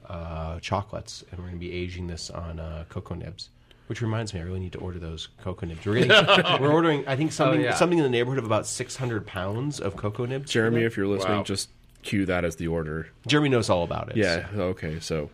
[0.08, 3.50] uh, chocolates, and we're going to be aging this on uh, cocoa nibs.
[3.88, 5.86] Which reminds me, I really need to order those cocoa nibs.
[5.86, 7.74] We're, getting, we're ordering, I think, something yeah.
[7.74, 10.50] something in the neighborhood of about 600 pounds of cocoa nibs.
[10.50, 11.42] Jeremy, if you're listening, Wow.
[11.44, 11.70] just
[12.02, 13.08] cue that as the order.
[13.28, 14.16] Jeremy knows all about it.
[14.16, 14.48] Yeah.
[14.56, 14.98] Okay.
[14.98, 15.30] So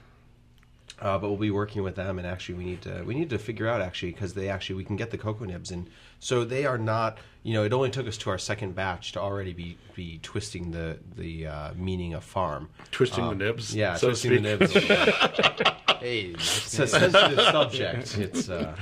[1.02, 3.38] uh, but we'll be working with them and actually we need to we need to
[3.38, 6.64] figure out actually because they actually we can get the cocoa nibs and so they
[6.64, 9.76] are not you know it only took us to our second batch to already be
[9.94, 13.74] be twisting the the uh, meaning of farm Twisting Um, the nibs.
[13.74, 14.72] yeah so twisting the nibs
[16.00, 18.74] Hey, it's a sensitive subject it's uh,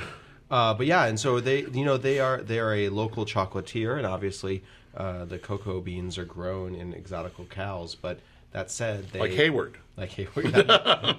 [0.51, 3.97] uh, but yeah and so they you know they are they are a local chocolatier
[3.97, 4.63] and obviously
[4.97, 7.95] uh, the cocoa beans are grown in exotical cows.
[7.95, 8.19] but
[8.53, 9.79] that said they Like Hayward.
[9.97, 10.55] like Hayward.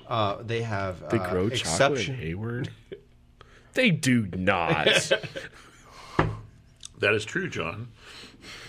[0.07, 2.69] uh, they have they uh, grow chocolate exception- in Hayward.
[3.73, 5.11] they do not.
[6.99, 7.87] That is true, John.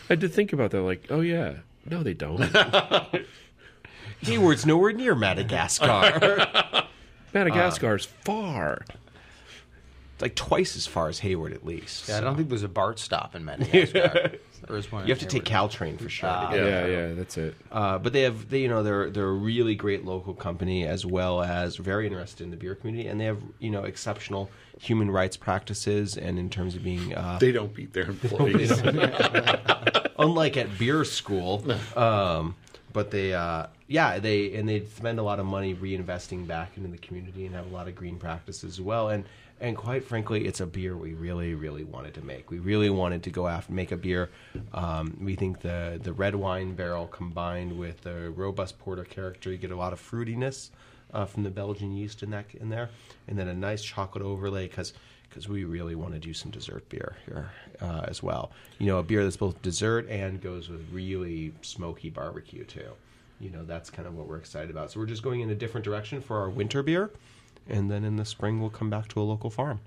[0.08, 0.80] I had to think about that.
[0.80, 2.40] Like, oh yeah, no, they don't.
[4.22, 5.86] Hayward's nowhere near Madagascar.
[5.86, 6.86] Madagascar
[7.34, 8.84] Madagascar's far.
[10.14, 12.08] it's like twice as far as Hayward, at least.
[12.08, 14.32] Yeah, I don't think there's a BART stop in Madagascar.
[14.66, 15.06] There is one.
[15.06, 16.28] You have to take Caltrain for sure.
[16.30, 17.08] to get Yeah, there.
[17.08, 17.54] yeah, that's it.
[17.70, 21.04] Uh, but they have, they, you know, they're they're a really great local company as
[21.04, 25.10] well as very interested in the beer community, and they have you know exceptional human
[25.10, 28.70] rights practices, and in terms of being uh, They don't beat their employees.
[30.18, 31.64] unlike at beer school.
[31.96, 32.54] Um,
[32.92, 36.90] but they, uh, yeah, they and they spend a lot of money reinvesting back into
[36.90, 39.08] the community and have a lot of green practices as well.
[39.08, 39.24] And
[39.62, 42.50] and quite frankly, it's a beer we really, really wanted to make.
[42.50, 44.28] We really wanted to go after make a beer.
[44.74, 49.56] Um, we think the the red wine barrel combined with the robust porter character, you
[49.56, 50.70] get a lot of fruitiness
[51.14, 52.90] uh, from the Belgian yeast in that in there,
[53.28, 54.92] and then a nice chocolate overlay because
[55.28, 58.50] because we really want to do some dessert beer here uh, as well.
[58.78, 62.90] You know, a beer that's both dessert and goes with really smoky barbecue too.
[63.40, 64.90] You know, that's kind of what we're excited about.
[64.90, 67.10] So we're just going in a different direction for our winter beer,
[67.68, 69.80] and then in the spring we'll come back to a local farm.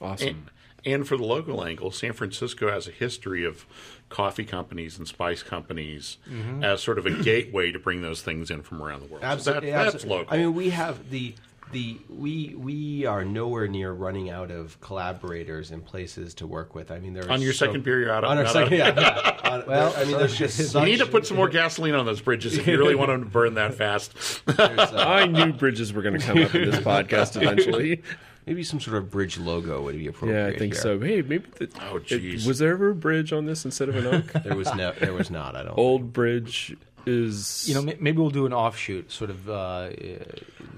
[0.00, 0.28] Awesome.
[0.28, 0.50] and,
[0.86, 3.64] and for the local angle, San Francisco has a history of
[4.10, 6.62] coffee companies and spice companies mm-hmm.
[6.62, 9.22] as sort of a gateway to bring those things in from around the world.
[9.22, 10.18] So that, Absolutely, that's absolutely.
[10.18, 10.34] local.
[10.34, 11.34] I mean, we have the
[11.72, 16.90] the we we are nowhere near running out of collaborators and places to work with.
[16.90, 19.40] I mean, there on your second beer, you're out on our second, out- yeah, yeah.
[19.54, 22.06] On- Well, I mean, there's just You such, need to put some more gasoline on
[22.06, 24.42] those bridges if you really want them to burn that fast.
[24.48, 28.02] uh, I knew bridges were going to come up in this podcast eventually.
[28.46, 30.40] maybe some sort of bridge logo would be appropriate.
[30.50, 30.82] Yeah, I think here.
[30.82, 31.00] so.
[31.00, 32.46] Hey, maybe the, Oh, jeez.
[32.46, 34.32] was there ever a bridge on this instead of an oak?
[34.44, 35.56] There was no, there was not.
[35.56, 35.78] I don't.
[35.78, 36.76] Old bridge
[37.06, 39.88] is You know, maybe we'll do an offshoot sort of uh, uh,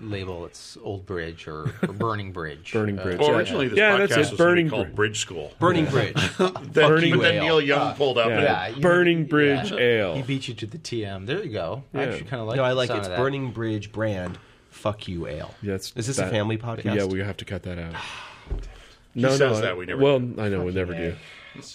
[0.01, 0.44] label.
[0.47, 2.73] It's Old Bridge or, or Burning Bridge.
[2.74, 3.19] Burning Uh, Bridge.
[3.19, 3.36] Well, Yeah.
[3.36, 4.97] originally this Yeah, podcast that's it, was Burning called Bridge.
[4.97, 5.53] Bridge School.
[5.59, 6.15] Burning Bridge.
[6.39, 8.28] Then, Burning but then Neil Young pulled up.
[8.28, 8.43] Yeah.
[8.43, 9.78] Yeah, you- Burning Bridge yeah.
[9.78, 10.15] Ale.
[10.16, 11.27] He beat you to the TM.
[11.27, 11.85] There you go.
[11.94, 12.57] I actually kind of like.
[12.57, 12.97] no, I like it.
[12.97, 13.09] It's.
[13.09, 14.39] Burning Bridge brand.
[14.70, 15.55] Fuck you, ale.
[15.62, 16.94] Yeah, Is this a family podcast?
[16.97, 17.94] Yeah, we have to cut that out.
[19.15, 20.35] no, says no, that, we never Well, do.
[20.40, 21.15] I know we never do.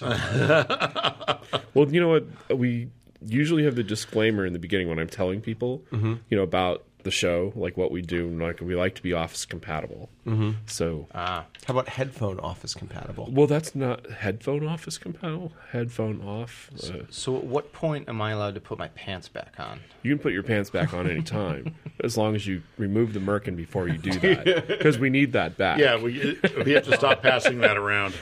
[1.74, 2.26] well, you know what?
[2.56, 2.90] We
[3.26, 6.14] usually have the disclaimer in the beginning when I'm telling people, Mm-hmm.
[6.30, 8.28] you know, about the show, like what we do.
[8.28, 10.08] and, Like we like to be office compatible.
[10.28, 10.52] Mm-hmm.
[10.68, 13.28] So, Ah, How about headphone office compatible?
[13.32, 15.52] well, that's not headphone office compatible.
[15.72, 16.70] Headphone off.
[16.84, 19.80] Uh, so at what point am I allowed to put my pants back on?
[20.04, 21.74] you can put your pants back on any time,
[22.04, 25.58] as long as you remove the merkin before you do that, because we need that
[25.58, 25.80] back.
[25.80, 28.14] Yeah, we, we have to stop passing that around.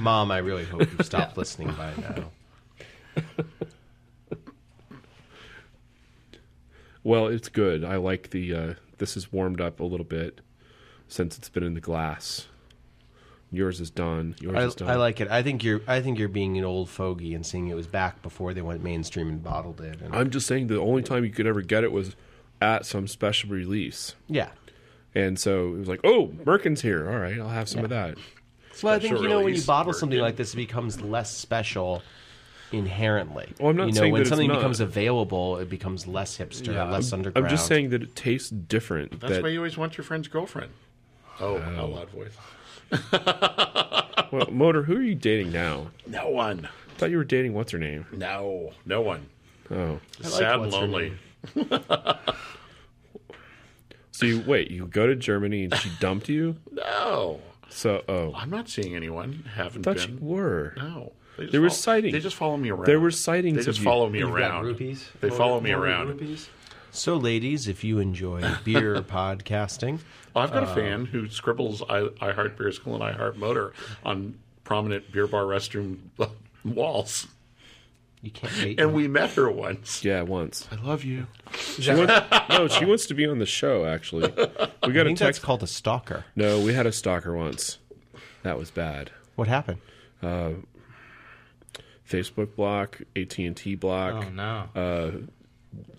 [0.00, 3.24] Mom, I really hope you've stopped listening by now.
[7.08, 7.84] Well, it's good.
[7.84, 8.54] I like the.
[8.54, 10.42] Uh, this is warmed up a little bit
[11.08, 12.48] since it's been in the glass.
[13.50, 14.34] Yours is done.
[14.42, 14.90] Yours I, is done.
[14.90, 15.28] I like it.
[15.30, 15.80] I think you're.
[15.86, 18.84] I think you're being an old fogey and saying it was back before they went
[18.84, 20.02] mainstream and bottled it.
[20.02, 22.14] And, I'm just saying the only time you could ever get it was
[22.60, 24.50] at some special release, yeah.
[25.14, 27.10] and so it was like, oh, Merkin's here.
[27.10, 28.18] All right, I'll have some of that.
[28.82, 32.02] Well, I think you know when you bottle something like this, it becomes less special
[32.72, 33.52] inherently.
[33.58, 34.56] Well, I'm not you know, saying when that it's something not.
[34.56, 37.46] becomes available, it becomes less hipster, Yeah, less underground.
[37.46, 39.20] I'm just saying that it tastes different.
[39.20, 40.72] That's that, why you always want your friend's girlfriend.
[41.40, 42.36] Oh, a loud voice.
[44.32, 45.90] well, Motor, who are you dating now?
[46.06, 46.68] No one.
[46.90, 48.06] I thought you were dating what's her name?
[48.12, 48.72] No.
[48.84, 49.28] No one.
[49.70, 51.12] Oh, Sad and what's her lonely.
[54.10, 54.70] so you wait.
[54.70, 56.56] You go to Germany and she dumped you.
[56.72, 57.40] No.
[57.68, 59.44] So oh, I I'm not seeing anyone.
[59.54, 60.18] Haven't thought been.
[60.18, 60.74] you were.
[60.76, 61.12] No.
[61.38, 62.12] They just There were follow- sightings.
[62.12, 62.84] They just follow me around.
[62.86, 63.90] There were sightings They just of you.
[63.90, 64.64] follow me You've got around.
[64.66, 65.08] rupees.
[65.20, 66.08] They More- follow me more around.
[66.08, 66.48] rupees?
[66.90, 70.00] So, ladies, if you enjoy beer podcasting,
[70.34, 73.12] Well, I've got a uh, fan who scribbles I, I Heart Beer School and I
[73.12, 73.72] Heart Motor
[74.04, 75.98] on prominent beer bar restroom
[76.64, 77.28] walls.
[78.22, 78.80] you can't hate.
[78.80, 80.04] And we met her once.
[80.04, 80.66] Yeah, once.
[80.72, 81.26] I love you.
[81.56, 82.12] She wants,
[82.48, 83.84] no, she wants to be on the show.
[83.86, 85.42] Actually, we I got a think that's text.
[85.42, 86.24] called a stalker.
[86.34, 87.78] No, we had a stalker once.
[88.42, 89.10] That was bad.
[89.36, 89.78] What happened?
[90.22, 90.50] Uh,
[92.08, 94.68] Facebook block, AT and T block, Oh no.
[94.74, 95.10] uh,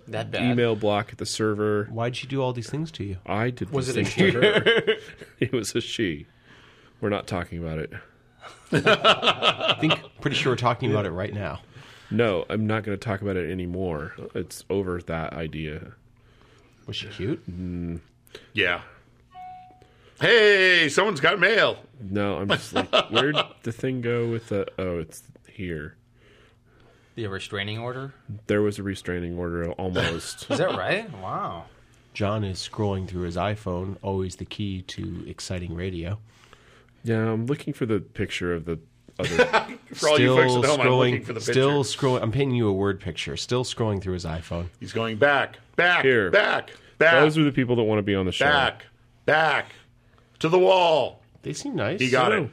[0.07, 0.51] that bad.
[0.51, 1.85] email block at the server.
[1.91, 3.17] Why'd she do all these things to you?
[3.25, 3.69] I did.
[3.71, 4.93] Was these it a things to her.
[5.39, 6.25] it was a she.
[7.01, 7.93] We're not talking about it.
[8.71, 11.61] I think pretty sure we're talking about it right now.
[12.11, 14.13] No, I'm not going to talk about it anymore.
[14.33, 15.93] It's over that idea.
[16.87, 17.43] Was she cute?
[18.53, 18.81] Yeah.
[20.19, 21.77] Hey, someone's got mail.
[22.01, 24.67] No, I'm just like, where'd the thing go with the?
[24.77, 25.95] Oh, it's here.
[27.19, 28.13] The restraining order.
[28.47, 30.43] There was a restraining order almost.
[30.49, 31.11] Is that right?
[31.19, 31.65] Wow.
[32.13, 36.17] John is scrolling through his iPhone, always the key to exciting radio.
[37.03, 38.79] yeah, I'm looking for the picture of the
[39.19, 39.27] other.
[39.93, 41.51] For all you folks at home, I'm looking for the picture.
[41.53, 42.21] still scrolling.
[42.21, 43.35] I'm painting you a word picture.
[43.35, 44.67] Still scrolling through his iPhone.
[44.79, 46.31] He's going back, back, Here.
[46.31, 48.45] back, back, Those are the people that want to be on the show.
[48.45, 48.85] back,
[49.25, 49.71] back
[50.39, 51.21] to the wall.
[51.41, 51.99] They seem nice.
[51.99, 52.43] He got Oh.
[52.45, 52.49] it.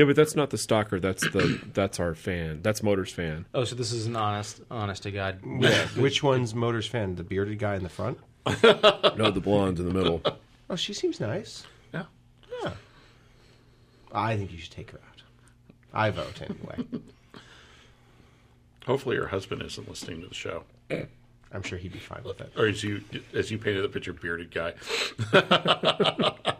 [0.00, 0.98] Yeah, but that's not the stalker.
[0.98, 2.60] That's the that's our fan.
[2.62, 3.44] That's Motors fan.
[3.52, 5.40] Oh, so this is an honest, honest to God.
[5.44, 5.86] Yeah.
[5.88, 7.16] Which one's Motors fan?
[7.16, 8.18] The bearded guy in the front?
[8.46, 10.22] No, the blonde in the middle.
[10.70, 11.64] Oh, she seems nice.
[11.92, 12.04] Yeah.
[12.62, 12.72] Yeah.
[14.10, 15.22] I think you should take her out.
[15.92, 17.02] I vote anyway.
[18.86, 20.62] Hopefully, her husband isn't listening to the show,
[21.52, 22.50] I'm sure he'd be fine with it.
[22.56, 23.02] or as you
[23.34, 24.72] as you painted the picture, bearded guy.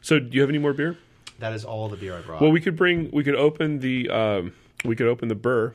[0.00, 0.96] So, do you have any more beer?
[1.38, 2.40] That is all the beer I brought.
[2.40, 3.10] Well, we could bring.
[3.12, 4.08] We could open the.
[4.10, 4.52] Um,
[4.84, 5.72] we could open the Brrr.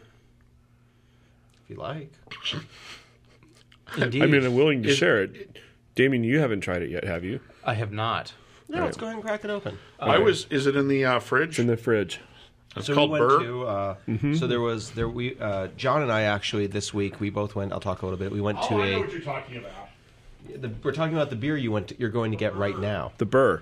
[1.64, 2.12] if you like.
[3.98, 4.24] Indeed.
[4.24, 5.58] I mean, I'm willing to Is- share it.
[5.96, 7.40] Damien, you haven't tried it yet, have you?
[7.64, 8.34] I have not.
[8.68, 9.78] No, let's go ahead and crack it open.
[10.00, 10.48] I was.
[10.50, 11.50] Is it in the uh, fridge?
[11.52, 12.20] It's in the fridge.
[12.76, 13.40] It's so called we went Burr.
[13.44, 13.68] to.
[13.68, 14.34] Uh, Mm-hmm.
[14.34, 17.72] So there was there we uh, John and I actually this week we both went.
[17.72, 18.32] I'll talk a little bit.
[18.32, 18.88] We went Oh, to a.
[19.12, 19.72] you're talking about.
[20.62, 21.90] The, we're talking about the beer you went.
[21.90, 23.12] To, you're going to get right now.
[23.20, 23.62] The Brrr.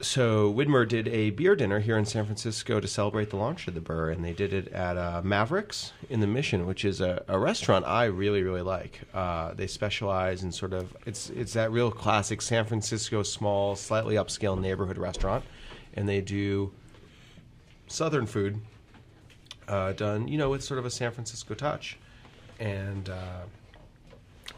[0.00, 3.74] So Widmer did a beer dinner here in San Francisco to celebrate the launch of
[3.74, 7.24] the Brrr, and they did it at uh, Mavericks in the Mission, which is a,
[7.26, 9.00] a restaurant I really really like.
[9.12, 14.14] Uh, they specialize in sort of it's it's that real classic San Francisco small, slightly
[14.14, 15.44] upscale neighborhood restaurant,
[15.94, 16.70] and they do
[17.88, 18.60] southern food
[19.66, 21.98] uh, done you know with sort of a San Francisco touch,
[22.60, 23.08] and.
[23.08, 23.40] Uh,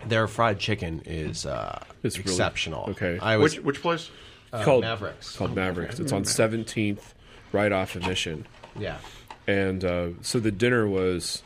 [0.07, 2.89] their fried chicken is uh, It's really- exceptional.
[2.91, 3.19] okay.
[3.21, 4.09] I was Which which place?
[4.53, 5.37] It's called Mavericks.
[5.37, 6.01] Called Mavericks.
[6.01, 7.15] It's on Seventeenth,
[7.53, 8.47] right off of Mission.
[8.79, 8.99] yeah.
[9.47, 11.43] And uh, so the dinner was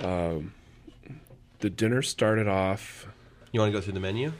[0.00, 3.06] the dinner started off.
[3.52, 4.32] You want to go through the menu?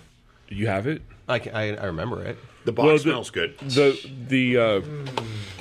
[0.49, 1.03] Do you have it.
[1.29, 2.37] I, can, I, I remember it.
[2.65, 3.59] The box Well, the- smells good.
[3.59, 4.81] The the uh,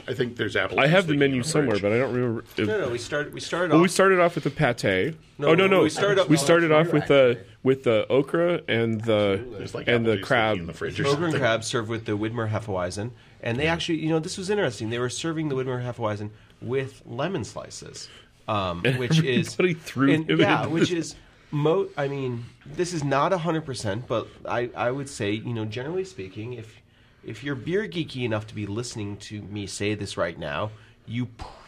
[0.07, 0.80] I think there's apples.
[0.80, 2.43] I have the menu somewhere, but I don't remember.
[2.57, 3.34] If, No, no, we started.
[3.34, 3.71] We started.
[3.71, 5.15] Well, off, we started off with the pate.
[5.38, 8.61] No, oh no, no, we started off- we started off with the with the okra
[8.68, 10.52] and the There's like and apple the juice crab.
[10.52, 11.40] leaking in the fridge or Ogre and something.
[11.40, 13.11] crab served with the Widmer Hefeweizen,
[13.41, 14.90] and they actually, you know, this was interesting.
[14.90, 16.30] They were serving the Widmer Hefeweizen
[16.61, 18.10] with lemon slices,
[18.48, 20.72] um, which is Everybody threw and, him yeah, in.
[20.72, 21.15] which is
[21.52, 21.88] mo.
[21.98, 26.03] I mean, this is not hundred percent, but I, I would say, you know, generally
[26.06, 26.81] speaking, if
[27.23, 30.72] if you're beer geeky enough to be listening to me say this right now,
[31.06, 31.27] you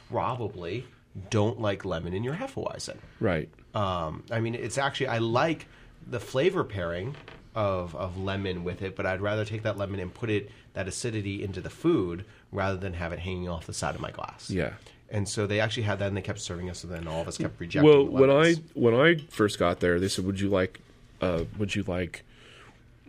[0.10, 0.86] probably
[1.30, 2.98] don't like lemon in your Hefeweizen.
[3.22, 3.50] Right.
[3.74, 5.68] Um, I mean, it's actually I like
[6.07, 7.15] the flavor pairing
[7.53, 10.88] of of lemon with it, but I'd rather take that lemon and put it that
[10.88, 14.49] acidity into the food rather than have it hanging off the side of my glass.
[14.49, 14.73] Yeah.
[15.10, 17.27] And so they actually had that, and they kept serving us, and then all of
[17.27, 17.90] us kept rejecting.
[17.90, 17.94] It.
[17.94, 20.80] Well, when I when I first got there, they said, "Would you like,
[21.22, 22.23] uh, would you like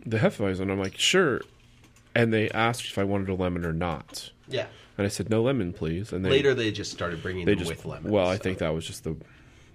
[0.05, 1.41] the Hefeweizen?" And I'm like, "Sure."
[2.13, 4.67] And they asked if I wanted a lemon or not, yeah
[4.97, 7.59] and I said, "No lemon, please." And they, later they just started bringing they them
[7.59, 8.11] just with lemon.
[8.11, 9.15] well, I think that was just the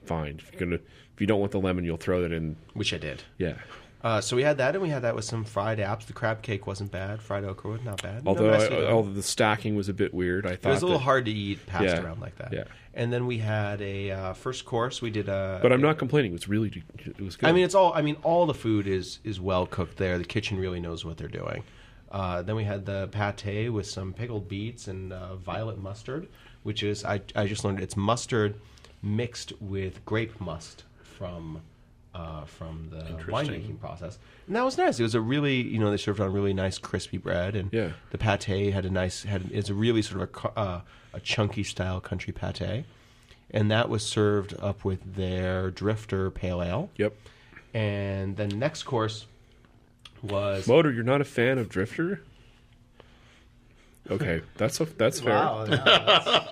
[0.04, 0.40] fine.
[0.40, 0.82] If you're gonna
[1.14, 2.56] if you don't want the lemon, you'll throw that in.
[2.74, 3.22] which I did.
[3.38, 3.54] Yeah.
[4.02, 6.06] Uh, so we had that, and we had that with some fried apps.
[6.06, 7.22] The crab cake wasn't bad.
[7.22, 8.24] Fried okra was not bad.
[8.26, 10.86] Although no, I, although the stacking was a bit weird, I thought it was a
[10.86, 12.52] little that- hard to eat passed Yeah, around like that.
[12.52, 12.64] yeah.
[12.94, 15.00] And then we had a uh, first course.
[15.00, 15.60] We did a.
[15.62, 16.32] But I'm not complaining.
[16.32, 17.48] It was really it was good.
[17.48, 17.92] I mean, it's all.
[17.94, 20.18] I mean, all the food is is well cooked there.
[20.18, 21.62] The kitchen really knows what they're doing.
[22.10, 26.28] Uh, then we had the pate with some pickled beets and uh, violet mustard,
[26.64, 28.56] which is I I just learned it's mustard
[29.00, 30.84] mixed with grape must
[31.22, 31.60] from
[32.14, 33.62] uh, from the Interesting.
[33.62, 34.18] winemaking process,
[34.48, 34.98] and that was nice.
[34.98, 37.90] It was a really you know they served on really nice crispy bread, and Yeah.
[38.10, 40.80] the pate had a nice had it's a really sort of a uh,
[41.14, 42.84] a chunky style country pate,
[43.52, 46.90] and that was served up with their drifter pale ale.
[46.96, 47.14] yep.
[47.72, 49.26] And then next course
[50.22, 52.20] was Motor, you're not a fan of Drifter?
[54.10, 55.32] Okay, that's a, that's fair.
[55.34, 55.64] Wow.
[55.64, 56.48] no, that's-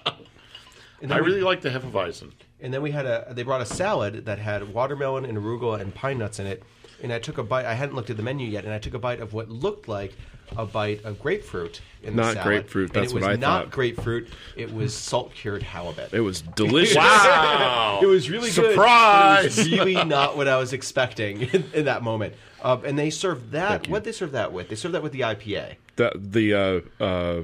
[1.10, 2.30] I really like the Hefeweizen.
[2.62, 5.94] And then we had a they brought a salad that had watermelon and arugula and
[5.94, 6.62] pine nuts in it.
[7.02, 7.64] And I took a bite.
[7.64, 9.88] I hadn't looked at the menu yet, and I took a bite of what looked
[9.88, 10.12] like
[10.56, 12.46] a bite of grapefruit in the Not salad.
[12.46, 13.70] grapefruit, And that's it was what I not thought.
[13.72, 14.28] grapefruit.
[14.56, 16.12] It was salt cured halibut.
[16.12, 16.96] It was delicious.
[16.96, 18.00] Wow!
[18.02, 18.72] It was really good.
[18.72, 19.44] Surprise!
[19.58, 22.34] It was really not what I was expecting in, in that moment.
[22.60, 23.88] Uh, and they served that.
[23.88, 24.68] What they served that with?
[24.68, 26.54] They served that with the IPA, The the
[27.00, 27.42] uh, uh,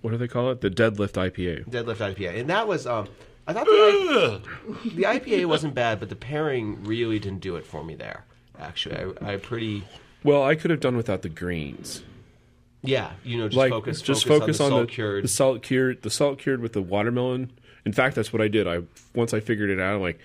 [0.00, 0.60] what do they call it?
[0.60, 1.68] The deadlift IPA.
[1.68, 2.84] deadlift IPA, and that was.
[2.88, 3.06] Um,
[3.46, 4.42] I thought the,
[4.84, 8.24] the IPA wasn't bad, but the pairing really didn't do it for me there.
[8.58, 9.84] Actually, I, I pretty
[10.24, 12.02] Well, I could have done without the greens.
[12.82, 15.24] yeah, you know, just like focus just focus, focus on the on salt the, cured.
[15.24, 17.52] the salt cured the salt cured with the watermelon.
[17.84, 18.66] In fact, that's what I did.
[18.66, 18.82] I
[19.14, 20.18] once I figured it out, I'm like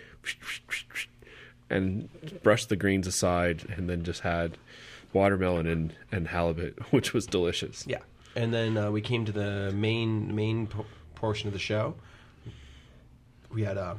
[1.69, 2.09] and
[2.43, 4.57] brushed the greens aside, and then just had
[5.13, 7.85] watermelon and and halibut, which was delicious.
[7.87, 7.99] Yeah,
[8.35, 10.67] and then uh, we came to the main main
[11.15, 11.95] portion of the show.
[13.53, 13.97] We had a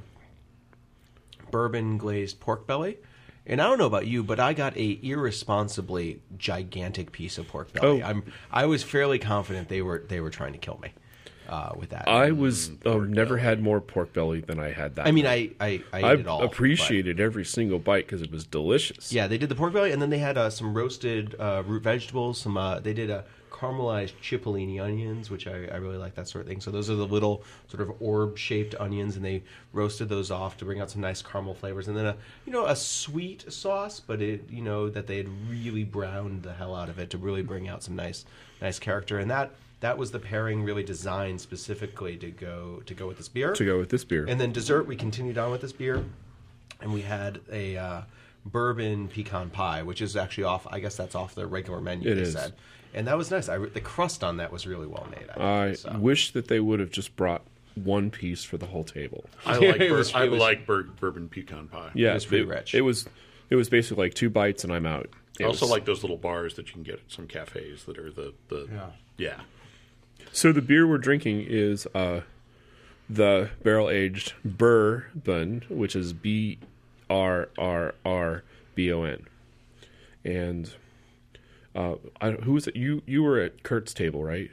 [1.51, 2.99] bourbon glazed pork belly,
[3.47, 7.73] and I don't know about you, but I got a irresponsibly gigantic piece of pork
[7.73, 8.03] belly.
[8.03, 8.07] Oh.
[8.07, 10.93] I'm I was fairly confident they were they were trying to kill me
[11.53, 12.09] uh, with that.
[12.09, 15.07] I was oh, never had more pork belly than I had that.
[15.07, 16.41] I mean, I I, I ate I it all.
[16.41, 19.13] but- appreciated every single bite because it was delicious.
[19.13, 21.83] Yeah, they did the pork belly, and then they had uh, some roasted uh, root
[21.83, 22.41] vegetables.
[22.41, 26.43] Some uh, they did a caramelized cipollini onions, which I, I really like that sort
[26.43, 26.61] of thing.
[26.63, 29.43] So those are the little sort of orb shaped onions, and they
[29.75, 31.87] roasted those off to bring out some nice caramel flavors.
[31.87, 32.17] And then a
[32.47, 36.55] you know a sweet sauce, but it you know that they had really browned the
[36.55, 38.25] hell out of it to really bring out some nice
[38.63, 39.19] nice character.
[39.19, 39.51] And that
[39.83, 43.53] that was the pairing really designed specifically to go to go with this beer.
[43.53, 44.25] to go with this beer.
[44.29, 46.05] And then dessert, we continued on with this beer,
[46.81, 48.01] and we had a uh,
[48.47, 50.67] bourbon pecan pie, which is actually off.
[50.71, 52.11] I guess that's off the regular menu.
[52.11, 52.33] It they is.
[52.33, 52.53] said,
[52.95, 53.49] and that was nice.
[53.49, 55.27] I, the crust on that was really well made.
[55.37, 55.99] I, I think, so.
[55.99, 57.43] wish that they would have just brought
[57.75, 59.25] one piece for the whole table.
[59.47, 61.91] I like bur- was- I was- like bur- bourbon pecan pie.
[61.95, 62.75] Yeah, was pretty it, rich.
[62.75, 63.07] It was
[63.51, 65.11] it was basically like two bites and I'm out.
[65.41, 67.85] It I also was- like those little bars that you can get at some cafes
[67.85, 68.91] that are the the Yeah.
[69.17, 69.41] yeah.
[70.33, 72.23] So the beer we're drinking is uh,
[73.09, 76.59] the barrel aged Brrrbon, which is B
[77.11, 78.43] R R R
[78.75, 79.27] B O N,
[80.25, 80.73] and
[81.75, 82.77] uh, I, who was it?
[82.77, 84.51] You you were at Kurt's table, right?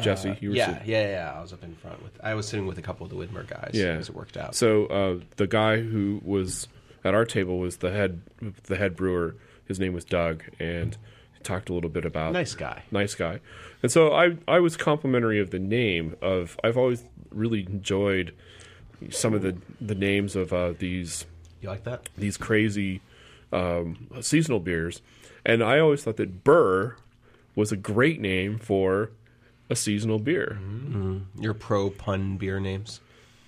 [0.00, 1.32] Jesse, you were yeah, sitting- yeah, yeah.
[1.36, 2.18] I was up in front with.
[2.22, 3.72] I was sitting with a couple of the Widmer guys.
[3.74, 3.92] Yeah.
[3.92, 4.54] as it worked out.
[4.54, 6.68] So uh, the guy who was
[7.04, 8.22] at our table was the head
[8.64, 9.36] the head brewer.
[9.66, 10.96] His name was Doug, and
[11.44, 12.82] talked a little bit about nice guy.
[12.90, 13.40] nice guy.
[13.82, 18.34] And so I I was complimentary of the name of I've always really enjoyed
[19.10, 21.26] some of the the names of uh, these
[21.60, 22.08] You like that?
[22.16, 23.00] these crazy
[23.52, 25.00] um, seasonal beers,
[25.46, 26.94] and I always thought that Brrr
[27.54, 29.10] was a great name for
[29.70, 30.58] a seasonal beer.
[31.38, 33.00] Your pro pun beer names.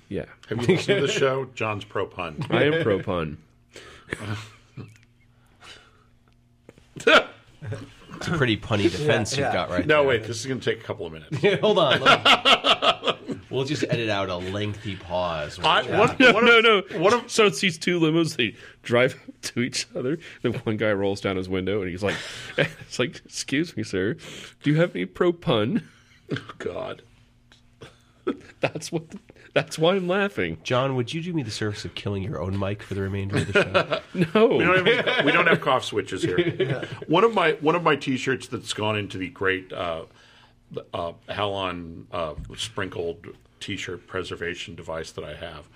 [0.08, 1.46] Yeah, Have you listened to the show?
[1.56, 2.46] John's pro pun.
[2.50, 3.38] I am pro pun.
[8.16, 9.44] It's a pretty punny defense yeah.
[9.46, 10.08] you've got right No, there.
[10.08, 10.24] wait.
[10.24, 11.38] This is going to take a couple of minutes.
[11.60, 12.00] Hold on.
[12.00, 15.58] let me- we'll just edit out a lengthy pause.
[15.62, 16.98] I, one, No, one no, of, no.
[17.00, 18.36] One of, so it's these two limos.
[18.36, 20.18] They drive up to each other.
[20.42, 22.16] Then one guy rolls down his window, and he's like,
[22.56, 24.14] "It's like, excuse me, sir.
[24.62, 25.86] Do you have any pro pun?"
[26.32, 27.02] Oh, God.
[28.60, 29.04] That's what.
[29.56, 30.58] That's why I'm laughing.
[30.64, 33.38] John, would you do me the service of killing your own mic for the remainder
[33.38, 34.00] of the show?
[34.34, 36.86] No, We don't, have any, we don't have cough switches here.
[37.06, 40.02] One of my one of my T-shirts that's gone into the great uh,
[40.92, 43.28] uh, Halon uh, sprinkled
[43.60, 45.70] T-shirt preservation device that I have.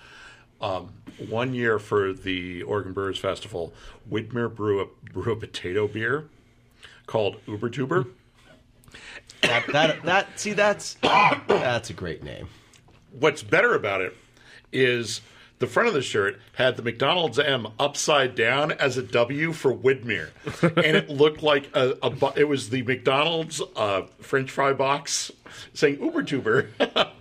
[0.61, 0.93] Um,
[1.27, 3.73] one year for the Oregon Brewers Festival,
[4.07, 6.29] Widmer brew a brew a potato beer
[7.07, 8.11] called Ubertuber.
[9.41, 12.47] that, that, that, see, that's that's a great name.
[13.11, 14.15] What's better about it
[14.71, 15.21] is
[15.59, 19.73] the front of the shirt had the McDonald's M upside down as a W for
[19.73, 20.29] Widmer,
[20.63, 25.31] and it looked like a, a bu- it was the McDonald's uh, French fry box
[25.73, 26.67] saying Uber Ubertuber.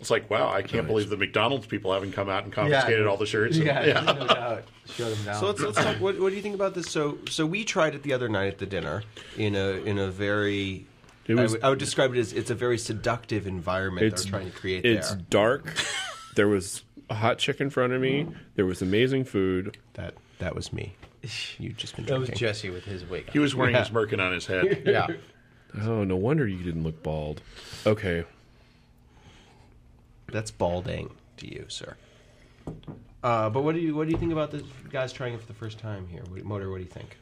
[0.00, 3.16] it's like wow, I can't believe the McDonald's people haven't come out and confiscated all
[3.16, 3.56] the shirts.
[3.56, 4.64] Yeah, no doubt.
[4.86, 5.40] Shut them down.
[5.40, 5.96] So let's, let's talk.
[5.96, 6.90] What, what do you think about this?
[6.90, 9.02] So so we tried it the other night at the dinner
[9.36, 10.86] in a in a very.
[11.26, 14.30] It I was- would- would describe it as it's a very seductive environment It's- they're
[14.30, 15.22] trying to create it's there.
[15.30, 15.74] dark.
[16.36, 18.26] there was a hot chick in front of me.
[18.56, 19.76] There was amazing food.
[19.94, 20.96] That that was me.
[21.58, 22.24] You just been drinking.
[22.26, 22.38] that was.
[22.38, 23.30] Jesse with his wig.
[23.32, 23.84] He was wearing Yeah.
[23.84, 24.82] his merkin on his head.
[24.86, 25.06] yeah.
[25.82, 27.40] Oh, no wonder you didn't look bald.
[27.86, 28.24] Okay,
[30.30, 31.96] That's balding to you, sir.
[33.22, 35.46] Uh, but what do you what do you think about the guys trying it for
[35.46, 36.22] the first time here?
[36.42, 37.16] Motor, what do you think?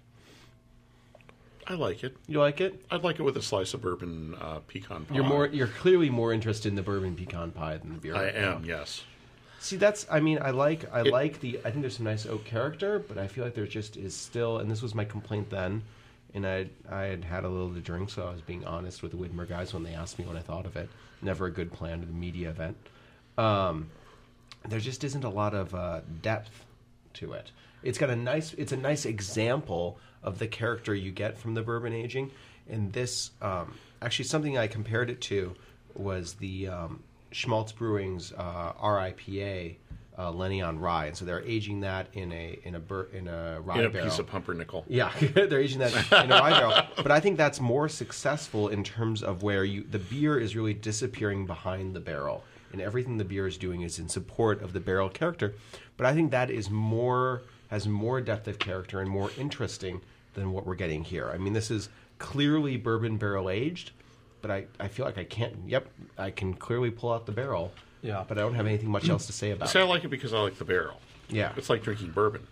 [1.66, 2.16] I like it.
[2.26, 2.84] You like it?
[2.90, 5.14] I'd like it with a slice of bourbon uh, pecan pie.
[5.14, 8.16] You're more you're clearly more interested in the bourbon pecan pie than the beer.
[8.16, 8.64] I am.
[8.64, 9.04] Yes.
[9.60, 10.06] See, that's.
[10.10, 10.92] I mean, I like.
[10.92, 11.58] I It- like the.
[11.64, 14.58] I think there's some nice oak character, but I feel like there just is still.
[14.58, 15.82] And this was my complaint then,
[16.34, 19.12] and I I had had a little to drink, so I was being honest with
[19.12, 20.88] the Widmer guys when they asked me what I thought of it.
[21.22, 22.76] Never a good plan to the media event.
[23.38, 23.88] Um,
[24.68, 26.64] there just isn't a lot of uh, depth
[27.14, 27.52] to it.
[27.84, 28.54] It's got a nice.
[28.54, 32.30] It's a nice example of the character you get from the bourbon aging.
[32.68, 35.54] And this, um, actually, something I compared it to
[35.94, 39.76] was the um, Schmaltz Brewing's uh, RIPA
[40.18, 43.28] uh, Lenny on rye, and so they're aging that in a in a bur- in
[43.28, 44.08] a rye In a barrel.
[44.08, 44.84] piece of pumpernickel.
[44.86, 45.92] Yeah, they're aging that
[46.24, 46.74] in a rye barrel.
[46.96, 50.74] But I think that's more successful in terms of where you the beer is really
[50.74, 54.80] disappearing behind the barrel, and everything the beer is doing is in support of the
[54.80, 55.54] barrel character.
[55.96, 60.02] But I think that is more has more depth of character and more interesting
[60.34, 61.30] than what we're getting here.
[61.32, 61.88] I mean, this is
[62.18, 63.90] clearly bourbon barrel aged,
[64.40, 65.56] but I, I feel like I can't.
[65.66, 65.86] Yep,
[66.18, 67.72] I can clearly pull out the barrel.
[68.02, 68.24] Yeah.
[68.26, 69.86] but I don't have anything much else to say about See, I it.
[69.86, 71.00] like it because I like the barrel.
[71.28, 71.52] Yeah.
[71.56, 72.46] It's like drinking bourbon.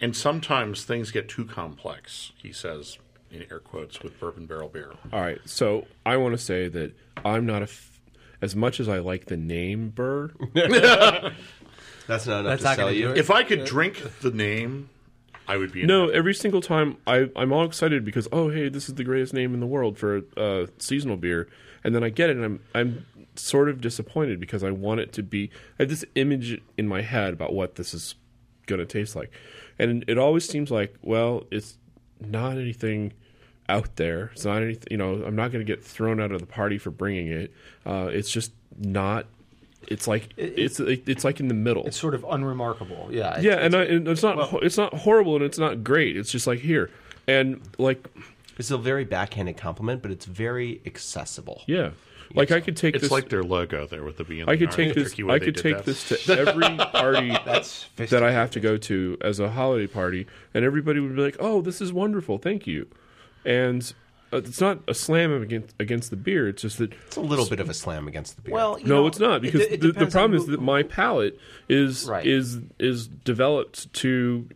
[0.00, 2.98] And sometimes things get too complex, he says,
[3.30, 4.92] in air quotes, with bourbon barrel beer.
[5.12, 5.38] all right.
[5.44, 6.92] So I want to say that
[7.24, 7.64] I'm not a.
[7.64, 7.90] F-
[8.42, 10.32] as much as I like the name Brrr,
[12.06, 13.10] That's not enough That's to not sell you.
[13.12, 14.90] If I could drink the name,
[15.46, 16.08] I would be no.
[16.08, 19.54] Every single time I I'm all excited because oh hey this is the greatest name
[19.54, 21.48] in the world for uh, seasonal beer,
[21.82, 23.06] and then I get it and I'm I'm
[23.36, 27.02] sort of disappointed because I want it to be I have this image in my
[27.02, 28.14] head about what this is
[28.66, 29.30] going to taste like,
[29.78, 31.76] and it always seems like well it's
[32.20, 33.12] not anything
[33.68, 34.30] out there.
[34.34, 36.78] It's not anything you know I'm not going to get thrown out of the party
[36.78, 37.52] for bringing it.
[37.84, 39.26] Uh, it's just not.
[39.88, 41.84] It's like It- it's it's like in the middle.
[41.86, 43.08] It's sort of unremarkable.
[43.10, 43.28] Yeah.
[43.38, 46.16] it's- Yeah, and, I, and it's not ho- it's not horrible and it's not great.
[46.16, 46.90] It's just like here
[47.26, 48.08] and like
[48.58, 51.62] It's a very backhanded compliment, but it's very accessible.
[51.66, 51.90] yeah,
[52.34, 53.10] like I could take It's this.
[53.10, 55.12] like their logo there with the B and I could take this.
[55.28, 55.84] I could take that.
[55.84, 60.26] this to every party That's that I have to go to as a holiday party,
[60.54, 62.86] and everybody would be like, "Oh, this is wonderful, thank you."
[63.44, 63.92] And
[64.36, 66.48] it's not a slam against against the beer.
[66.48, 68.54] It's just that It's a little bit of a slam against the beer.
[68.54, 70.60] Well, you no, know, it's not because it- it the, the problem is who- that
[70.60, 71.38] my palate
[71.68, 72.26] is Right.
[72.26, 74.48] is is developed to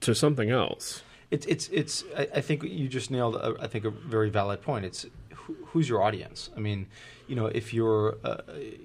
[0.00, 1.02] to something else.
[1.30, 2.04] It's it's it's.
[2.16, 3.36] I, I think you just nailed.
[3.36, 4.84] A, I think a very valid point.
[4.84, 6.50] It's who, who's your audience.
[6.56, 6.86] I mean,
[7.26, 8.42] you know, if you're uh,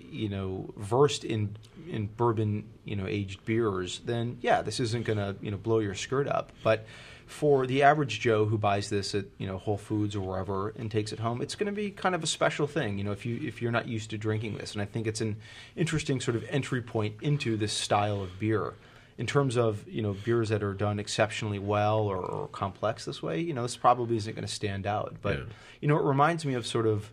[0.09, 1.55] you know versed in
[1.87, 5.79] in bourbon, you know, aged beers, then yeah, this isn't going to you know blow
[5.79, 6.51] your skirt up.
[6.63, 6.85] But
[7.29, 10.89] for the average Joe who buys this at you know Whole Foods or wherever and
[10.89, 12.97] takes it home, it's going to be kind of a special thing.
[12.97, 15.21] You know, if you if you're not used to drinking this, and I think it's
[15.21, 15.35] an
[15.75, 18.73] interesting sort of entry point into this style of beer.
[19.19, 23.21] In terms of you know beers that are done exceptionally well or, or complex this
[23.21, 25.15] way, you know this probably isn't going to stand out.
[25.21, 25.43] But Yeah.
[25.81, 27.11] you know it reminds me of sort of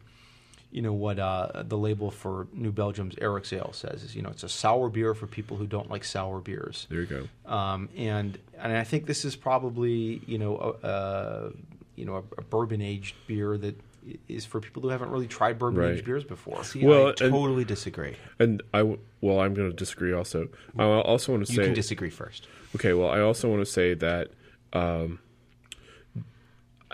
[0.76, 4.28] you know what uh, the label for New Belgium's Eric's Ale says is you know
[4.28, 6.86] it's a sour beer for people who don't like sour beers.
[6.90, 7.50] There you go.
[7.50, 11.52] Um, and and I think this is probably you know a, a
[11.96, 13.74] you know a, a bourbon aged beer that
[14.28, 16.04] is for people who haven't really tried bourbon aged Right.
[16.04, 16.62] beers before.
[16.62, 18.14] See, Well, I and- totally disagree.
[18.38, 20.12] And I w- well, I'm going to disagree.
[20.12, 20.48] Also,
[20.78, 22.46] I also want to You say can disagree first.
[22.76, 24.28] Okay, well, I also want to say that,
[24.74, 25.18] um,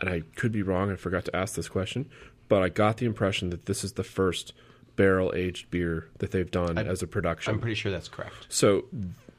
[0.00, 0.90] and I could be wrong.
[0.90, 2.09] I forgot to ask this question,
[2.52, 4.52] but I got the impression that this is the first
[4.94, 7.54] barrel aged beer that they've done as a production.
[7.54, 8.44] I'm pretty sure that's correct.
[8.50, 8.84] so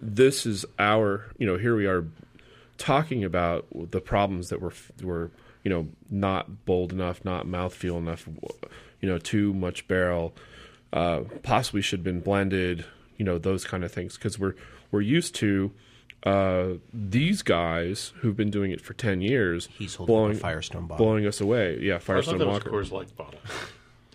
[0.01, 2.07] this is our, you know, here we are
[2.79, 4.73] talking about the problems that were
[5.03, 5.29] were
[5.63, 8.27] you know not bold enough, not mouthfeel enough,
[8.99, 10.33] you know, too much barrel,
[10.91, 12.83] uh, possibly should have been blended,
[13.17, 14.55] you know, those kind of things because we're
[14.89, 15.71] we're used to
[16.25, 19.67] uh, these guys who've been doing it for ten years.
[19.77, 21.05] He's holding up a blowing Firestone bottle.
[21.05, 21.79] blowing us away.
[21.81, 22.71] Yeah, I thought Firestone that was a Walker.
[22.71, 23.39] Coors Light bottle.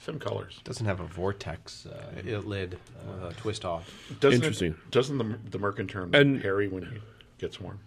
[0.00, 0.60] Same colors.
[0.64, 1.86] Doesn't have a vortex.
[1.86, 2.78] Uh, lid,
[3.22, 3.90] uh, twist off.
[4.20, 4.72] Doesn't Interesting.
[4.72, 6.98] It, doesn't the the Merkin turn And- hairy when he
[7.38, 7.80] gets warm?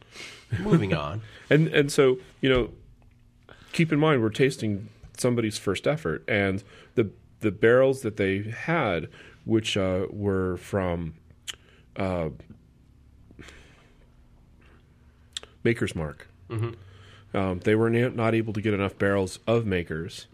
[0.60, 1.22] moving on.
[1.50, 2.70] And and so you know,
[3.74, 6.64] keep in mind we're tasting somebody's first effort, and
[6.96, 9.08] the the barrels that they had,
[9.46, 11.16] which uh, were from
[11.96, 12.30] uh,
[15.64, 16.28] Maker's Mark.
[17.34, 20.28] Um, they were na- not able to get enough barrels of Makers.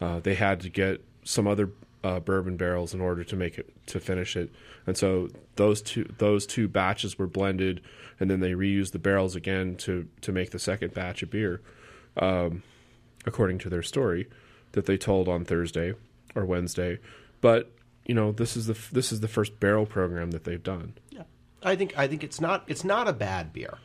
[0.00, 1.70] Uh, they had to get some other
[2.02, 4.50] uh, bourbon barrels in order to make it to finish it,
[4.86, 7.82] and so those two those two batches were blended,
[8.18, 11.60] and then they reused the barrels again to to make the second batch of beer,
[12.16, 12.62] um,
[13.26, 14.26] according to their story
[14.72, 15.92] that they told on Thursday
[16.34, 16.98] or Wednesday.
[17.42, 17.70] But
[18.06, 20.94] you know this is the f- this is the first barrel program that they've done.
[21.10, 21.24] Yeah.
[21.62, 23.76] I think I think it's not it's not a bad beer,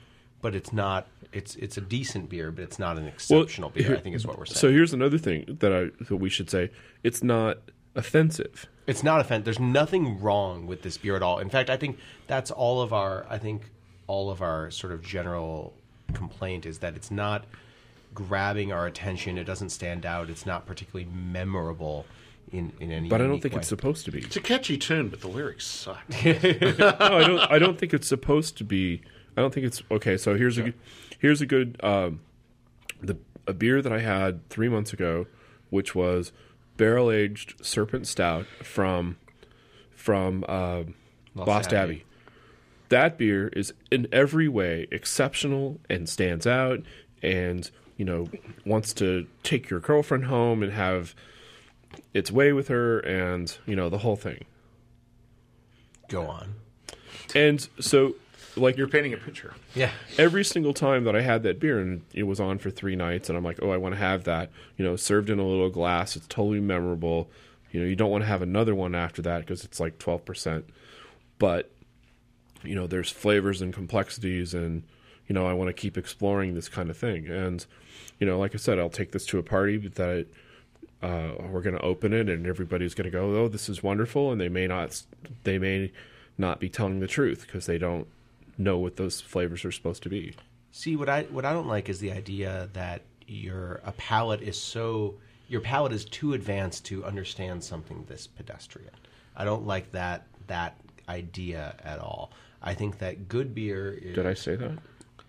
[0.46, 3.96] but it's not it's it's a decent beer, but it's not an exceptional beer.
[3.96, 4.60] I think is what we're saying.
[4.60, 6.70] So here's another thing that I that we should say:
[7.02, 7.58] it's not
[7.96, 8.68] offensive.
[8.86, 9.44] It's not offensive.
[9.44, 11.40] There's nothing wrong with this beer at all.
[11.40, 11.98] In fact, I think
[12.28, 13.26] that's all of our.
[13.28, 13.72] I think
[14.06, 15.74] all of our sort of general
[16.14, 17.46] complaint is that it's not
[18.14, 19.40] grabbing our attention.
[19.40, 20.30] It doesn't stand out.
[20.30, 22.06] It's not particularly memorable
[22.52, 23.10] in in any.
[23.10, 23.62] But I don't think way.
[23.62, 24.20] it's supposed to be.
[24.20, 26.04] It's a catchy tune, but the lyrics suck.
[26.24, 27.40] no, I don't.
[27.52, 29.02] I don't think it's supposed to be.
[29.38, 30.18] I don't think it's okay.
[30.18, 30.74] So here's a good-
[31.20, 32.22] here's a good um,
[33.02, 33.18] the
[33.48, 35.28] a beer that I had three months ago,
[35.70, 36.32] which was
[36.78, 39.18] barrel aged Serpent Stout from
[39.92, 40.84] from uh,
[41.36, 41.78] Lost, Abbey.
[41.96, 42.06] Abbey.
[42.90, 46.82] That beer is in every way exceptional and stands out,
[47.22, 48.28] and you know
[48.66, 51.16] wants to take your girlfriend home and have
[52.14, 54.46] its way with her, and you know the whole thing.
[56.08, 56.56] Go on.
[57.34, 58.16] And so,
[58.56, 59.54] like You're painting a picture.
[59.74, 59.92] Yeah.
[60.18, 63.30] every single time that I had that beer and it was on for three nights,
[63.30, 64.50] and I'm like, oh, I want to have that.
[64.78, 66.16] You know, served in a little glass.
[66.16, 67.30] It's totally memorable.
[67.72, 70.64] You know, you don't want to have another one after that because it's like 12%.
[71.40, 71.72] But,
[72.64, 74.84] you know, there's flavors and complexities, and,
[75.28, 77.28] you know, I want to keep exploring this kind of thing.
[77.28, 77.66] And,
[78.20, 80.28] you know, like I said, I'll take this to a party that
[81.02, 84.32] uh, we're going to open it and everybody's going to go, oh, this is wonderful.
[84.32, 85.02] And they may not,
[85.44, 85.92] they may
[86.38, 88.08] not be telling the truth because they don't
[88.58, 90.36] know what those flavors are supposed to be.
[90.72, 94.60] See what I what I don't like is the idea that your a palate is
[94.60, 95.16] so
[95.48, 98.94] your palate is too advanced to understand something this pedestrian.
[99.36, 100.76] I don't like that that
[101.08, 102.32] idea at all.
[102.62, 104.78] I think that good beer is Did I say that?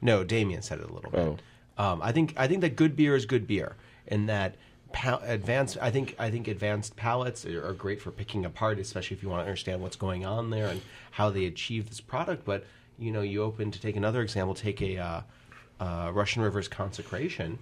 [0.00, 1.20] No, Damien said it a little bit.
[1.20, 1.36] Oh.
[1.78, 3.76] Um, I think I think that good beer is good beer,
[4.08, 4.56] and that
[5.04, 5.76] advanced.
[5.80, 9.28] I think I think advanced palates are, are great for picking apart, especially if you
[9.28, 10.80] want to understand what's going on there and
[11.12, 12.44] how they achieve this product.
[12.44, 12.64] But
[12.98, 15.20] you know, you open to take another example, take a uh,
[15.80, 17.58] uh, Russian River's Consecration.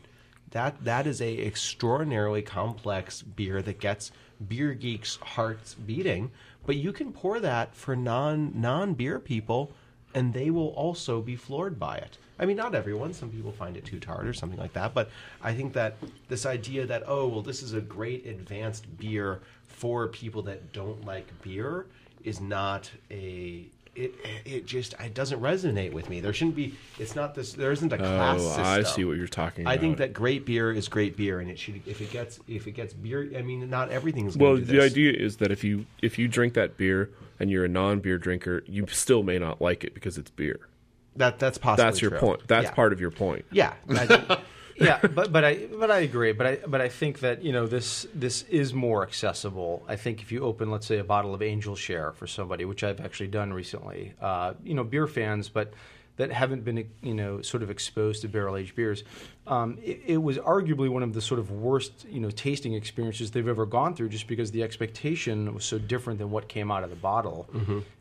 [0.51, 4.13] That that is a extraordinarily complex beer that gets
[4.47, 6.31] beer geeks' hearts beating.
[6.67, 9.73] But you can pour that for non non beer people
[10.15, 12.19] and they will also be floored by it.
[12.39, 13.13] I mean, not everyone.
[13.13, 14.95] Some people find it too tart or something like that.
[14.95, 15.11] But
[15.43, 15.97] I think that
[16.29, 21.05] this idea that oh well, this is a great advanced beer for people that don't
[21.05, 21.87] like beer
[22.23, 23.67] is not a.
[23.97, 24.15] It
[24.45, 26.21] it just it doesn't resonate with me.
[26.21, 26.75] There shouldn't be.
[26.99, 27.53] It's not this.
[27.53, 28.65] There isn't a oh, class Oh, system.
[28.65, 29.73] I see what you're talking about.
[29.73, 31.81] I think that great beer is great beer, and it should.
[31.87, 34.37] If it gets if it gets beer, I mean, not everything's.
[34.37, 37.69] Well, the idea is that if you if you drink that beer and you're a
[37.69, 40.61] non-beer drinker, you still may not like it because it's beer.
[41.17, 41.85] That that's possible.
[41.85, 42.21] That's your true.
[42.21, 42.49] point.
[42.49, 42.71] That's Yeah.
[42.73, 43.45] part of your point.
[43.53, 44.39] Yeah, I-
[44.77, 46.33] yeah, but but I but I agree.
[46.33, 49.85] But I but I think that you know this this is more accessible.
[49.89, 52.83] I think if you open, let's say, a bottle of Angel Share for somebody, which
[52.85, 55.73] I've actually done recently, uh, you know, beer fans, but
[56.17, 59.03] that haven't been you know sort of exposed to barrel aged beers,
[59.49, 63.33] um, it, it was arguably one of the sort of worst you know tasting experiences
[63.33, 66.85] they've ever gone through, just because the expectation was so different than what came out
[66.85, 67.49] of the bottle.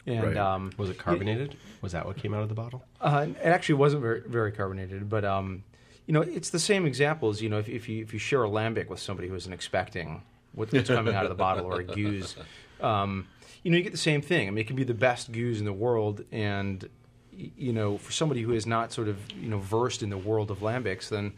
[0.06, 0.38] And Right.
[0.38, 1.56] um, was it carbonated?
[1.82, 2.84] Was that what came out of the bottle?
[3.02, 5.64] uh, it actually wasn't very, very carbonated, but um,
[6.06, 8.44] you know, it's the same example as you know, if, if you if you share
[8.44, 10.22] a lambic with somebody who isn't expecting
[10.54, 12.36] what's coming out of the bottle or a gueuze,
[12.82, 13.28] um,
[13.64, 14.48] you know, you get the same thing.
[14.48, 16.88] I mean, it can be the best gueuze in the world, and
[17.32, 20.52] you know, for somebody who is not sort of you know versed in the world
[20.52, 21.34] of lambics, then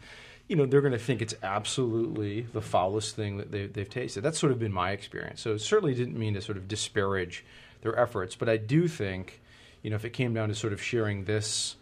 [0.48, 4.22] you know they're going to think it's absolutely the foulest thing that they, they've tasted.
[4.22, 5.40] That's sort of been my experience.
[5.40, 7.44] So it certainly didn't mean to sort of disparage
[7.82, 9.40] their efforts, but I do think,
[9.82, 11.76] you know, if it came down to sort of sharing this,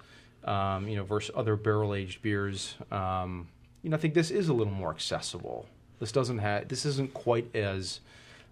[0.45, 3.49] um, you know, versus other barrel aged beers, um,
[3.83, 5.67] you know, I think this is a little more accessible.
[6.01, 8.01] This doesn't have this isn't quite as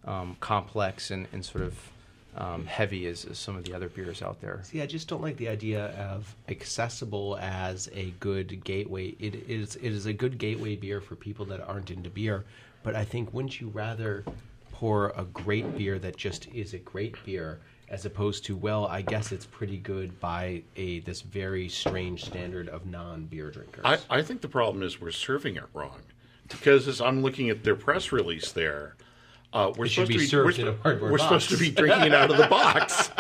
[0.04, 1.92] um, complex and, and sort of
[2.36, 4.60] um, heavy as, as some of the other beers out there.
[4.62, 9.14] See, I just don't like the idea of accessible as a good gateway.
[9.18, 12.44] It is it is a good gateway beer for people that aren't into beer,
[12.82, 14.24] but I think wouldn't you rather
[14.70, 17.60] pour a great beer that just is a great beer
[17.92, 22.68] as opposed to well, I guess it's pretty good by a this very strange standard
[22.70, 23.84] of non-beer drinkers.
[23.84, 26.00] I, I think the problem is we're serving it wrong
[26.48, 28.96] because as I'm looking at their press release there,
[29.52, 31.70] uh, we're supposed be to be served we're, in a cardboard we're supposed to be
[31.70, 33.10] drinking it out of the box,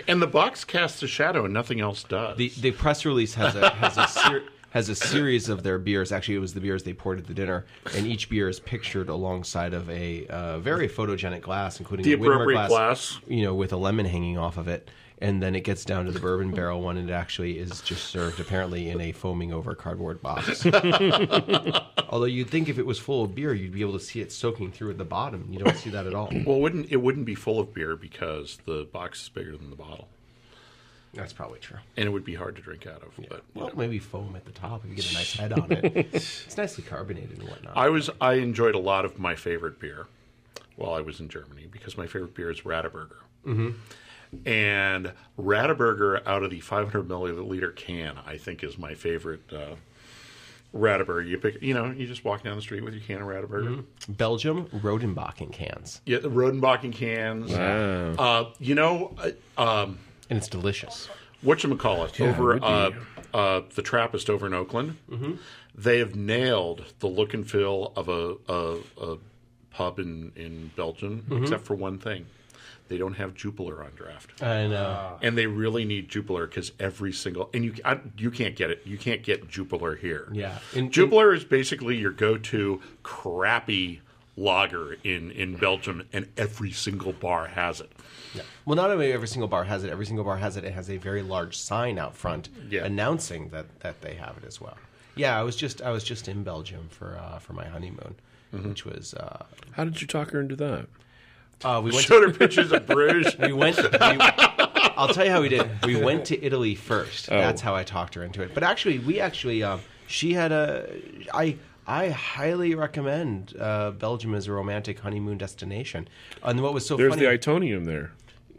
[0.08, 2.38] and the box casts a shadow and nothing else does.
[2.38, 6.12] The the press release has a has a ser- has a series of their beers.
[6.12, 7.64] Actually, it was the beers they poured at the dinner,
[7.96, 12.16] and each beer is pictured alongside of a uh, very photogenic glass, including The a
[12.16, 13.18] appropriate glass.
[13.26, 14.90] you know, with a lemon hanging off of it.
[15.18, 18.06] And then it gets down to the bourbon barrel one, and it actually is just
[18.08, 20.66] served apparently in a foaming over cardboard box.
[22.08, 24.32] Although you'd think if it was full of beer, you'd be able to see it
[24.32, 25.46] soaking through at the bottom.
[25.50, 26.28] You don't see that at all.
[26.44, 29.70] well, it wouldn't it wouldn't be full of beer because the box is bigger than
[29.70, 30.08] the bottle,
[31.14, 31.78] That's probably true.
[31.96, 33.12] and it would be hard to drink out of.
[33.28, 33.74] But Well, know.
[33.76, 36.08] maybe foam at the top if you get a nice head on it.
[36.14, 37.76] It's nicely carbonated and whatnot.
[37.76, 40.06] I was I enjoyed a lot of my favorite beer
[40.76, 43.18] while I was in Germany because my favorite beer is Radeberger.
[43.46, 43.70] Mm-hmm.
[44.46, 49.74] And Radeberger out of the 500 milliliter can, I think, is my favorite uh,
[50.74, 51.28] Radeberger.
[51.28, 53.84] You pick, you know, you just walk down the street with your can of Radeberger.
[54.08, 57.52] Belgium Rodenbachen cans, Yeah, the Rodenbachen cans.
[57.52, 58.12] Wow.
[58.18, 59.14] Uh, you know,
[59.58, 59.98] uh, um,
[60.30, 61.08] and it's delicious.
[61.44, 62.66] whatchamacallit, Yeah, it over would be.
[62.66, 62.90] uh,
[63.36, 64.96] uh, the Trappist over in Oakland,
[65.74, 68.78] they have nailed the look and feel of a, a,
[69.12, 69.18] a
[69.70, 72.26] pub in, in Belgium, except for one thing.
[72.88, 74.42] They don't have Jupiler on draft.
[74.42, 75.16] I know.
[75.22, 78.82] and they really need Jupiler because every single and you I, you can't get it.
[78.84, 80.28] You can't get Jupiler here.
[80.30, 80.58] Yeah.
[80.74, 84.01] In- Jupiler is basically your go-to crappy
[84.36, 87.92] lager in in Belgium, and every single bar has it.
[88.34, 88.42] Yeah.
[88.64, 90.64] Well, not only every single bar has it, every single bar has it.
[90.64, 92.84] It has a very large sign out front Yeah.
[92.84, 94.76] announcing that, that they have it as well.
[95.16, 98.14] Yeah, I was just I was just in Belgium for uh, for my honeymoon,
[98.52, 100.86] which was uh, How did you talk her into that?
[101.64, 103.36] uh, we went Showed her pictures of Bruges.
[103.38, 103.76] we went.
[103.76, 103.88] We,
[104.96, 105.68] I'll tell you how we did.
[105.84, 107.30] We went to Italy first.
[107.30, 107.36] Oh.
[107.38, 108.52] That's how I talked her into it.
[108.54, 110.88] But actually, we actually, um, she had a.
[111.34, 111.56] I
[111.86, 116.08] I highly recommend uh, Belgium as a romantic honeymoon destination.
[116.42, 117.02] And what was so funny.
[117.02, 117.26] There's funny?
[117.26, 118.12] the Atomium there.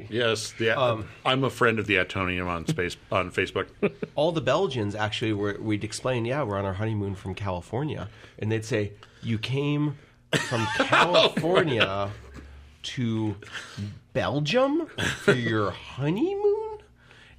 [0.10, 3.68] Yes, the, I'm a friend of the Atomium on space on Facebook.
[4.16, 5.58] all the Belgians actually were.
[5.60, 8.10] We'd explain, yeah, we're on our honeymoon from California,
[8.40, 9.98] and they'd say, "You came
[10.50, 12.10] from California
[12.84, 13.36] to
[14.14, 14.88] Belgium
[15.22, 16.63] for your honeymoon."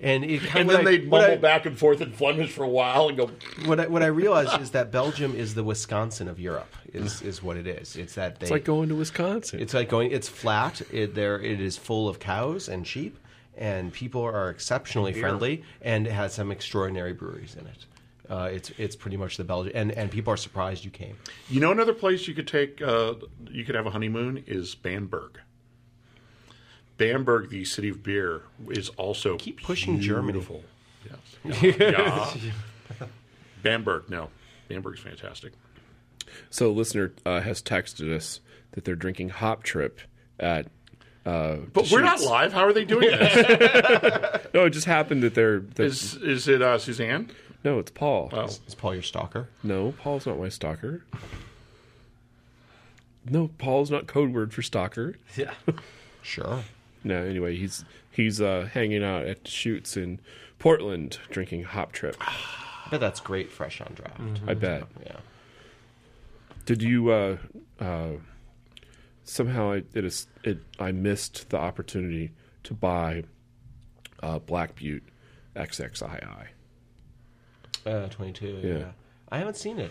[0.04, 2.62] And it kind And of then they'd mumble I, back and forth in Flemish for
[2.62, 3.30] a while and go,
[3.64, 6.76] what I, what I realized is that Belgium is the Wisconsin of Europe.
[6.92, 7.96] Is is what it is.
[7.96, 8.44] It's that they.
[8.44, 9.60] It's like going to Wisconsin.
[9.60, 10.12] It's like going.
[10.12, 10.82] It's flat.
[10.92, 13.18] It, there, it is full of cows and sheep,
[13.56, 17.86] and people are exceptionally friendly, and it has some extraordinary breweries in it.
[18.28, 21.16] Uh, it's it's pretty much the Belgian, and and people are surprised you came.
[21.48, 23.14] You know, another place you could take, uh,
[23.50, 25.40] you could have a honeymoon is Bamberg.
[26.98, 30.32] Bamberg, the city of beer, is also Keep pushing Germany.
[30.32, 30.62] beautiful.
[31.04, 31.64] Yes.
[31.64, 32.34] Yeah.
[33.00, 33.06] Yeah.
[33.62, 34.28] Bamberg, no,
[34.68, 35.52] Bamberg's fantastic.
[36.50, 38.40] So, a listener uh, has texted us
[38.72, 40.00] that they're drinking Hop Trip
[40.38, 40.66] at.
[41.24, 42.52] Uh, But we're not live.
[42.52, 44.46] How are they doing this?
[44.54, 45.60] No, it just happened that they're.
[45.60, 47.30] that- is is it uh, Suzanne?
[47.64, 48.28] no, it's Paul.
[48.32, 49.48] Oh, Is Paul your stalker?
[49.62, 51.02] No, Paul's not my stalker.
[53.28, 55.16] No, Paul's not code word for stalker.
[55.36, 55.54] Yeah.
[56.22, 56.60] Sure.
[57.04, 60.20] No, anyway, he's He's uh, hanging out at Deschutes in
[60.60, 62.16] Portland, drinking Hop Trip.
[62.20, 64.40] I bet that's great fresh on draft.
[64.46, 64.84] I bet.
[65.04, 65.16] Yeah.
[66.64, 67.38] Did you uh,
[67.80, 68.10] uh,
[69.24, 72.30] somehow I it is it I missed the opportunity
[72.62, 73.24] to buy
[74.22, 75.02] uh, Black Butte
[75.60, 76.06] XXII.
[77.84, 78.46] Uh, 22.
[78.62, 78.78] Yeah.
[78.78, 78.92] Yeah.
[79.28, 79.90] I haven't seen it.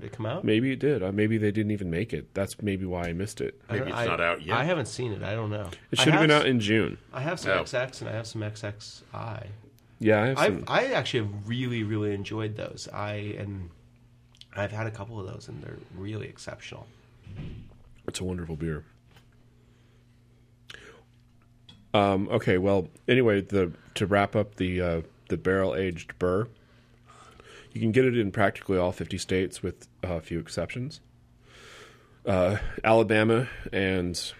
[0.00, 0.44] Did it come out?
[0.44, 1.02] Maybe it did.
[1.02, 2.32] Uh, maybe they didn't even make it.
[2.34, 3.60] That's maybe why I missed it.
[3.68, 4.56] I Maybe don't- it's I- not out yet.
[4.56, 5.22] I haven't seen it.
[5.22, 5.68] I don't know.
[5.92, 6.98] It should have been out in June.
[7.12, 7.62] I have some Oh.
[7.62, 9.46] XX and I have some XXI.
[10.00, 10.64] Yeah, I have I've, some.
[10.68, 12.88] I actually have really, really enjoyed those.
[12.92, 13.70] I and
[14.56, 16.86] I've had a couple of those, and they're really exceptional.
[18.08, 18.84] It's a wonderful beer.
[21.92, 26.48] Um, okay, well, anyway, the to wrap up the uh, the barrel aged Brrr,
[27.74, 31.00] you can get it in practically all fifty states with a few exceptions.
[32.24, 34.32] Uh, Alabama and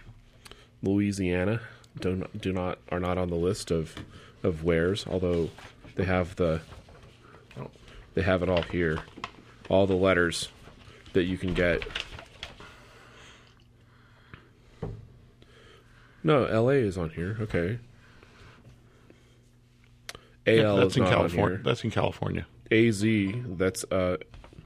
[0.81, 1.61] Louisiana
[1.99, 3.93] do not, do not are not on the list of
[4.41, 5.49] of wares, although
[5.95, 6.61] they have the
[8.15, 8.99] they have it all here,
[9.69, 10.49] all the letters
[11.13, 11.83] that you can get
[16.25, 16.77] No, L.A.
[16.77, 17.37] is on here.
[17.39, 17.77] Okay.
[20.47, 21.57] AL that's is in not on California.
[21.57, 21.63] here.
[21.63, 22.47] That's in California.
[22.71, 23.03] AZ,
[23.57, 24.17] that's uh,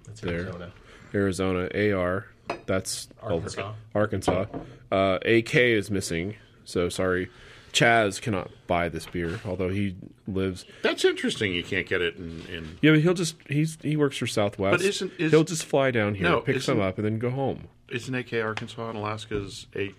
[0.05, 0.33] That's There.
[0.41, 0.71] Arizona.
[1.13, 1.93] Arizona.
[1.95, 2.25] AR,
[2.65, 3.73] that's Arkansas.
[3.95, 4.45] Arkansas.
[4.91, 6.35] Uh, AK is missing.
[6.65, 7.29] So sorry.
[7.71, 9.95] Chaz cannot buy this beer, although he
[10.27, 10.65] lives.
[10.81, 11.53] That's interesting.
[11.53, 12.41] You can't get it in.
[12.49, 14.79] in Yeah, but he'll just he's he works for Southwest.
[14.79, 17.29] But isn't- is- he'll just fly down here, No, pick some up, and then go
[17.29, 17.67] home.
[17.89, 19.93] isn't AK Arkansas and Alaska's a?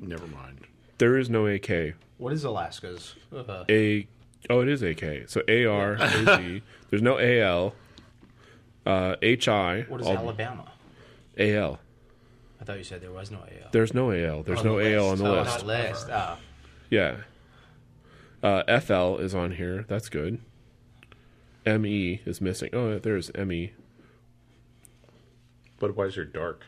[0.00, 0.60] Never mind.
[0.96, 1.92] There is no AK.
[2.16, 3.14] What is Alaska's?
[3.34, 4.06] Uh, A
[4.50, 5.28] oh, it is AK.
[5.28, 6.60] So AR AZ.
[6.90, 7.74] There's no AL.
[8.86, 9.84] Uh, HI.
[9.88, 10.70] what is all- Alabama?
[11.38, 11.78] AL.
[12.60, 13.68] I thought you said there was no AL.
[13.70, 14.42] There's no AL.
[14.42, 15.58] There's On no the AL on the Oh, list.
[15.58, 16.06] Not list.
[16.10, 16.38] Ah.
[16.90, 17.16] Yeah.
[18.42, 19.84] Uh, FL is on here.
[19.88, 20.40] That's good.
[21.66, 22.70] ME is missing.
[22.72, 23.72] Oh, there's ME.
[25.80, 26.64] Budweiser Dark.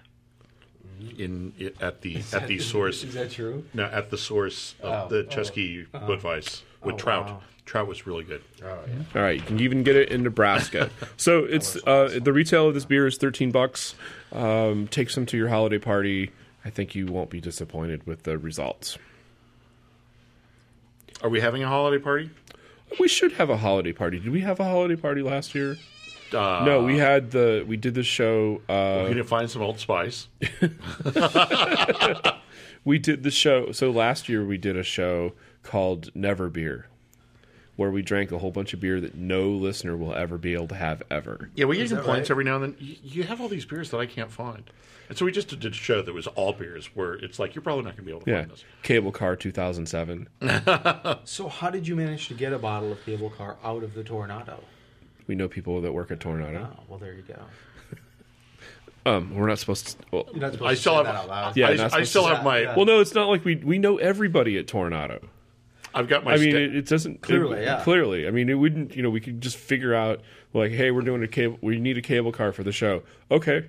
[1.19, 3.03] In it, at the at the source.
[3.03, 3.65] Is that true?
[3.73, 7.27] No, at the source of Oh, the Chesky Budweiss with Oh, Trout.
[7.27, 7.41] wow.
[7.67, 8.43] Trout was really good.
[8.65, 8.95] Oh yeah.
[9.15, 10.91] All right, you can even get it in Nebraska.
[11.17, 13.95] so it's uh, the retail of this beer is thirteen bucks.
[14.33, 16.33] Um, take some to your holiday party.
[16.65, 18.99] I think you won't be disappointed with the results.
[21.23, 22.31] Are we having a holiday party?
[22.99, 24.19] We should have a holiday party.
[24.19, 25.77] Did we have a holiday party last year?
[26.33, 28.63] Uh, no, we had the we did the show.
[28.69, 30.27] Uh, We didn't find some Old Spice.
[32.85, 33.73] we did the show.
[33.73, 36.87] So last year we did a show called Never Beer,
[37.77, 40.69] where we drank a whole bunch of beer that no listener will ever be able
[40.69, 41.51] to have ever.
[41.55, 42.35] Yeah, we get that complaints right?
[42.35, 42.77] every now and then.
[42.79, 44.65] You, you have all these beers that I can't find,
[45.09, 47.63] and so we just did a show that was all beers, where it's like you're
[47.63, 48.65] probably not going to be able to Yeah, find this.
[48.83, 50.29] Cable Car 2007.
[51.25, 54.03] So how did you manage to get a bottle of cable car out of the
[54.03, 54.61] Toronado?
[55.27, 56.69] We know people that work at Toronado.
[56.77, 57.35] Oh, well, there you go.
[59.07, 59.97] Um, we're not supposed to.
[60.13, 61.07] Well, not supposed I to still say have.
[61.07, 61.57] that out loud.
[61.57, 62.59] Yeah, I, I still to- have my.
[62.61, 62.77] Yeah.
[62.77, 65.25] well, no, it's not like we we know everybody at Toronado.
[65.95, 66.35] I've got my.
[66.35, 67.83] I mean, sta- it, it doesn't Clearly, it- yeah.
[67.83, 68.95] Clearly, I mean, it wouldn't.
[68.97, 70.21] You know, we could just figure out
[70.55, 71.59] like, hey, we're doing a cable.
[71.61, 73.03] We need a cable car for the show.
[73.31, 73.67] Okay.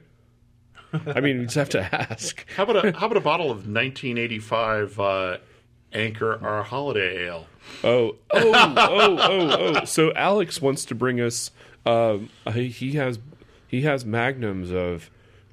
[1.05, 1.79] I mean, we just have to
[2.11, 2.45] ask.
[2.55, 5.37] how about a how about a bottle of 1985 uh,
[5.93, 7.47] Anchor Our Holiday Ale?
[7.83, 9.85] Oh, oh, oh, oh, oh.
[9.85, 11.51] So Alex wants to bring us.
[11.85, 13.19] Um, he he has
[13.67, 15.09] he has magnums of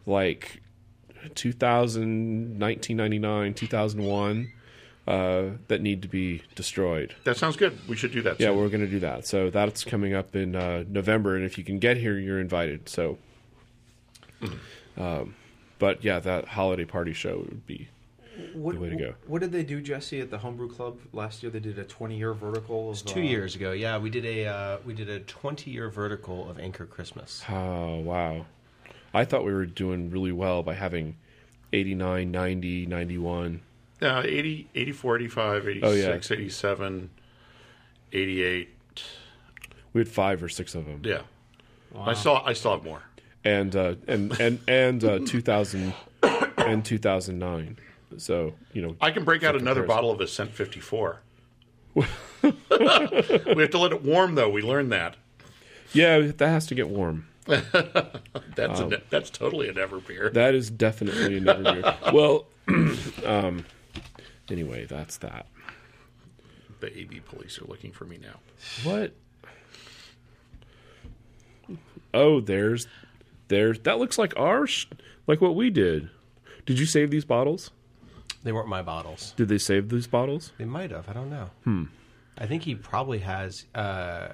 [0.06, 0.60] like
[1.34, 4.52] 2000, 1999, 2001
[5.08, 7.14] uh, that need to be destroyed.
[7.24, 7.78] That sounds good.
[7.88, 8.38] We should do that.
[8.38, 8.58] Yeah, soon.
[8.58, 9.26] we're going to do that.
[9.26, 12.90] So that's coming up in uh, November, and if you can get here, you're invited.
[12.90, 13.16] So,
[14.98, 15.34] um,
[15.78, 17.88] but yeah, that holiday party show would be.
[18.52, 19.14] What, Good way to go.
[19.26, 21.50] What did they do, Jesse, at the Homebrew Club last year?
[21.50, 22.90] They did a 20-year vertical.
[22.90, 25.88] Of, Two uh, years ago, yeah, we did a uh, we did a twenty year
[25.88, 27.42] vertical of Anchor Christmas.
[27.48, 28.44] Oh wow!
[29.14, 31.16] I thought we were doing really well by having
[31.72, 33.60] 89, 90, 91.
[34.00, 36.14] Uh, 80, 84, 85, 86, Oh, yeah.
[36.14, 37.10] 87,
[38.12, 38.68] 88.
[39.92, 41.22] We had five or six of them, Yeah.
[41.96, 43.02] I saw I saw have more.
[43.44, 45.94] and uh, and and and uh, 2000
[46.58, 47.78] and 2009.
[48.18, 49.86] So you know, I can break out another comparison.
[49.96, 51.20] bottle of Ascent 54.
[51.94, 52.02] we
[52.42, 54.50] have to let it warm, though.
[54.50, 55.16] We learned that.
[55.92, 57.26] yeah, that has to get warm.
[57.46, 60.28] That's a ne- that's totally a never beer.
[60.30, 61.96] That is definitely a never beer.
[62.12, 62.44] Well,
[63.24, 63.64] um,
[64.50, 65.46] anyway, that's that.
[66.80, 68.38] the AB police are looking for me now.
[68.84, 69.12] What?
[72.14, 72.86] Oh, there's,
[73.48, 73.78] there's.
[73.80, 74.86] That looks like ours,
[75.26, 76.08] like what we did.
[76.66, 77.70] Did you save these bottles?
[78.44, 79.34] They weren't my bottles.
[79.36, 80.52] Did they save these bottles?
[80.58, 81.08] They might have.
[81.08, 81.50] I don't know.
[81.64, 81.84] Hmm.
[82.38, 83.66] I think he probably has.
[83.74, 84.28] Uh,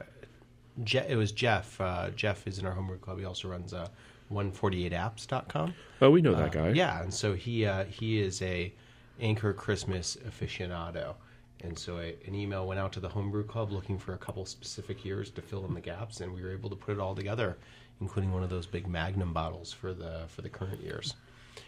[0.84, 1.80] Je- it was Jeff.
[1.80, 3.18] Uh, Jeff is in our homebrew club.
[3.18, 3.88] He also runs uh,
[4.32, 5.74] 148apps.com.
[6.02, 6.68] Oh, we know that guy.
[6.70, 8.72] Yeah, and so he uh, he is a
[9.20, 11.14] Anchor Christmas aficionado,
[11.62, 14.44] and so a, an email went out to the homebrew club looking for a couple
[14.44, 17.14] specific years to fill in the gaps, and we were able to put it all
[17.14, 17.56] together,
[18.00, 21.14] including one of those big Magnum bottles for the for the current years.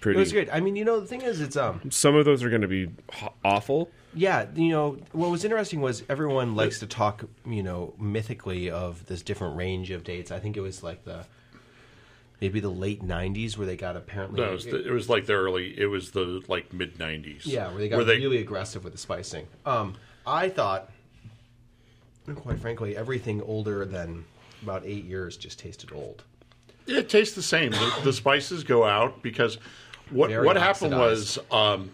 [0.00, 0.18] Pretty.
[0.18, 0.48] It was great.
[0.52, 2.68] I mean, you know, the thing is, it's um, Some of those are going to
[2.68, 3.88] be h- awful.
[4.14, 9.06] yeah, you know, what was interesting was everyone likes to talk, you know, mythically of
[9.06, 10.32] this different range of dates.
[10.32, 11.24] I think it was like the
[12.40, 15.26] maybe the late '90s where they got apparently No, it was, the, it was like
[15.26, 15.78] the early.
[15.78, 17.42] It was the like mid '90s.
[17.44, 19.46] Yeah, where they got really aggressive with the spicing.
[19.64, 19.94] Um,
[20.26, 20.90] I thought,
[22.34, 24.24] quite frankly, everything older than
[24.62, 26.24] about eight years just tasted old.
[26.86, 27.72] It tastes the same.
[27.72, 29.58] The, the spices go out because
[30.10, 31.38] what Very what happened oxidized.
[31.50, 31.90] was um,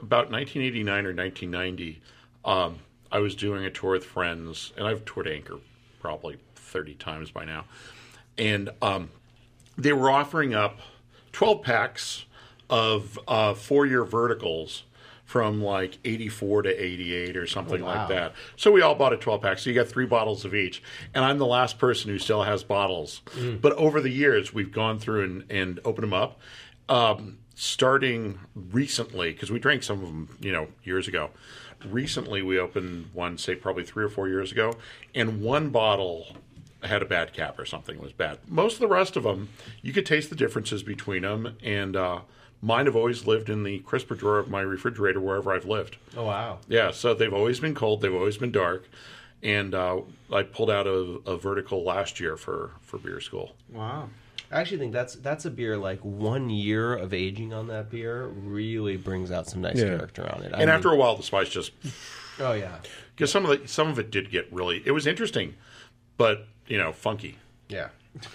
[0.00, 2.02] about 1989 or 1990.
[2.44, 2.78] Um,
[3.10, 5.58] I was doing a tour with friends, and I've toured Anchor
[6.00, 7.66] probably 30 times by now,
[8.36, 9.10] and um,
[9.76, 10.78] they were offering up
[11.32, 12.24] 12 packs
[12.70, 14.84] of uh, four year verticals
[15.24, 18.34] from like 84 to 88 or something Oh, like that.
[18.56, 19.58] So we all bought a 12 pack.
[19.58, 20.82] So you got three bottles of each.
[21.14, 23.22] And I'm the last person who still has bottles.
[23.30, 23.60] Mm.
[23.60, 26.38] But over the years, we've gone through and, and opened them up.
[26.90, 31.30] Um, starting recently, because we drank some of them, you know, years ago.
[31.86, 34.74] Recently, we opened one, say probably three or four years ago,
[35.14, 36.36] and one bottle
[36.82, 38.38] had a bad cap or something was bad.
[38.48, 39.48] Most of the rest of them,
[39.82, 41.56] you could taste the differences between them.
[41.62, 42.20] And uh,
[42.60, 45.96] mine have always lived in the crisper drawer of my refrigerator wherever I've lived.
[46.16, 46.58] Oh wow!
[46.68, 48.00] Yeah, so they've always been cold.
[48.02, 48.88] They've always been dark.
[49.44, 50.02] And uh,
[50.32, 53.56] I pulled out a, a vertical last year for, for beer school.
[53.72, 54.08] Wow.
[54.52, 58.26] I actually think that's that's a beer like one year of aging on that beer
[58.26, 59.86] really brings out some nice Yeah.
[59.96, 60.52] character on it.
[60.52, 61.72] I And mean- after a while, the spice just
[62.38, 62.76] oh yeah,
[63.16, 64.82] because some of the some of it did get really.
[64.84, 65.54] It was interesting,
[66.18, 67.38] but you know, funky.
[67.68, 67.88] Yeah.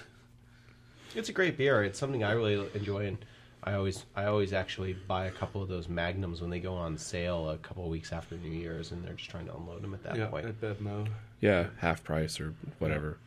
[1.16, 1.84] It's a great beer.
[1.84, 3.18] It's something I really enjoy, and
[3.64, 6.96] I always, I always actually buy a couple of those magnums when they go on
[6.98, 9.94] sale a couple of weeks after New Year's, and they're just trying to unload them
[9.96, 10.46] at that Yeah, point.
[10.46, 11.08] at Bevmo.
[11.42, 13.18] Yeah, half price or whatever.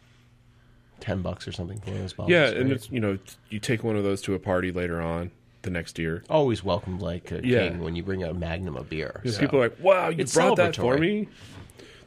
[1.00, 2.30] Ten bucks or something for those bottles.
[2.30, 3.18] Yeah, and it's you know
[3.48, 5.30] you take one of those to a party later on
[5.62, 6.22] the next year.
[6.30, 7.70] always welcomed like a Yeah.
[7.70, 9.12] king when you bring a magnum of beer.
[9.22, 11.00] Because So- people are like, "Wow, you It's brought that for celebratory.
[11.00, 11.28] me."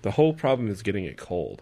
[0.04, 1.62] The whole problem is getting it cold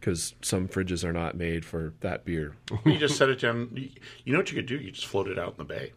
[0.00, 2.54] because some fridges are not made for that beer.
[2.86, 3.70] You just set it down.
[3.74, 3.90] You
[4.24, 4.76] you know what you could do?
[4.76, 5.92] You just float it out in the bay.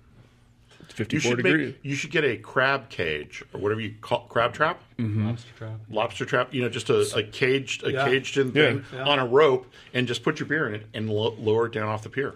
[0.82, 1.68] It's You fifty-four should degrees.
[1.74, 5.28] make, you should get a crab cage or whatever you call crab trap, mm-hmm.
[5.28, 5.80] Lobster trap.
[5.90, 6.54] lobster trap.
[6.54, 8.06] You know, just a, a caged a Yeah.
[8.06, 9.04] caged in thing Yeah.
[9.08, 11.88] on a rope, and just put your beer in it and lo- lower it down
[11.88, 12.36] off the pier.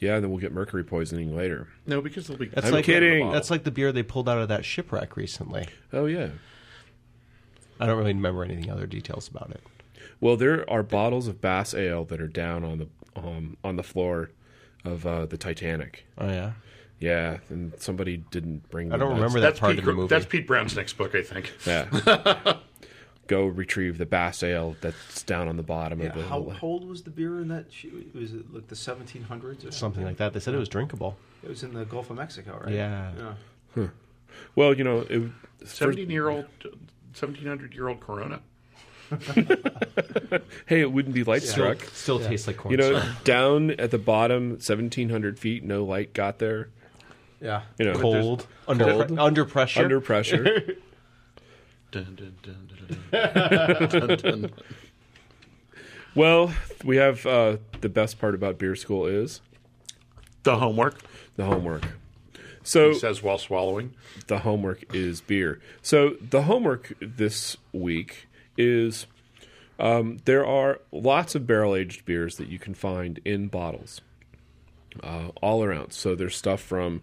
[0.00, 1.68] yeah, and then we'll get mercury poisoning later.
[1.86, 2.46] No, because they'll be.
[2.48, 3.30] That's I'm like kidding.
[3.32, 5.66] That's like the beer they pulled out of that shipwreck recently.
[5.92, 6.28] Oh yeah.
[7.80, 9.62] I don't really remember anything other details about it.
[10.24, 13.82] Well, there are bottles of Bass Ale that are down on the um, on the
[13.82, 14.30] floor
[14.82, 16.06] of uh, the Titanic.
[16.16, 16.52] Oh yeah,
[16.98, 18.90] Yeah, and somebody didn't bring.
[18.90, 20.08] I don't That's- remember that that's part Pete, of the movie.
[20.08, 21.52] That's Pete Brown's next book, I think.
[21.66, 22.56] Yeah.
[23.26, 26.22] Go retrieve the Bass Ale that's down on the bottom Yeah, of the.
[26.22, 27.66] how, how old was the beer in that?
[28.14, 30.32] Was it like the 1700s or something like that.
[30.32, 31.18] They said it was drinkable.
[31.42, 32.72] It was in the Gulf of Mexico, right?
[32.72, 33.12] Yeah.
[33.76, 33.86] yeah.
[34.56, 35.30] Well, you know, it,
[35.60, 36.46] first, Seventeen year old,
[37.12, 38.40] seventeen hundred year old Corona.
[40.66, 41.84] hey, it wouldn't be light Still, struck.
[41.92, 46.12] still tastes like corn You know, down at the bottom, seventeen hundred feet, no light
[46.12, 46.68] got there.
[47.40, 47.62] Yeah.
[47.78, 49.18] You know, cold, under Cold.
[49.18, 49.82] under pressure.
[49.82, 50.62] under pressure.
[51.90, 52.68] Dun, dun, dun,
[53.12, 53.88] dun, dun, dun.
[54.18, 54.52] Dun, dun.
[56.16, 56.52] well,
[56.84, 59.40] we have uh, the best part about beer school is
[60.42, 60.96] The homework
[61.36, 61.82] the homework.
[62.62, 63.94] So he says while swallowing.
[64.26, 65.60] the homework is beer.
[65.82, 68.26] So the homework this week
[68.56, 69.06] is
[69.78, 74.00] um, there are lots of barrel aged beers that you can find in bottles
[75.02, 75.92] uh, all around.
[75.92, 77.02] So there's stuff from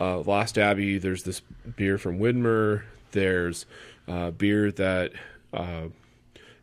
[0.00, 0.98] uh, Lost Abbey.
[0.98, 1.42] There's this
[1.76, 2.82] beer from Widmer.
[3.12, 3.66] There's
[4.06, 5.12] uh, beer that
[5.52, 5.88] uh,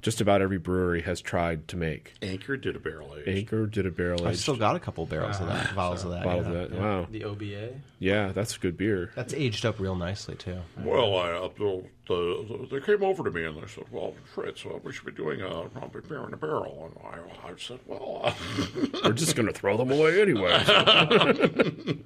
[0.06, 2.14] just about every brewery has tried to make.
[2.22, 3.24] Anchor did a barrel age.
[3.28, 6.12] Anchor did a barrel I've aged still got a couple barrels of that, bottles of
[6.12, 6.24] that.
[6.24, 6.60] bottle yeah.
[6.60, 6.80] of that.
[6.80, 7.74] Wow, The OBA.
[7.98, 9.12] yeah, that's good beer.
[9.16, 10.60] That's aged up real nicely too.
[10.84, 14.64] Well, I, uh, the, the, they came over to me and they said, "Well, Fritz,
[14.64, 17.80] uh, we should be doing a, a beer in a barrel." And I, I said,
[17.88, 18.32] "Well, uh,
[19.06, 20.64] We're just going to throw them away anyway.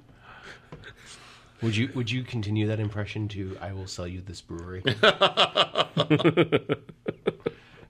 [1.62, 4.82] Would you would you continue that impression to "I will sell you this brewery"?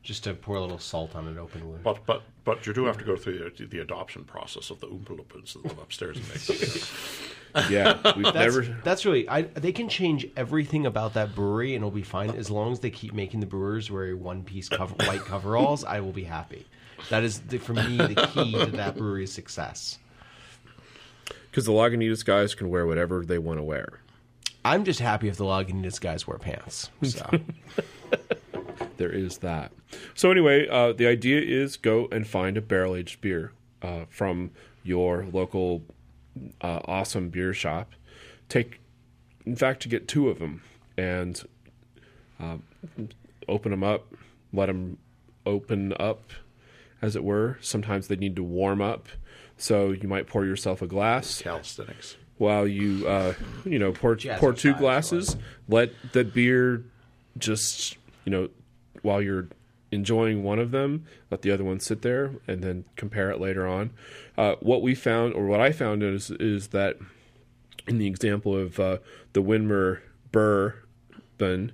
[0.03, 1.83] Just to pour a little salt on an open wound.
[1.85, 4.87] but but but you do have to go through the, the adoption process of the
[4.87, 8.63] Oompa Loompas that live upstairs and make the beer." Yeah, we've That's, never.
[8.85, 12.49] that's really I, they can change everything about that brewery and it'll be fine as
[12.49, 15.83] long as they keep making the brewers wear one piece cover, white coveralls.
[15.85, 16.65] I will be happy.
[17.09, 19.99] That is the, for me the key to that brewery's success.
[21.51, 24.01] Because the Lagunitas guys can wear whatever they want to wear.
[24.65, 26.89] I'm just happy if the Lagunitas guys wear pants.
[27.03, 27.29] So
[28.97, 29.73] There is that.
[30.15, 33.53] So anyway, uh, the idea is go and find a barrel aged beer
[33.83, 34.51] uh, from
[34.83, 35.83] your local
[36.61, 37.93] uh, awesome beer shop.
[38.49, 38.81] Take,
[39.45, 40.63] in fact, to get two of them
[40.97, 41.43] and
[42.41, 42.57] uh,
[43.49, 44.15] open them up.
[44.53, 44.99] Let them
[45.47, 46.33] open up,
[47.01, 47.59] as it were.
[47.61, 49.09] Sometimes they need to warm up,
[49.57, 52.17] so you might pour yourself a glass Calisthenics.
[52.39, 53.35] while you uh,
[53.65, 55.37] you know pour pour two glasses.
[55.69, 56.85] Let the beer
[57.39, 58.49] just you know
[59.03, 59.49] while you're
[59.93, 63.67] enjoying one of them, let the other one sit there, and then compare it later
[63.67, 63.91] on.
[64.39, 66.97] Uh, what we found, or what I found, is is that
[67.87, 68.99] in the example of uh,
[69.33, 70.01] the Widmer
[70.33, 71.73] bourbon,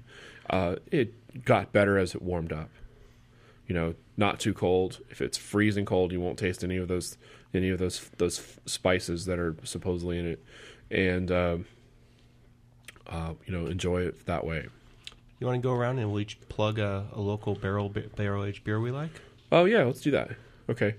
[0.49, 2.71] uh, it got better as it warmed up.
[3.67, 5.01] You know, not too cold.
[5.11, 7.19] If it's freezing cold, you won't taste any of those
[7.53, 10.45] any of those those spices that are supposedly in it,
[10.91, 11.59] and uh,
[13.09, 14.69] uh, you know, enjoy it that way.
[15.39, 18.65] You want to go around and we'll each plug a, a local barrel barrel aged
[18.65, 19.11] beer we like.
[19.53, 20.31] Oh yeah, let's do that.
[20.69, 20.95] Okay,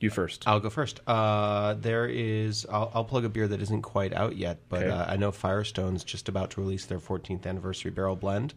[0.00, 0.46] you first.
[0.46, 1.00] I'll go first.
[1.06, 2.66] Uh, there is.
[2.70, 4.90] I'll, I'll plug a beer that isn't quite out yet, but Okay.
[4.90, 8.54] uh, I know Firestone's just about to release their 14th anniversary barrel blend,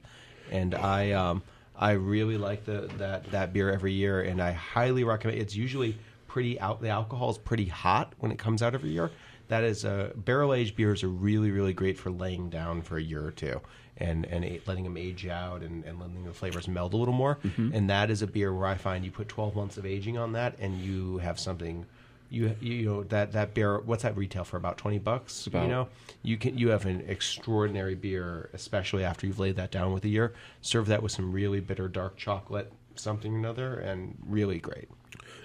[0.52, 1.42] and I um,
[1.76, 5.40] I really like the that that beer every year, and I highly recommend.
[5.42, 5.98] It's usually
[6.28, 6.82] pretty out.
[6.82, 9.10] The alcohol is pretty hot when it comes out every year.
[9.48, 13.02] That is uh, barrel aged beers are really really great for laying down for a
[13.02, 13.62] year or two.
[13.98, 17.38] And, and letting them age out and, and letting the flavors meld a little more.
[17.58, 20.34] And that is a beer where I find you put 12 months of aging on
[20.34, 21.86] that and you have something
[22.30, 25.62] you you know that that beer what's that retail for about 20 bucks About.
[25.64, 25.88] you know
[26.24, 30.10] you can you have an extraordinary beer especially after you've laid that down with a
[30.10, 34.90] year serve that with some really bitter dark chocolate something or another and really great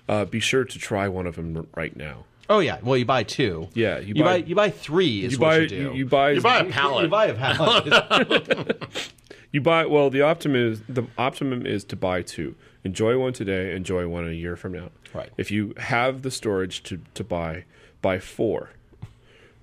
[0.08, 2.24] Uh, be sure to try one of them right now.
[2.50, 5.38] Oh yeah well you buy two Yeah, you you, buy- you buy three is You
[5.38, 6.64] what buy you do you, you buy You buy a
[7.02, 8.82] You buy a pallet.
[9.52, 10.10] You buy well.
[10.10, 12.54] The optimum is the optimum is to buy two.
[12.84, 13.74] Enjoy one today.
[13.74, 14.90] Enjoy one a year from now.
[15.12, 15.28] Right.
[15.36, 17.64] If you have the storage to to buy,
[18.00, 18.70] buy four.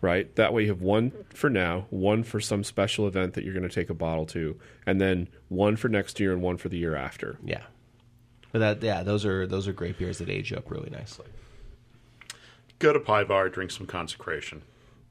[0.01, 0.35] Right.
[0.35, 3.67] That way you have one for now, one for some special event that you're going
[3.67, 6.77] to take a bottle to, and then one for next year and one for the
[6.77, 7.37] year after.
[7.45, 7.63] yeah
[8.51, 11.25] but that yeah those are those are great beers that age up really nicely
[12.79, 14.61] Go to Pie Bar, drink some consecration.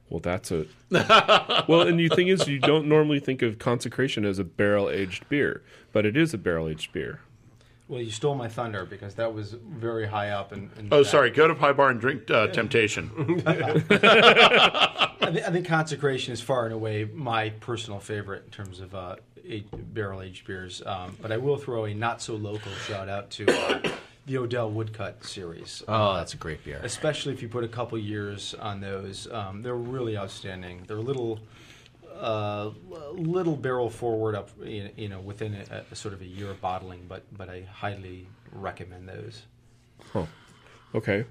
[0.09, 0.65] Well, that's a
[1.67, 5.27] well, and the thing is, you don't normally think of consecration as a barrel aged
[5.27, 5.61] beer,
[5.91, 7.19] but it is a barrel aged beer.
[7.89, 10.51] Well, you stole my thunder because that was very high up.
[10.51, 11.29] And, and Oh, sorry.
[11.31, 13.41] Go to Pie Bar and drink uh, Temptation.
[13.47, 13.79] I,
[15.31, 19.15] thi- I think consecration is far and away my personal favorite in terms of uh,
[19.73, 20.81] barrel aged beers.
[20.85, 23.91] Um, but I will throw a not so local shout out to uh,
[24.27, 25.81] the Odell Woodcut series.
[25.87, 29.27] oh that's a great beer especially if you put a couple years on those.
[29.31, 30.83] Um, they're really outstanding.
[30.85, 31.39] They're a little,
[32.19, 32.71] uh,
[33.13, 37.05] little barrel forward up, you know, within a, a sort of a year of bottling.
[37.07, 39.43] But but I highly recommend those.
[40.95, 41.25] Okay,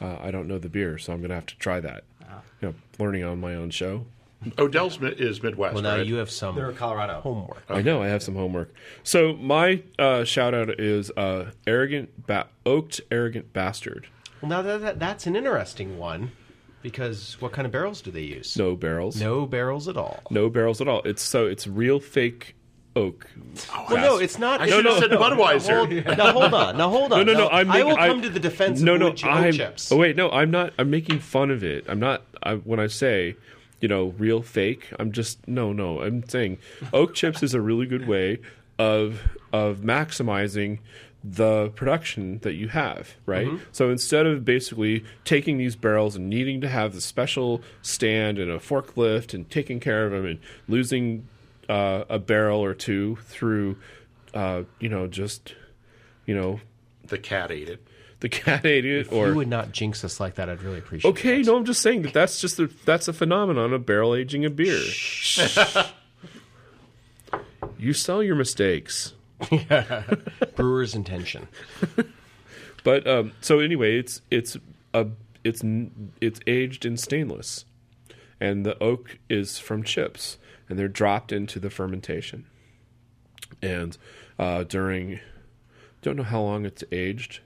[0.00, 2.04] uh, I don't know the beer, so I'm going to have to try that.
[2.60, 4.06] You know, learning on my own show.
[4.58, 6.06] Odell's mi- is Midwest, well now right?
[6.06, 7.20] you have some They're Colorado.
[7.20, 8.72] homework I know I have some homework.
[9.02, 14.06] So my uh, shout out is uh, arrogant, ba- oaked, arrogant bastard.
[14.40, 16.30] well now that, that that's an interesting one
[16.82, 19.20] because what kind of barrels do they use No barrels.
[19.20, 21.02] no barrels at all No barrels at all.
[21.02, 22.54] It's so it's real fake
[22.94, 23.26] oak.
[23.90, 24.60] Well, no, it's not.
[24.60, 26.16] I should have said Budweiser.
[26.16, 26.76] now hold on.
[26.76, 27.26] Now hold on.
[27.26, 27.48] No, no, no.
[27.48, 29.06] Now, I'm I making- will I- come to the defense no, of no.
[29.06, 29.52] wood chip- oat I'm.
[29.52, 29.90] chips.
[29.90, 30.30] Oh wait, no.
[30.30, 30.72] I'm not.
[30.78, 31.84] I'm making fun of it.
[31.88, 32.22] I'm not.
[32.42, 33.36] I, when I say,
[33.80, 36.02] you know, real fake, I'm just no, no.
[36.02, 36.58] I'm saying
[36.92, 38.38] oak chips is a really good way
[38.78, 39.22] of
[39.52, 40.78] of maximizing
[41.24, 43.48] the production that you have, right?
[43.48, 43.64] Mm-hmm.
[43.72, 48.50] So instead of basically taking these barrels and needing to have the special stand and
[48.50, 50.38] a forklift and taking care of them and
[50.68, 51.26] losing
[51.68, 53.76] uh, a barrel or two through,
[54.32, 55.54] uh, you know, just
[56.24, 56.60] you know,
[57.06, 57.82] The cat ate it.
[58.20, 60.78] the cat ate it, If or you would not jinx us like that, I'd really
[60.78, 61.12] appreciate it.
[61.18, 61.46] okay, it.
[61.46, 64.50] no, I'm just saying that that's just a, that's a phenomenon of barrel aging a
[64.50, 64.82] beer.
[67.78, 69.14] you sell your mistakes,
[69.50, 70.02] yeah.
[70.56, 71.48] Brewer's intention.
[72.84, 74.56] but um, so anyway, it's it's
[74.94, 75.06] a
[75.44, 75.62] it's
[76.20, 77.64] it's aged in stainless,
[78.40, 80.38] and the oak is from chips,
[80.68, 82.46] and they're dropped into the fermentation,
[83.62, 83.96] and
[84.38, 85.20] uh, during
[86.02, 87.40] don't know how long it's aged.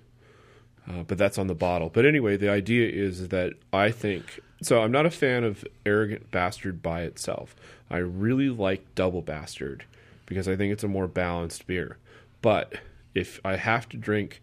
[0.89, 1.89] Uh, but that's on the bottle.
[1.89, 4.83] But anyway, the idea is that I think so.
[4.83, 7.55] I'm not a fan of Arrogant Bastard by itself.
[7.91, 9.85] I really like Double Bastard
[10.27, 11.99] because I think it's a more balanced beer.
[12.41, 12.75] But
[13.15, 14.43] if I have to drink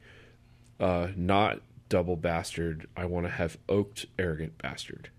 [0.79, 1.59] uh, not
[1.89, 5.09] Double Bastard, I want to have Oaked Arrogant Bastard.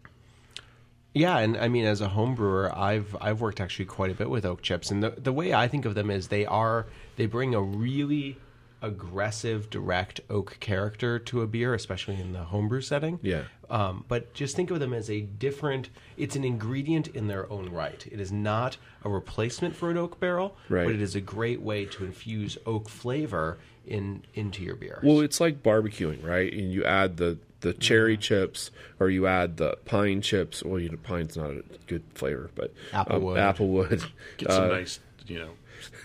[1.12, 4.30] Yeah, and I mean, as a home brewer, I've I've worked actually quite a bit
[4.30, 6.86] with oak chips, and the the way I think of them is they are
[7.16, 8.38] they bring a really
[8.82, 13.18] aggressive, direct oak character to a beer, especially in the homebrew setting.
[13.22, 13.42] Yeah.
[13.68, 15.90] Um, but just think of them as a different.
[16.16, 18.04] It's an ingredient in their own right.
[18.10, 20.84] It is not a replacement for an oak barrel, Right.
[20.86, 25.00] but it is a great way to infuse oak flavor in into your beer.
[25.02, 26.52] Well, it's like barbecuing, right?
[26.52, 30.62] And you add the the cherry chips, or you add the pine chips.
[30.62, 33.36] Well, you know, pine's not a good flavor, but um, Applewood.
[33.36, 34.10] applewood.
[34.38, 35.50] Get some Uh, nice, you know,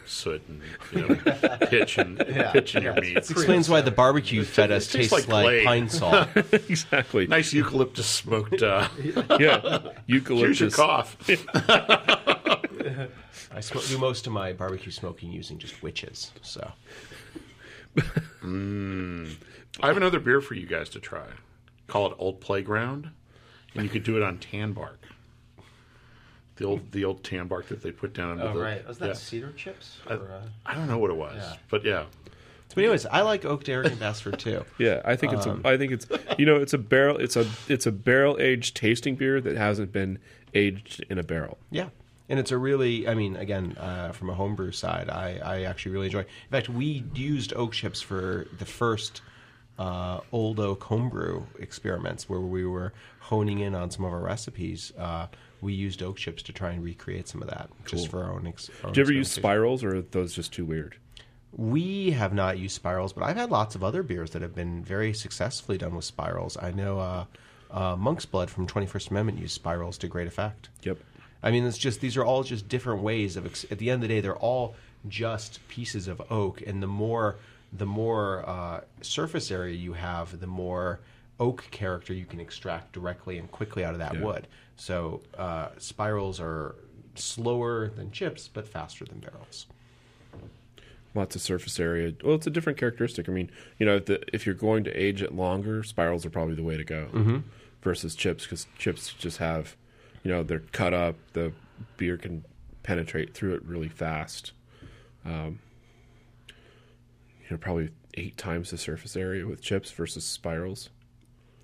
[0.05, 0.61] soot and
[0.91, 1.15] you know,
[1.67, 2.17] pitch and
[2.53, 3.17] pitch in your meat.
[3.17, 6.27] explains why the barbecue fed us tastes like like, pine salt.
[6.51, 7.27] exactly.
[7.27, 8.61] Nice eucalyptus smoked.
[8.61, 8.87] Uh,
[9.39, 10.59] Yeah, eucalyptus.
[10.59, 11.17] here's your cough.
[13.51, 16.31] I sm- do most of my barbecue smoking using just witches.
[16.41, 16.71] So
[17.97, 21.25] I have another beer for you guys to try.
[21.87, 23.09] Call it Old Playground,
[23.73, 24.99] and you could do it on tan bark.
[26.57, 28.59] The old the old tan bark that they put down under Oh the.
[28.59, 29.13] right, was that yeah.
[29.13, 29.97] cedar chips?
[30.07, 31.55] I, Or, uh, I don't know what it was, Yeah.
[31.69, 32.05] but yeah.
[32.73, 34.65] But anyways, I like Oak and Bastard too.
[34.77, 35.45] Yeah, I think it's.
[35.47, 36.07] Um, a, I think it's.
[36.37, 37.17] You know, it's a barrel.
[37.17, 37.45] It's a.
[37.69, 40.19] It's a barrel aged tasting beer that hasn't been
[40.53, 41.57] aged in a barrel.
[41.71, 41.89] Yeah.
[42.27, 45.91] And it's a really, I mean, again, uh, from a homebrew side, I, I actually
[45.91, 46.21] really enjoy.
[46.21, 49.21] In fact, we used oak chips for the first
[49.77, 54.91] uh, old oak homebrew experiments where we were honing in on some of our recipes.
[54.97, 55.27] Uh,
[55.65, 58.47] we used oak chips to try and recreate some of that just for our own.
[58.47, 60.95] Ex- our own Did you ever use spirals, or are those just too weird?
[61.51, 64.83] We have not used spirals, but I've had lots of other beers that have been
[64.83, 66.55] very successfully done with spirals.
[66.61, 67.25] I know uh,
[67.71, 70.69] uh, Monk's Blood from 21st Amendment used spirals to great effect.
[70.83, 70.99] Yep.
[71.41, 73.45] I mean, it's just these are all just different ways of.
[73.45, 74.75] Ex- at the end of the day, they're all
[75.07, 77.37] just pieces of oak, and the more
[77.73, 80.99] the more uh, surface area you have, the more
[81.39, 84.21] oak character you can extract directly and quickly out of that Yeah.
[84.23, 84.47] wood.
[84.77, 86.75] So uh, spirals are
[87.15, 89.67] slower than chips, but faster than barrels.
[91.13, 92.13] Lots of surface area.
[92.23, 93.29] Well, it's a different characteristic.
[93.29, 93.49] I mean,
[93.79, 96.75] you know, the, if you're going to age it longer, spirals are probably the way
[96.77, 97.37] to go Mm-hmm.
[97.81, 99.75] versus chips because chips just have,
[100.23, 101.15] you know, they're cut up.
[101.33, 101.53] The
[101.97, 102.43] beer can
[102.83, 104.51] penetrate through it really fast.
[105.25, 105.59] Um,
[106.49, 110.89] you know, probably eight times the surface area with chips versus spirals.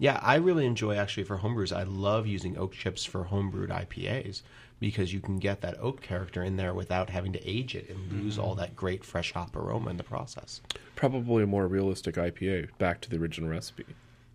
[0.02, 1.72] Yeah, I really enjoy actually for homebrews.
[1.72, 4.42] I love using oak chips for homebrewed IPAs
[4.80, 8.12] because you can get that oak character in there without having to age it and
[8.12, 10.60] lose all that great fresh hop aroma in the process.
[10.96, 12.70] Probably a more realistic IPA.
[12.80, 13.86] Back to the original recipe.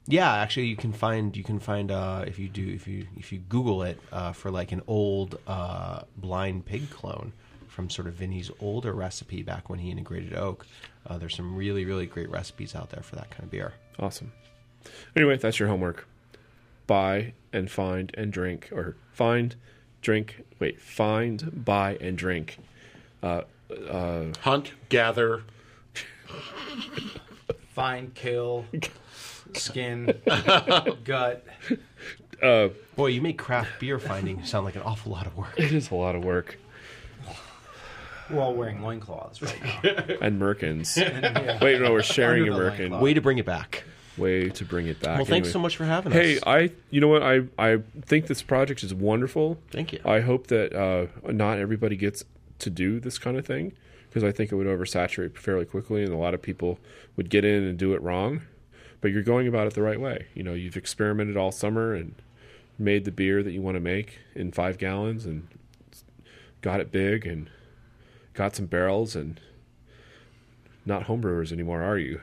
[0.07, 3.33] Yeah, actually, you can find you can find uh, if you do if you if
[3.33, 7.33] you Google it uh, for like an old uh, blind pig clone
[7.67, 10.65] from sort of Vinny's older recipe back when he integrated oak.
[11.09, 13.73] Uh, there's some really really great recipes out there for that kind of beer.
[13.99, 14.31] Awesome.
[15.15, 16.07] Anyway, that's your homework.
[16.87, 19.55] Buy and find and drink, or find,
[20.03, 20.43] drink.
[20.59, 22.59] Wait, find, buy, and drink.
[23.23, 23.43] Uh,
[23.91, 25.43] uh, Hunt, gather,
[27.75, 28.65] find, kill,
[29.55, 30.15] skin,
[31.05, 31.45] gut.
[32.43, 35.55] Uh, boy, you make craft beer finding sound like an awful lot of work.
[35.57, 36.59] It is a lot of work.
[38.31, 39.81] We're all wearing loincloths right now.
[40.21, 40.97] And Merkins.
[41.63, 42.79] Wait, no, we're sharing a Under the Merkin.
[42.79, 43.03] loincloth.
[43.03, 43.85] Way to bring it back.
[44.17, 45.17] Way to bring it back.
[45.19, 45.53] Well, thanks Anyway.
[45.53, 46.43] so much for having Hey, us.
[46.45, 46.71] Hey, I.
[46.91, 47.23] You know what?
[47.23, 49.59] I I think this project is wonderful.
[49.71, 50.01] Thank you.
[50.05, 52.25] I hope that uh, not everybody gets
[52.61, 53.73] to do this kind of thing
[54.09, 56.79] because I think it would oversaturate fairly quickly, and a lot of people
[57.17, 58.43] would get in and do it wrong.
[59.03, 60.27] But you're going about it the right way.
[60.35, 62.15] You know, you've experimented all summer and
[62.79, 65.47] made the beer that you want to make in five gallons, and
[66.63, 67.51] got it big, and
[68.33, 69.39] got some barrels, and
[70.87, 72.23] not homebrewers anymore, are you?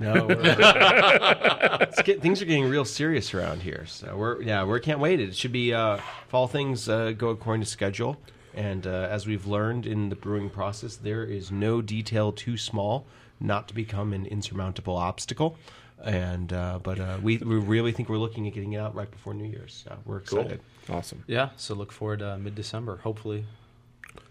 [0.00, 0.40] No, we're,
[1.80, 3.84] It's get, things are getting real serious around here.
[3.86, 5.20] So we're yeah, we can't wait.
[5.20, 8.16] It should be uh, if all things uh, go according to schedule.
[8.54, 13.04] And uh, as we've learned in the brewing process, there is no detail too small
[13.40, 15.56] not to become an insurmountable obstacle.
[16.04, 19.10] And uh, but uh, we we really think we're looking at getting it out right
[19.10, 19.84] before New Year's.
[19.84, 20.40] So we're Cool.
[20.40, 20.60] excited.
[20.88, 21.24] Awesome.
[21.26, 23.46] Yeah, so look forward to uh, mid-December, hopefully.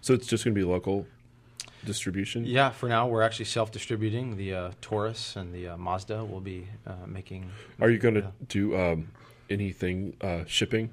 [0.02, 1.08] So it's just going to be local
[1.86, 2.46] distribution.
[2.46, 4.38] Yeah, for now we're actually self-distributing.
[4.38, 7.52] The uh, Taurus and the uh, Mazda will be uh, making.
[7.80, 9.12] Are you going to do um,
[9.50, 10.90] anything uh, shipping?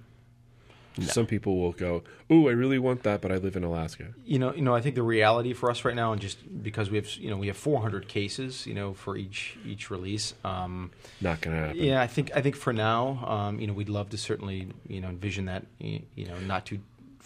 [1.01, 4.39] Some people will go, "Ooh, I really want that, but I live in Alaska." you
[4.39, 6.97] know, you know, I think the reality for us right now, and just because we
[6.97, 10.35] have, you know, we have 400 cases, you know, for each each release.
[10.45, 10.91] Um,
[11.21, 11.77] Not gonna happen.
[11.77, 15.01] yeah, I think I think for now, um, you know, we'd love to certainly, you
[15.01, 16.81] know, envision that, you know, not too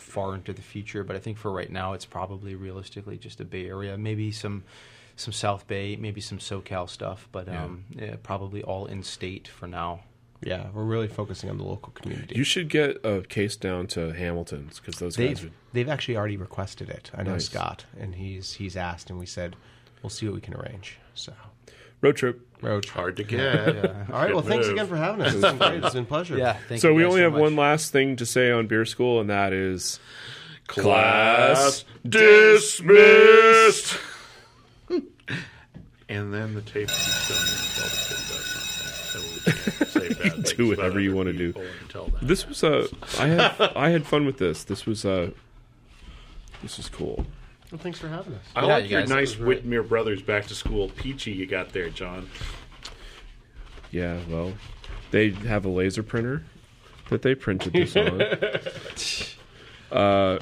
[0.05, 1.03] far into the future.
[1.05, 4.65] But I think for right now, it's probably realistically just a Bay Area, maybe some
[5.17, 9.69] some South Bay, maybe some SoCal stuff, but um, yeah, probably all in state for
[9.69, 10.01] now.
[10.43, 12.35] Yeah, we're really focusing on the local community.
[12.37, 15.53] You should get a case down to Hamilton's because those guys they've would.
[15.73, 17.11] they've actually already requested it.
[17.15, 17.47] I know Nice.
[17.47, 19.57] Scott, and he's he's asked, and we said
[20.03, 20.99] we'll see what we can arrange.
[21.15, 21.33] So
[22.05, 22.47] Road trip.
[22.61, 22.95] road trip.
[22.95, 23.41] Hard to get.
[23.41, 24.05] Yeah, yeah.
[24.13, 24.35] All right.
[24.35, 25.33] Well, thanks again for having us.
[25.35, 25.83] It's been great.
[25.85, 26.37] It's been a pleasure.
[26.37, 27.41] Yeah, thank so you we guys only have much.
[27.41, 29.99] one last thing to say on beer school, and that is
[30.67, 33.97] Class dismissed.
[34.91, 39.15] and then the tape keeps going until the kid does something.
[39.15, 41.53] So we can't say bad things Do whatever you wanna do.
[41.55, 42.27] people Until then.
[42.29, 42.87] this was uh,
[43.19, 44.65] I had I had fun with this.
[44.65, 45.33] This was a.
[46.63, 47.25] this is cool.
[47.75, 48.41] Well, thanks for having us.
[48.55, 49.59] I Yeah, like you your guys, nice was.
[49.59, 52.31] Widmer Brothers back to school peachy you got there, John.
[53.91, 54.53] Yeah, well,
[55.11, 56.45] they have a laser printer
[57.11, 57.97] that they printed this
[59.91, 59.97] on.
[59.99, 60.39] uh,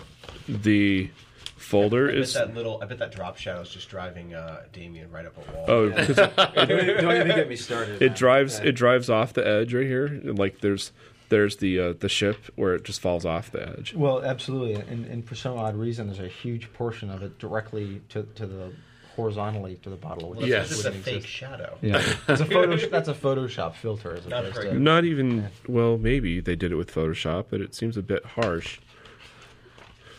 [0.46, 1.09] the
[1.56, 2.80] folder I bet is that little.
[2.82, 5.64] I bet that drop shadow is just driving uh, Damien right up a wall.
[5.68, 8.02] oh, 'cause don't, don't even get me started.
[8.02, 10.04] it drives it drives off the edge right here.
[10.04, 10.92] And, Like there's
[11.32, 13.94] there's the uh, the ship where it just falls off the edge.
[13.94, 18.02] Well, absolutely, and, and for some odd reason, there's a huge portion of it directly
[18.10, 18.72] to, to the
[19.16, 20.30] horizontally to the bottle.
[20.30, 20.68] Which Yes.
[20.68, 21.78] This is a wouldn't fake shadow.
[21.80, 22.76] Yeah, it's a photo.
[22.76, 24.78] That's a Photoshop filter as Not opposed to.
[24.78, 28.78] Not even well, maybe they did it with Photoshop, but it seems a bit harsh.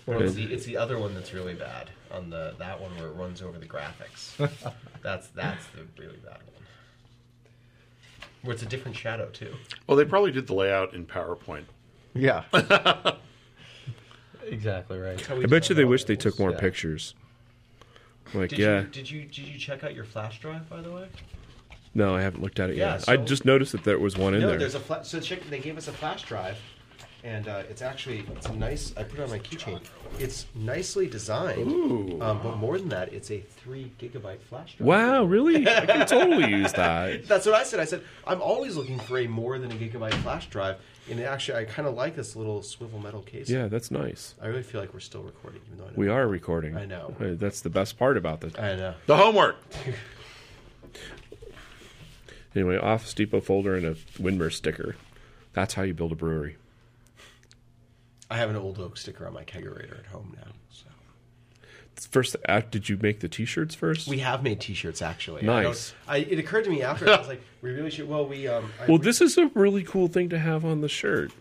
[0.07, 3.10] Well, it's the it's the other one that's really bad on the that one where
[3.10, 4.35] it runs over the graphics.
[5.03, 6.62] that's that's the really bad one.
[8.44, 9.53] Where it's a different shadow too.
[9.88, 11.64] Well, they probably did the layout in PowerPoint.
[12.14, 12.44] Yeah.
[14.45, 15.32] exactly right.
[15.32, 16.60] I bet you they wish they took more yeah.
[16.60, 17.15] pictures.
[18.34, 20.91] Like, Did yeah, you did you did you check out your flash drive by the
[20.91, 21.07] way?
[21.94, 23.07] no, I haven't looked at it Yeah, yet.
[23.10, 24.60] I just noticed that there was one in no, there.
[24.60, 25.07] there's a flash.
[25.07, 25.48] So check.
[25.49, 26.57] They gave us a flash drive,
[27.24, 28.94] and uh, it's actually it's a nice.
[28.98, 29.80] I put it on my keychain.
[30.20, 31.72] It's nicely designed.
[31.72, 32.22] Ooh.
[32.22, 34.88] Um, but more than that, it's a three gigabyte flash drive.
[34.88, 35.68] Wow, really?
[35.68, 37.28] I can totally use that.
[37.28, 37.80] That's what I said.
[37.80, 40.78] I said I'm always looking for a more than a gigabyte flash drive,
[41.10, 43.50] and actually, I kind of like this little swivel metal case.
[43.50, 44.36] Yeah, that's nice.
[44.41, 46.78] I really feel like we're still recording, even though I know We are recording.
[46.78, 47.16] I know.
[47.20, 48.54] Uh, That's the best part about this.
[48.58, 48.94] I know.
[49.06, 49.58] The homework.
[52.56, 54.95] Anyway, Office Depot folder and a Widmer sticker.
[55.54, 56.58] That's how you build a brewery.
[58.34, 60.52] I have an old oak sticker on my kegerator at home now.
[60.72, 60.86] So
[62.10, 64.08] First, uh, did you make the T-shirts first?
[64.08, 65.44] we have made T-shirts actually.
[65.44, 65.94] Nice.
[66.08, 68.10] I, it occurred to me after I was like, we really should.
[68.10, 68.72] Well, we um.
[68.82, 71.32] I, well, this is a really cool thing to have on the shirt.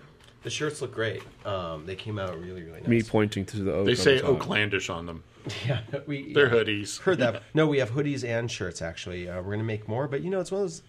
[0.42, 1.22] the shirts look great.
[1.46, 2.88] Um, they came out really really nice.
[2.88, 3.86] Me pointing to the oak.
[3.86, 4.38] They on say the top.
[4.40, 5.24] Oaklandish on them.
[5.66, 6.62] Yeah, we They're yeah.
[6.62, 7.00] hoodies.
[7.00, 7.42] Heard that?
[7.54, 8.82] No, we have hoodies and shirts.
[8.82, 10.06] Actually, uh, we're gonna make more.
[10.08, 10.82] But you know, it's one of those.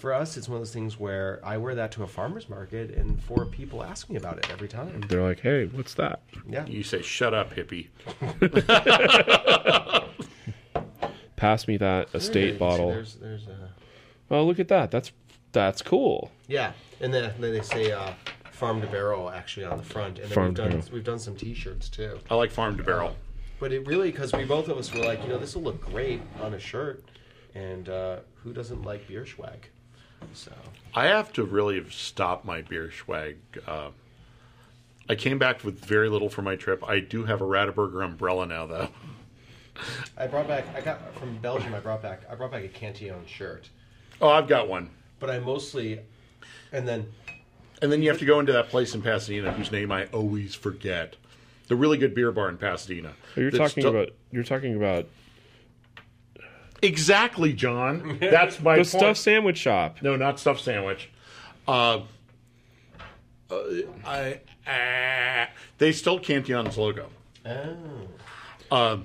[0.00, 2.90] For us, it's one of those things where I wear that to a farmer's market,
[2.92, 5.02] and four people ask me about it every time.
[5.08, 7.88] They're like, "Hey, what's that?" Yeah, You say, "Shut up, hippie."
[11.36, 12.88] Pass me that estate you bottle.
[12.90, 13.68] see There's, there's uh,
[14.30, 14.90] Oh, look at that.
[14.90, 15.12] That's
[15.52, 16.30] that's cool.
[16.48, 18.12] yeah, and then, then they say uh,
[18.52, 20.84] farm to barrel actually on the front, and then Farm we've to done barrel.
[20.94, 22.18] we've done some T-shirts too.
[22.30, 23.16] I like farm to barrel.
[23.58, 25.82] But it really because we both of us were like, you know, this will look
[25.84, 27.04] great on a shirt,
[27.54, 29.68] and uh, who doesn't like beer swag?
[30.34, 30.52] So
[30.94, 33.36] I have to really stop my beer swag.
[33.66, 33.90] Uh,
[35.08, 36.88] I came back with very little for my trip.
[36.88, 38.88] I do have a Radeberger umbrella now, though.
[40.16, 40.64] I brought back.
[40.74, 41.74] I got from Belgium.
[41.74, 42.22] I brought back.
[42.30, 43.68] I brought back a Cantillon shirt,
[44.20, 44.90] Oh, I've got one.
[45.18, 46.00] but I mostly,
[46.72, 47.06] and then
[47.82, 50.54] And then you have to go into that place in Pasadena whose name I always
[50.54, 51.16] forget.
[51.68, 53.12] The really good beer bar in Pasadena.
[53.36, 55.06] Oh, You're talking still- about you're talking about
[56.82, 58.18] exactly, John.
[58.20, 58.86] That's my the point.
[58.88, 59.98] stuffed sandwich shop.
[60.02, 61.10] No, not stuffed sandwich.
[61.68, 62.00] Uh,
[63.50, 63.56] uh,
[64.04, 65.46] I, uh,
[65.78, 67.08] they stole Cantillon's logo.
[67.46, 67.76] oh,
[68.70, 69.04] Um,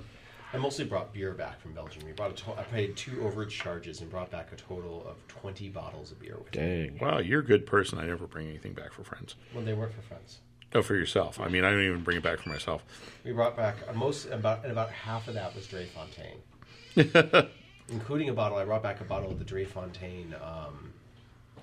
[0.52, 2.04] I mostly brought beer back from Belgium.
[2.06, 5.16] We brought a to- I paid two overage charges and brought back a total of
[5.28, 6.60] twenty bottles of beer with me.
[6.88, 6.98] Dang.
[7.00, 7.98] wow, you're a good person.
[7.98, 9.34] I never bring anything back for friends.
[9.52, 10.38] when they weren't for friends.
[10.74, 11.40] Oh, for yourself.
[11.40, 12.82] I mean, I don't even bring it back for myself.
[13.24, 17.48] We brought back most about and about half of that was Drie Fonteinen,
[17.90, 18.58] including a bottle.
[18.58, 20.92] I brought back a bottle of the Drie Fonteinen um,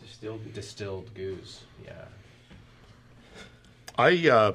[0.02, 0.54] Distilled.
[0.54, 1.60] distilled gueuze.
[1.86, 2.06] Yeah,
[3.98, 4.54] I uh,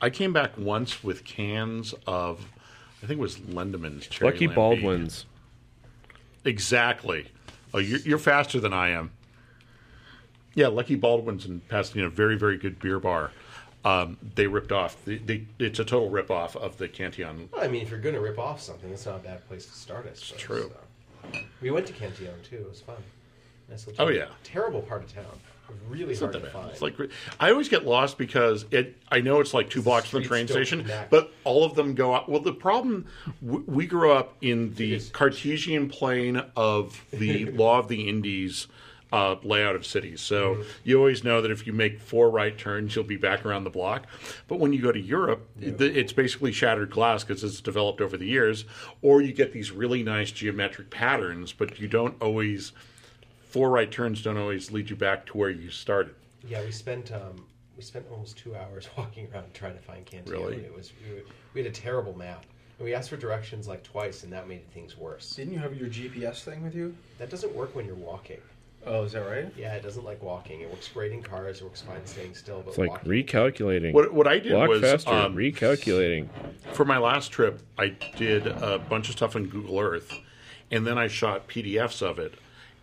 [0.00, 2.46] I came back once with cans of,
[3.02, 4.54] I think it was Lindemans Cherry Lucky Lambic.
[4.54, 5.26] Baldwin's.
[6.44, 7.26] Exactly.
[7.74, 9.10] Oh, you're, you're faster than I am.
[10.54, 13.32] Yeah, Lucky Baldwin's in Pasadena, very very good beer bar.
[13.86, 14.96] Um, they ripped off.
[15.04, 17.48] They, they, it's a total rip off of the Cantillon.
[17.52, 19.64] Well, I mean, if you're going to rip off something, it's not a bad place
[19.66, 20.06] to start.
[20.06, 20.72] It's true.
[21.60, 22.56] We went to Cantillon too.
[22.56, 22.96] It was fun.
[23.70, 24.26] Nice little Oh, yeah.
[24.42, 25.24] terrible part of town.
[25.88, 26.52] Really It's hard to bad.
[26.52, 26.70] find.
[26.70, 26.94] It's like
[27.40, 28.96] I always get lost because it.
[29.10, 31.10] I know it's like two blocks from the train station, connect.
[31.10, 32.28] but all of them go out.
[32.28, 33.06] Well, the problem
[33.44, 38.68] w- we grew up in the Cartesian plane of the law of the Indies.
[39.12, 40.20] Uh, layout of cities.
[40.20, 40.62] So Mm-hmm.
[40.82, 43.70] you always know that if you make four right turns, you'll be back around the
[43.70, 44.06] block.
[44.48, 48.16] But when you go to Europe, th- it's basically shattered glass because it's developed over
[48.16, 48.64] the years.
[49.02, 52.72] Or you get these really nice geometric patterns, but you don't always.
[53.48, 56.14] Four right turns don't always lead you back to where you started.
[56.46, 57.46] yeah, we spent um,
[57.76, 60.40] we spent almost two hours walking around trying to find Cantillon.
[60.50, 60.56] Really?
[60.64, 61.22] It was we,
[61.54, 62.44] we had a terrible map.
[62.78, 65.30] And we asked for directions like twice, and that made things worse.
[65.36, 66.94] Didn't you have your GPS thing with you?
[67.18, 68.38] That doesn't work when you're walking.
[68.86, 69.52] Oh, is that right?
[69.56, 70.60] Yeah, it doesn't like walking.
[70.60, 71.60] It works great in cars.
[71.60, 72.60] It works fine staying still.
[72.60, 73.92] But It's like walking, recalculating.
[73.92, 75.10] What what I did Walk was faster.
[75.10, 76.28] um, recalculating.
[76.72, 80.12] for my last trip, I did a bunch of stuff on Google Earth,
[80.70, 82.34] and then I shot PDFs of it,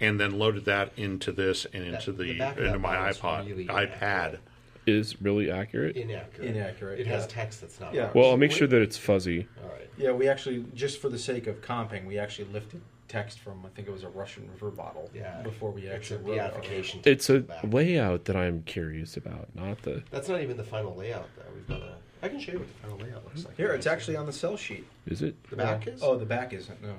[0.02, 2.96] and then loaded that into this and into the the, back of into that my
[2.96, 3.88] model is iPod really iPad.
[4.02, 4.40] inaccurate.
[4.86, 5.96] Is really accurate.
[5.96, 6.46] inaccurate.
[6.50, 7.28] Inaccurate, It has yeah.
[7.30, 7.94] text that's not.
[7.94, 8.08] Yeah.
[8.08, 8.16] right.
[8.16, 9.48] Well, I'll make sure that it's fuzzy.
[9.64, 9.90] All right.
[9.98, 13.70] Yeah, we actually, just for the sake of comping, we actually lifted text from I
[13.70, 15.10] think it was a Russian river bottle.
[15.14, 15.42] Yeah.
[15.42, 20.04] Before we actually it's a it's a layout that I'm curious about, not the.
[20.12, 21.44] That's not even the final layout though.
[21.54, 21.96] We've got a.
[22.22, 23.58] I can show you what the final layout looks like.
[23.58, 24.88] Here, it's actually on the sell sheet.
[25.08, 25.36] Is it?
[25.50, 25.94] The back yeah.
[25.94, 26.04] is.
[26.04, 26.82] Oh, the back isn't.
[26.82, 26.96] No.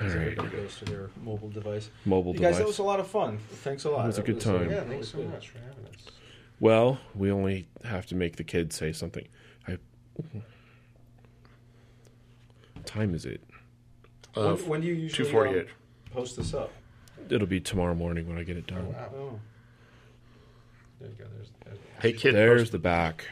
[0.00, 0.16] All right.
[0.16, 1.90] Everybody goes to their mobile device.
[2.06, 2.52] Mobile you device.
[2.52, 3.38] guys, that was a lot of fun.
[3.50, 4.04] Thanks a lot.
[4.04, 4.70] It was a good was, time.
[4.70, 6.06] Yeah, thanks so much for having us.
[6.60, 9.26] Well, we only have to make the kid say something.
[9.66, 9.78] I.
[12.74, 13.42] What time is it?
[14.36, 15.66] Uh, When, when do you usually Two forty eight.
[15.66, 16.70] um, post this up?
[17.28, 18.86] It'll be tomorrow morning when I get it done.
[18.88, 19.10] Oh, wow.
[19.16, 19.40] Oh.
[21.00, 21.24] There you go.
[21.34, 23.24] There's, there's Hey kid, There's post- the back.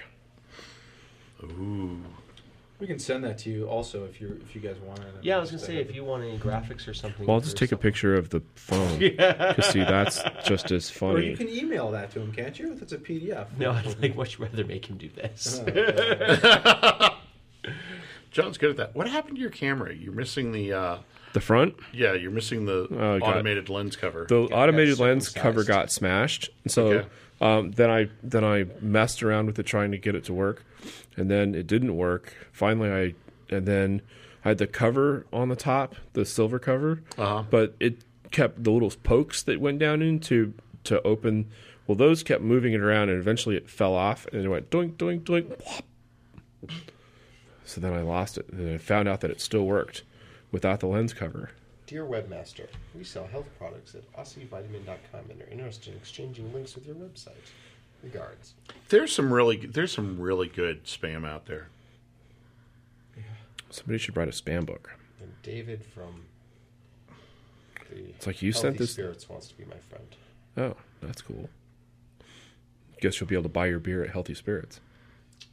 [1.43, 2.01] Ooh.
[2.81, 5.07] We can send that to you also if you if you guys want it.
[5.23, 7.27] Yeah, I was gonna say if you want any graphics or something.
[7.27, 8.99] Well, I'll just for take a picture of the phone.
[9.01, 11.15] Because see, that's just as funny.
[11.17, 12.73] Or you can email that to him, can't you?
[12.73, 13.47] If it's a PDF.
[13.59, 15.61] No, I'd like much rather make him do this.
[18.31, 18.95] John's good at that.
[18.95, 19.93] What happened to your camera?
[19.95, 20.73] You're missing the.
[20.73, 20.99] Uh,
[21.33, 24.25] The front, yeah, you're missing the Oh, got- automated lens cover.
[24.29, 26.51] the automated lens cover got smashed.
[26.69, 27.09] So Okay.
[27.41, 30.65] um, then I then I messed around with it trying to get it to work,
[31.17, 32.35] and then it didn't work.
[32.53, 33.15] Finally, I
[33.55, 34.03] and then
[34.45, 37.45] I had the cover on the top, the silver cover, Uh-huh.
[37.51, 37.99] but it
[38.31, 41.47] kept the little pokes that went down into to open.
[41.87, 44.95] Well, those kept moving it around, and eventually it fell off, and it went doink
[44.97, 45.59] doink doink.
[45.59, 45.85] plop.
[47.65, 50.03] So then I lost it, and I found out that it still worked
[50.53, 51.51] without the lens cover.
[51.87, 56.87] Dear webmaster, we sell health products at aussievitamin.com and are interested in exchanging links with
[56.87, 57.33] your website.
[58.03, 58.55] Regards.
[58.91, 61.69] there's some really there's some really good spam out there.
[63.71, 64.97] Somebody should write a spam book.
[65.21, 66.25] And David from
[67.91, 68.93] the It's like you Healthy sent this.
[68.93, 70.07] Spirits wants to be my friend.
[70.57, 71.51] Oh, that's cool.
[73.01, 74.81] Guess you'll be able to buy your beer at Healthy Spirits.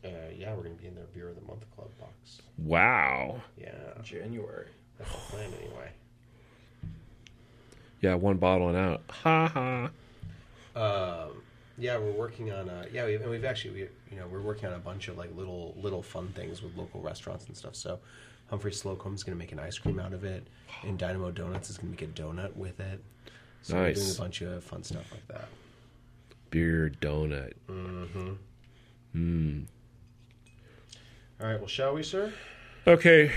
[0.03, 2.41] Uh, yeah, we're gonna be in their beer of the month club box.
[2.57, 3.41] Wow.
[3.57, 3.71] Yeah,
[4.03, 4.67] January.
[4.97, 5.89] that's the plan anyway.
[8.01, 9.01] Yeah, one bottle and out.
[9.09, 9.89] Ha ha.
[11.27, 11.41] Um,
[11.77, 12.69] yeah, we're working on.
[12.69, 13.79] Uh, yeah, we've, and we've actually, we,
[14.11, 17.01] you know, we're working on a bunch of like little, little fun things with local
[17.01, 17.75] restaurants and stuff.
[17.75, 17.99] So,
[18.49, 20.47] Humphry Slocombe's going to make an ice cream out of it,
[20.83, 23.01] and Dynamo Donuts is going to make a donut with it.
[23.61, 25.47] So we're doing a bunch of fun stuff like that.
[26.51, 27.53] Beer donut.
[27.67, 28.37] Mm
[29.13, 29.61] hmm.
[31.41, 31.59] All right.
[31.59, 32.31] Well, shall we, sir?
[32.85, 33.31] Okay.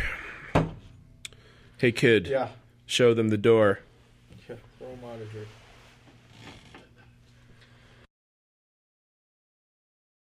[1.78, 2.26] Hey, kid.
[2.26, 2.48] Yeah.
[2.86, 3.80] Show them the door.
[4.48, 4.56] Yeah.
[4.78, 5.46] Throw 'em out of here.